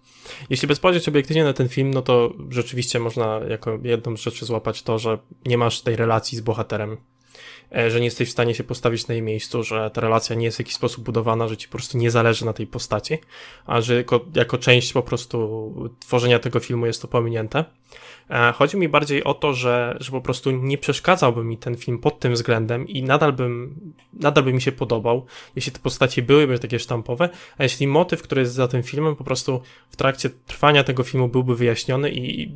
jeśli 0.50 0.68
by 0.68 0.76
spojrzeć 0.76 1.08
obiektywnie 1.08 1.44
na 1.44 1.54
ten 1.54 1.70
film, 1.70 1.94
no 1.94 2.02
to 2.02 2.34
rzeczywiście 2.50 3.00
można 3.00 3.40
jako 3.50 3.80
jedną 3.84 4.18
z 4.18 4.22
rzeczy 4.22 4.46
złapać 4.46 4.84
to, 4.84 5.00
że 5.00 5.20
nie 5.46 5.58
masz 5.58 5.82
tej 5.82 5.96
relacji 5.96 6.38
z 6.38 6.42
bohaterem, 6.42 6.98
że 7.72 8.00
nie 8.00 8.06
jesteś 8.06 8.30
w 8.30 8.32
stanie 8.32 8.56
się 8.56 8.64
postawić 8.64 9.08
na 9.08 9.14
jej 9.14 9.24
miejscu, 9.24 9.64
że 9.64 9.92
ta 9.94 10.02
relacja 10.02 10.36
nie 10.36 10.46
jest 10.46 10.58
w 10.58 10.60
jakiś 10.60 10.76
sposób 10.76 11.04
budowana, 11.04 11.48
że 11.48 11.58
ci 11.58 11.68
po 11.68 11.78
prostu 11.78 11.98
nie 11.98 12.12
zależy 12.12 12.46
na 12.46 12.54
tej 12.54 12.68
postaci, 12.68 13.18
a 13.66 13.82
że 13.82 13.96
jako, 13.96 14.26
jako 14.36 14.58
część 14.58 14.94
po 14.94 15.02
prostu 15.02 15.74
tworzenia 16.00 16.40
tego 16.40 16.60
filmu 16.60 16.86
jest 16.86 17.02
to 17.02 17.08
pominięte. 17.08 17.66
E, 18.30 18.52
chodzi 18.52 18.78
mi 18.78 18.90
bardziej 18.90 19.24
o 19.24 19.34
to, 19.34 19.54
że, 19.54 19.98
że 20.00 20.12
po 20.12 20.22
prostu 20.22 20.52
nie 20.52 20.78
przeszkadzałby 20.78 21.44
mi 21.44 21.58
ten 21.58 21.78
film 21.78 22.00
pod 22.00 22.20
tym 22.20 22.34
względem 22.34 22.88
i 22.88 23.04
nadal 23.04 23.34
bym, 23.34 23.76
nadal 24.14 24.44
by 24.44 24.54
mi 24.54 24.62
się 24.62 24.72
podobał, 24.72 25.26
jeśli 25.56 25.72
te 25.72 25.80
postaci 25.80 26.22
byłyby 26.22 26.60
takie 26.60 26.80
sztampowe, 26.80 27.30
a 27.58 27.64
jeśli 27.64 27.88
motyw, 27.88 28.22
który 28.22 28.42
jest 28.42 28.54
za 28.54 28.68
tym 28.68 28.84
filmem, 28.84 29.16
po 29.16 29.24
prostu 29.24 29.62
w 29.90 29.96
trakcie 29.96 30.30
trwania 30.30 30.84
tego 30.84 31.04
filmu 31.04 31.28
byłby 31.28 31.56
wyjaśniony 31.56 32.12
i 32.12 32.52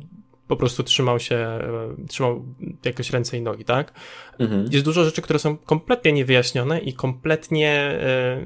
po 0.48 0.56
prostu 0.56 0.82
trzymał 0.82 1.20
się, 1.20 1.36
e, 1.36 2.06
trzymał 2.08 2.44
jakoś 2.84 3.10
ręce 3.10 3.36
i 3.36 3.42
nogi, 3.42 3.64
tak? 3.64 3.92
Mhm. 4.38 4.68
Jest 4.70 4.84
dużo 4.84 5.04
rzeczy, 5.04 5.22
które 5.22 5.38
są 5.38 5.56
kompletnie 5.56 6.12
niewyjaśnione 6.12 6.78
i 6.78 6.92
kompletnie, 6.92 7.70
e, 8.00 8.44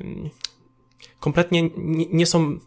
kompletnie 1.21 1.63
nie, 1.77 2.07
nie 2.07 2.27
są 2.27 2.59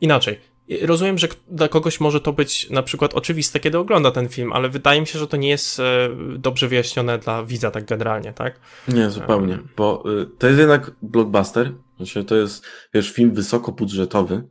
inaczej 0.00 0.38
Rozumiem, 0.82 1.18
że 1.18 1.28
dla 1.48 1.68
kogoś 1.68 2.00
może 2.00 2.20
to 2.20 2.32
być 2.32 2.70
na 2.70 2.82
przykład 2.82 3.14
oczywiste, 3.14 3.60
kiedy 3.60 3.78
ogląda 3.78 4.10
ten 4.10 4.28
film, 4.28 4.52
ale 4.52 4.68
wydaje 4.68 5.00
mi 5.00 5.06
się, 5.06 5.18
że 5.18 5.26
to 5.26 5.36
nie 5.36 5.48
jest 5.48 5.80
e, 5.80 6.08
dobrze 6.38 6.68
wyjaśnione 6.68 7.18
dla 7.18 7.44
widza 7.44 7.70
tak 7.70 7.84
generalnie, 7.84 8.32
tak? 8.32 8.60
Nie, 8.88 9.10
zupełnie, 9.10 9.58
bo 9.76 10.04
y, 10.22 10.26
to 10.38 10.46
jest 10.46 10.58
jednak 10.58 10.90
blockbuster, 11.02 11.72
znaczy 11.96 12.24
to 12.24 12.36
jest, 12.36 12.66
wiesz, 12.94 13.12
film 13.12 13.34
wysokobudżetowy, 13.34 14.48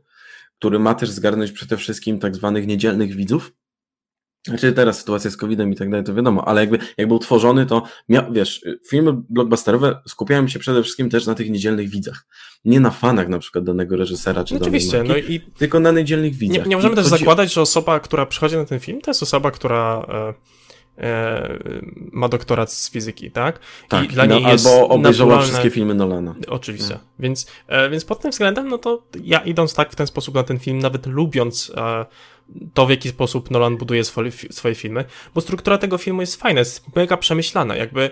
który 0.58 0.78
ma 0.78 0.94
też 0.94 1.10
zgarnąć 1.10 1.52
przede 1.52 1.76
wszystkim 1.76 2.18
tak 2.18 2.36
zwanych 2.36 2.66
niedzielnych 2.66 3.14
widzów, 3.14 3.52
znaczy 4.46 4.72
teraz 4.72 4.98
sytuacja 4.98 5.30
z 5.30 5.36
COVID-em 5.36 5.72
i 5.72 5.76
tak 5.76 5.90
dalej, 5.90 6.06
to 6.06 6.14
wiadomo, 6.14 6.48
ale 6.48 6.60
jakby, 6.60 6.78
jak 6.98 7.08
był 7.08 7.18
tworzony, 7.18 7.66
to 7.66 7.82
mia, 8.08 8.26
wiesz, 8.30 8.64
filmy 8.88 9.12
blockbusterowe 9.28 10.02
skupiają 10.08 10.48
się 10.48 10.58
przede 10.58 10.82
wszystkim 10.82 11.10
też 11.10 11.26
na 11.26 11.34
tych 11.34 11.50
niedzielnych 11.50 11.88
widzach. 11.88 12.26
Nie 12.64 12.80
na 12.80 12.90
fanach 12.90 13.28
na 13.28 13.38
przykład 13.38 13.64
danego 13.64 13.96
reżysera 13.96 14.44
czy 14.44 14.56
Oczywiście, 14.56 14.92
danej 14.92 15.08
marki, 15.08 15.28
no 15.28 15.34
i 15.34 15.40
tylko 15.58 15.80
na 15.80 15.90
niedzielnych 15.90 16.34
widzach. 16.34 16.64
Nie, 16.64 16.70
nie 16.70 16.76
możemy 16.76 16.94
I 16.94 16.96
też 16.96 17.06
zakładać, 17.06 17.52
że 17.52 17.60
osoba, 17.60 18.00
która 18.00 18.26
przychodzi 18.26 18.56
na 18.56 18.64
ten 18.64 18.80
film, 18.80 19.00
to 19.00 19.10
jest 19.10 19.22
osoba, 19.22 19.50
która 19.50 20.06
e, 20.98 21.04
e, 21.04 21.58
ma 22.12 22.28
doktorat 22.28 22.72
z 22.72 22.90
fizyki, 22.90 23.30
tak? 23.30 23.60
Tak, 23.88 24.04
I 24.04 24.08
dla 24.08 24.26
no, 24.26 24.34
niej 24.34 24.44
jest 24.44 24.66
albo 24.66 24.88
obejrzała 24.88 25.28
naturalne... 25.28 25.42
wszystkie 25.42 25.70
filmy 25.70 25.94
Nolana. 25.94 26.34
Oczywiście. 26.48 26.94
No. 26.94 27.00
Więc, 27.18 27.46
e, 27.68 27.90
więc 27.90 28.04
pod 28.04 28.20
tym 28.20 28.30
względem, 28.30 28.68
no 28.68 28.78
to 28.78 29.02
ja 29.22 29.38
idąc 29.38 29.74
tak 29.74 29.92
w 29.92 29.96
ten 29.96 30.06
sposób 30.06 30.34
na 30.34 30.42
ten 30.42 30.58
film, 30.58 30.78
nawet 30.78 31.06
lubiąc 31.06 31.72
e, 31.76 32.06
to, 32.74 32.86
w 32.86 32.90
jaki 32.90 33.08
sposób 33.08 33.50
Nolan 33.50 33.76
buduje 33.76 34.04
swoje, 34.04 34.30
swoje 34.30 34.74
filmy, 34.74 35.04
bo 35.34 35.40
struktura 35.40 35.78
tego 35.78 35.98
filmu 35.98 36.20
jest 36.20 36.36
fajna, 36.36 36.58
jest 36.58 36.96
mega 36.96 37.16
przemyślana, 37.16 37.76
jakby 37.76 38.10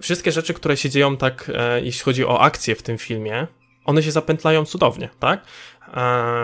wszystkie 0.00 0.32
rzeczy, 0.32 0.54
które 0.54 0.76
się 0.76 0.90
dzieją 0.90 1.16
tak, 1.16 1.50
e, 1.54 1.80
jeśli 1.80 2.02
chodzi 2.02 2.24
o 2.24 2.40
akcję 2.40 2.74
w 2.74 2.82
tym 2.82 2.98
filmie, 2.98 3.46
one 3.84 4.02
się 4.02 4.10
zapętlają 4.10 4.64
cudownie, 4.64 5.08
tak? 5.18 5.44
E, 5.88 5.94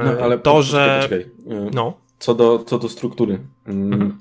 no, 0.05 0.23
ale 0.23 0.39
to, 0.39 0.53
po, 0.53 0.63
że... 0.63 0.99
Poczekaj. 1.03 1.31
E, 1.57 1.71
no. 1.75 1.97
Co 2.19 2.35
do, 2.35 2.59
co 2.59 2.79
do 2.79 2.89
struktury. 2.89 3.41
Mm. 3.67 3.93
Mhm. 3.93 4.19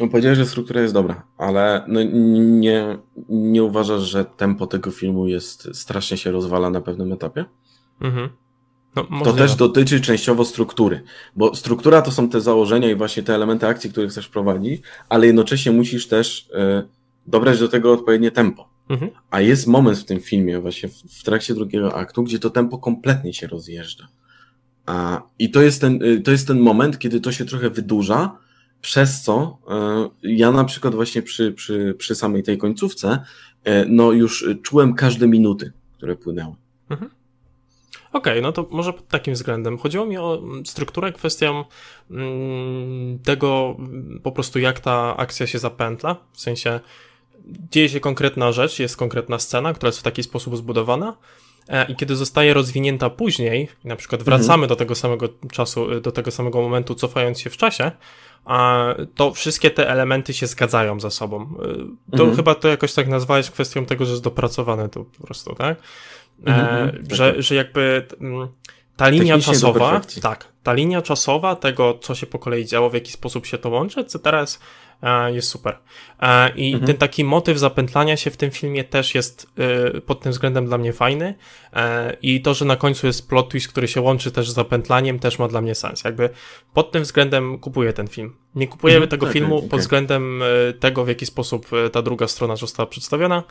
No, 0.00 0.08
powiedziałeś, 0.08 0.38
że 0.38 0.46
struktura 0.46 0.80
jest 0.80 0.94
dobra, 0.94 1.22
ale 1.38 1.84
no 1.88 2.00
nie, 2.02 2.98
nie 3.28 3.64
uważasz, 3.64 4.02
że 4.02 4.24
tempo 4.24 4.66
tego 4.66 4.90
filmu 4.90 5.26
jest 5.26 5.76
strasznie 5.76 6.16
się 6.16 6.30
rozwala 6.30 6.70
na 6.70 6.80
pewnym 6.80 7.12
etapie? 7.12 7.44
Mhm. 8.00 8.28
No, 8.96 9.22
to 9.24 9.32
też 9.32 9.54
dotyczy 9.54 10.00
częściowo 10.00 10.44
struktury, 10.44 11.02
bo 11.36 11.54
struktura 11.54 12.02
to 12.02 12.12
są 12.12 12.28
te 12.28 12.40
założenia 12.40 12.90
i 12.90 12.94
właśnie 12.94 13.22
te 13.22 13.34
elementy 13.34 13.66
akcji, 13.66 13.90
które 13.90 14.08
chcesz 14.08 14.28
prowadzić, 14.28 14.82
ale 15.08 15.26
jednocześnie 15.26 15.72
musisz 15.72 16.08
też 16.08 16.48
y, 16.48 16.88
dobrać 17.26 17.58
do 17.58 17.68
tego 17.68 17.92
odpowiednie 17.92 18.30
tempo. 18.30 18.68
Mhm. 18.88 19.10
A 19.30 19.40
jest 19.40 19.66
moment 19.66 19.98
w 19.98 20.04
tym 20.04 20.20
filmie, 20.20 20.60
właśnie 20.60 20.88
w, 20.88 20.92
w, 20.92 21.22
trakcie 21.22 21.54
drugiego 21.54 21.94
aktu, 21.94 22.22
gdzie 22.22 22.38
to 22.38 22.50
tempo 22.50 22.78
kompletnie 22.78 23.34
się 23.34 23.46
rozjeżdża. 23.46 24.08
A, 24.86 25.22
I 25.38 25.50
to 25.50 25.62
jest, 25.62 25.80
ten, 25.80 26.02
y, 26.02 26.20
to 26.20 26.30
jest 26.30 26.46
ten 26.46 26.60
moment, 26.60 26.98
kiedy 26.98 27.20
to 27.20 27.32
się 27.32 27.44
trochę 27.44 27.70
wydłuża, 27.70 28.38
przez 28.80 29.22
co 29.22 29.58
y, 30.24 30.32
ja 30.32 30.50
na 30.50 30.64
przykład 30.64 30.94
właśnie 30.94 31.22
przy, 31.22 31.52
przy, 31.52 31.94
przy 31.98 32.14
samej 32.14 32.42
tej 32.42 32.58
końcówce, 32.58 33.18
no 33.88 34.12
już 34.12 34.48
czułem 34.62 34.94
każde 34.94 35.28
minuty, 35.28 35.72
które 35.96 36.16
płynęły. 36.16 36.54
Mhm. 36.90 37.10
Okej, 38.12 38.32
okay, 38.32 38.42
no 38.42 38.52
to 38.52 38.66
może 38.70 38.92
pod 38.92 39.08
takim 39.08 39.34
względem. 39.34 39.78
Chodziło 39.78 40.06
mi 40.06 40.18
o 40.18 40.42
strukturę, 40.64 41.12
kwestią 41.12 41.64
mm, 42.10 43.18
tego 43.18 43.76
po 44.22 44.32
prostu 44.32 44.58
jak 44.58 44.80
ta 44.80 45.16
akcja 45.16 45.46
się 45.46 45.58
zapętla, 45.58 46.16
w 46.32 46.40
sensie 46.40 46.80
dzieje 47.70 47.88
się 47.88 48.00
konkretna 48.00 48.52
rzecz, 48.52 48.78
jest 48.78 48.96
konkretna 48.96 49.38
scena, 49.38 49.72
która 49.72 49.88
jest 49.88 49.98
w 49.98 50.02
taki 50.02 50.22
sposób 50.22 50.56
zbudowana 50.56 51.16
e, 51.68 51.84
i 51.84 51.96
kiedy 51.96 52.16
zostaje 52.16 52.54
rozwinięta 52.54 53.10
później, 53.10 53.68
na 53.84 53.96
przykład 53.96 54.22
wracamy 54.22 54.52
mhm. 54.52 54.68
do 54.68 54.76
tego 54.76 54.94
samego 54.94 55.28
czasu, 55.52 56.00
do 56.00 56.12
tego 56.12 56.30
samego 56.30 56.60
momentu, 56.60 56.94
cofając 56.94 57.40
się 57.40 57.50
w 57.50 57.56
czasie, 57.56 57.90
to 59.14 59.34
wszystkie 59.34 59.70
te 59.70 59.90
elementy 59.90 60.34
się 60.34 60.46
zgadzają 60.46 61.00
ze 61.00 61.10
sobą. 61.10 61.42
E, 61.42 62.16
to 62.16 62.22
mhm. 62.22 62.36
chyba 62.36 62.54
to 62.54 62.68
jakoś 62.68 62.94
tak 62.94 63.08
nazwałeś 63.08 63.50
kwestią 63.50 63.86
tego, 63.86 64.04
że 64.04 64.10
jest 64.10 64.22
dopracowane 64.22 64.88
to 64.88 65.04
po 65.04 65.26
prostu, 65.26 65.54
tak? 65.54 65.78
Mhm, 66.46 66.66
e, 66.66 66.82
mhm. 66.82 67.06
że, 67.10 67.42
że 67.42 67.54
jakby 67.54 68.06
mm, 68.20 68.48
ta 68.98 69.08
linia 69.08 69.38
czasowa, 69.38 70.00
tak, 70.22 70.52
ta 70.62 70.72
linia 70.72 71.02
czasowa 71.02 71.56
tego, 71.56 71.98
co 72.02 72.14
się 72.14 72.26
po 72.26 72.38
kolei 72.38 72.64
działo, 72.66 72.90
w 72.90 72.94
jaki 72.94 73.12
sposób 73.12 73.46
się 73.46 73.58
to 73.58 73.68
łączy, 73.68 74.00
etc. 74.00 74.18
jest, 74.40 74.60
jest 75.32 75.48
super. 75.48 75.78
E, 76.20 76.50
I 76.56 76.72
Mhm. 76.72 76.86
ten 76.86 76.96
taki 76.96 77.24
motyw 77.24 77.58
zapętlania 77.58 78.16
się 78.16 78.30
w 78.30 78.36
tym 78.36 78.50
filmie 78.50 78.84
też 78.84 79.14
jest 79.14 79.46
e, 79.94 80.00
pod 80.00 80.20
tym 80.20 80.32
względem 80.32 80.66
dla 80.66 80.78
mnie 80.78 80.92
fajny. 80.92 81.34
E, 81.72 82.16
I 82.22 82.42
to, 82.42 82.54
że 82.54 82.64
na 82.64 82.76
końcu 82.76 83.06
jest 83.06 83.28
plot 83.28 83.48
twist, 83.50 83.68
który 83.68 83.88
się 83.88 84.00
łączy 84.00 84.30
też 84.32 84.50
z 84.50 84.54
zapętlaniem, 84.54 85.18
też 85.18 85.38
ma 85.38 85.48
dla 85.48 85.60
mnie 85.60 85.74
sens. 85.74 86.04
Jakby 86.04 86.30
pod 86.74 86.92
tym 86.92 87.02
względem 87.02 87.58
kupuję 87.58 87.92
ten 87.92 88.08
film. 88.08 88.36
Nie 88.54 88.68
kupujemy 88.68 88.96
Mhm, 89.04 89.10
tego 89.10 89.26
tak, 89.26 89.32
filmu 89.32 89.56
okej. 89.56 89.68
pod 89.68 89.80
względem 89.80 90.42
tego, 90.80 91.04
w 91.04 91.08
jaki 91.08 91.26
sposób 91.26 91.66
ta 91.92 92.02
druga 92.02 92.28
strona 92.28 92.56
została 92.56 92.86
przedstawiona. 92.86 93.42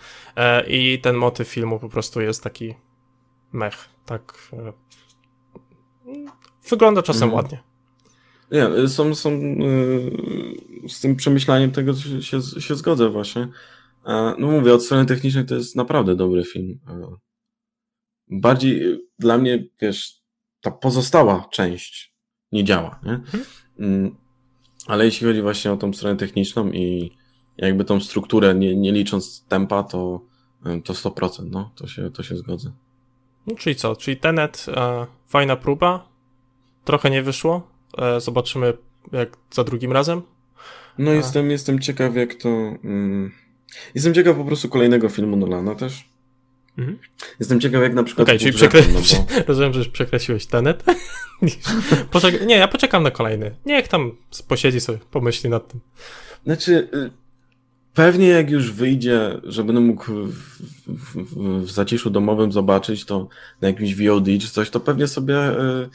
I 0.67 0.99
ten 1.03 1.15
motyw 1.15 1.47
filmu 1.47 1.79
po 1.79 1.89
prostu 1.89 2.21
jest 2.21 2.43
taki 2.43 2.73
mech. 3.53 3.89
Tak. 4.05 4.49
Wygląda 6.69 7.01
czasem 7.03 7.23
Mhm. 7.29 7.43
ładnie. 7.43 7.63
Nie, 8.51 8.87
są, 8.87 9.15
są 9.15 9.31
y, 9.31 10.89
z 10.89 10.99
tym 11.01 11.15
przemyślaniem 11.15 11.71
tego 11.71 11.93
się, 11.93 12.41
się, 12.41 12.75
zgodzę 12.75 13.09
właśnie. 13.09 13.47
E, 14.05 14.35
No 14.39 14.47
mówię, 14.51 14.73
od 14.73 14.83
strony 14.83 15.05
technicznej 15.05 15.45
to 15.45 15.55
jest 15.55 15.75
naprawdę 15.75 16.15
dobry 16.15 16.43
film. 16.45 16.79
E, 16.87 17.15
Bardziej 18.29 18.83
y, 18.93 18.99
dla 19.19 19.37
mnie, 19.37 19.67
wiesz, 19.81 20.21
ta 20.61 20.71
pozostała 20.71 21.47
część 21.51 22.13
nie 22.51 22.63
działa, 22.63 22.99
nie? 23.03 23.19
Mm, 23.79 24.15
Ale 24.87 25.05
jeśli 25.05 25.27
chodzi 25.27 25.41
właśnie 25.41 25.71
o 25.71 25.77
tą 25.77 25.93
stronę 25.93 26.17
techniczną 26.17 26.71
i 26.71 27.11
jakby 27.57 27.85
tą 27.85 27.99
strukturę, 28.01 28.55
nie, 28.55 28.75
nie 28.75 28.91
licząc 28.91 29.45
tempa, 29.47 29.83
to, 29.83 30.21
y, 30.65 30.81
to 30.81 30.93
100%, 30.93 31.49
no, 31.51 31.71
to 31.75 31.87
się, 31.87 32.11
to 32.11 32.23
się 32.23 32.37
zgodzę. 32.37 32.71
No, 33.47 33.55
czyli 33.55 33.75
co? 33.75 33.95
Czyli 33.95 34.17
Tenet, 34.17 34.65
e, 34.67 35.05
fajna 35.27 35.55
próba. 35.55 36.07
Trochę 36.85 37.09
nie 37.09 37.23
wyszło. 37.23 37.67
E, 37.97 38.21
zobaczymy 38.21 38.73
jak 39.11 39.37
za 39.51 39.63
drugim 39.63 39.91
razem. 39.91 40.21
No 40.97 41.11
A. 41.11 41.13
jestem, 41.13 41.51
jestem 41.51 41.79
ciekaw 41.79 42.15
jak 42.15 42.33
to... 42.33 42.49
Mm, 42.83 43.31
jestem 43.95 44.13
ciekaw 44.13 44.37
po 44.37 44.45
prostu 44.45 44.69
kolejnego 44.69 45.09
filmu 45.09 45.37
Nolana 45.37 45.75
też. 45.75 46.09
Mhm. 46.77 46.99
Jestem 47.39 47.59
ciekaw 47.59 47.81
jak 47.81 47.93
na 47.93 48.03
przykład... 48.03 48.27
Okej, 48.27 48.39
czyli 48.39 48.51
budżetem, 48.51 48.81
przekre... 49.01 49.25
no 49.25 49.25
bo... 49.35 49.41
rozumiem, 49.47 49.73
że 49.73 49.79
już 49.79 49.87
przekreśliłeś 49.87 50.45
Tenet. 50.45 50.83
Poczek... 52.11 52.45
Nie, 52.45 52.55
ja 52.55 52.67
poczekam 52.67 53.03
na 53.03 53.11
kolejny. 53.11 53.55
Niech 53.65 53.87
tam 53.87 54.11
posiedzi 54.47 54.79
sobie, 54.79 54.99
pomyśli 55.11 55.49
nad 55.49 55.67
tym. 55.67 55.79
Znaczy, 56.45 56.89
y, 56.93 57.11
pewnie 57.93 58.27
jak 58.27 58.49
już 58.49 58.71
wyjdzie, 58.71 59.39
że 59.43 59.63
będę 59.63 59.81
mógł 59.81 60.11
w, 61.15 61.69
zaciszu 61.71 62.09
domowym 62.09 62.51
zobaczyć 62.51 63.05
to 63.05 63.27
na 63.61 63.67
jakimś 63.67 63.95
VOD 63.95 64.25
czy 64.41 64.49
coś, 64.49 64.69
to 64.69 64.79
pewnie 64.79 65.07
sobie 65.07 65.49
y, 65.51 65.53
No 65.55 65.89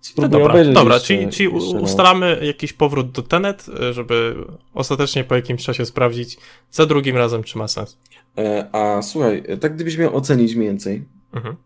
spróbuję 0.00 0.30
dobra, 0.30 0.52
obejrzeć 0.54 0.74
dobra 0.74 0.94
jeszcze, 0.94 1.06
czyli, 1.16 1.28
czyli 1.28 1.54
jeszcze 1.54 1.74
raz. 1.74 1.82
ustalamy 1.82 2.38
jakiś 2.42 2.72
powrót 2.72 3.10
do 3.10 3.22
Tenet, 3.22 3.66
e, 3.80 3.92
żeby 3.92 4.34
ostatecznie 4.74 5.24
po 5.24 5.34
jakimś 5.34 5.64
czasie 5.64 5.86
sprawdzić 5.86 6.38
za 6.70 6.86
drugim 6.86 7.16
razem, 7.16 7.42
czy 7.44 7.58
ma 7.58 7.68
sens. 7.68 7.98
E, 8.38 8.68
A 8.72 9.02
słuchaj, 9.02 9.42
tak 9.60 9.74
gdybyś 9.74 9.98
miał 9.98 10.16
ocenić 10.16 10.54
mniej 10.54 10.68
więcej, 10.68 11.04
Mhm. 11.32 11.56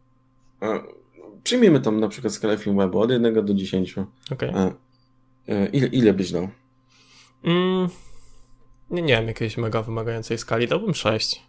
e, 0.62 0.80
przyjmiemy 1.44 1.80
tam 1.80 2.00
na 2.00 2.08
przykład 2.08 2.32
skalę 2.32 2.58
Filmwebu 2.58 3.00
od 3.00 3.10
1 3.10 3.44
do 3.46 3.54
10. 3.54 3.94
Okej. 4.32 4.48
E, 4.48 4.72
e, 5.48 5.66
Ile, 5.66 5.86
ile 5.86 6.12
byś 6.14 6.32
dał? 6.32 6.48
Mm, 7.44 7.88
nie, 8.90 9.02
nie 9.02 9.14
wiem, 9.16 9.26
jakiejś 9.26 9.56
mega 9.56 9.82
wymagającej 9.82 10.38
skali. 10.38 10.68
Dałbym 10.68 10.94
6. 10.94 11.42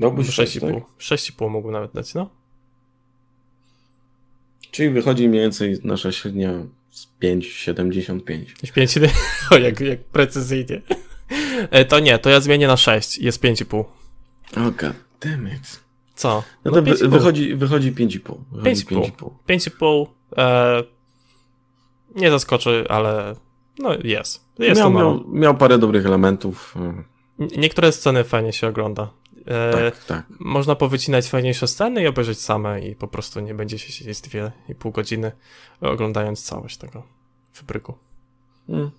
Dałbyś 0.00 0.28
6,5. 0.28 0.60
tak? 0.74 0.82
6,5 0.98 1.50
mógłbym 1.50 1.72
nawet 1.72 1.92
dać, 1.92 2.14
no. 2.14 2.30
Czyli 4.70 4.90
wychodzi 4.90 5.28
mniej 5.28 5.42
więcej 5.42 5.78
nasza 5.84 6.12
średnia 6.12 6.52
z 6.90 7.06
5,75. 7.22 8.72
5, 8.74 8.98
o, 9.50 9.56
jak, 9.58 9.80
jak 9.80 10.04
precyzyjnie. 10.04 10.82
E, 11.70 11.84
To 11.84 11.98
nie, 11.98 12.18
to 12.18 12.30
ja 12.30 12.40
zmienię 12.40 12.66
na 12.66 12.76
6. 12.76 13.18
Jest 13.18 13.42
5,5. 13.42 13.84
Oh 14.56 14.70
god 14.70 14.96
damn 15.20 15.48
it. 15.48 15.80
Co? 16.14 16.42
No 16.64 16.72
to 16.72 16.82
wy, 16.82 16.90
5,5. 16.90 17.08
wychodzi, 17.08 17.54
wychodzi 17.54 17.92
5,5. 17.92 18.34
Wychodzi 18.52 18.84
5,5. 19.12 19.30
5,5. 19.48 20.06
E, 20.36 20.82
nie 22.14 22.30
zaskoczy, 22.30 22.84
ale 22.88 23.34
no 23.78 23.90
jest. 24.04 24.44
Jest 24.58 24.80
Miał, 24.80 24.90
miał, 24.92 25.24
miał 25.28 25.56
parę 25.56 25.78
dobrych 25.78 26.06
elementów. 26.06 26.74
e, 27.40 27.48
Niektóre 27.58 27.92
sceny 27.92 28.24
fajnie 28.24 28.52
się 28.52 28.68
ogląda. 28.68 29.10
E, 29.48 29.72
Tak, 29.72 30.04
tak. 30.04 30.26
Można 30.40 30.74
powycinać 30.74 31.28
fajniejsze 31.28 31.68
sceny 31.68 32.02
i 32.02 32.06
obejrzeć 32.06 32.40
same 32.40 32.80
i 32.80 32.96
po 32.96 33.08
prostu 33.08 33.40
nie 33.40 33.54
będzie 33.54 33.78
się 33.78 33.92
siedzieć 33.92 34.20
dwie 34.20 34.52
i 34.68 34.74
pół 34.74 34.92
godziny 34.92 35.32
oglądając 35.80 36.44
całość 36.44 36.76
tego 36.76 37.02
wybryku. 37.54 37.94
Mm, 38.68 38.90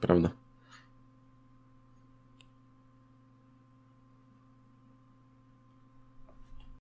prawda. 0.00 0.30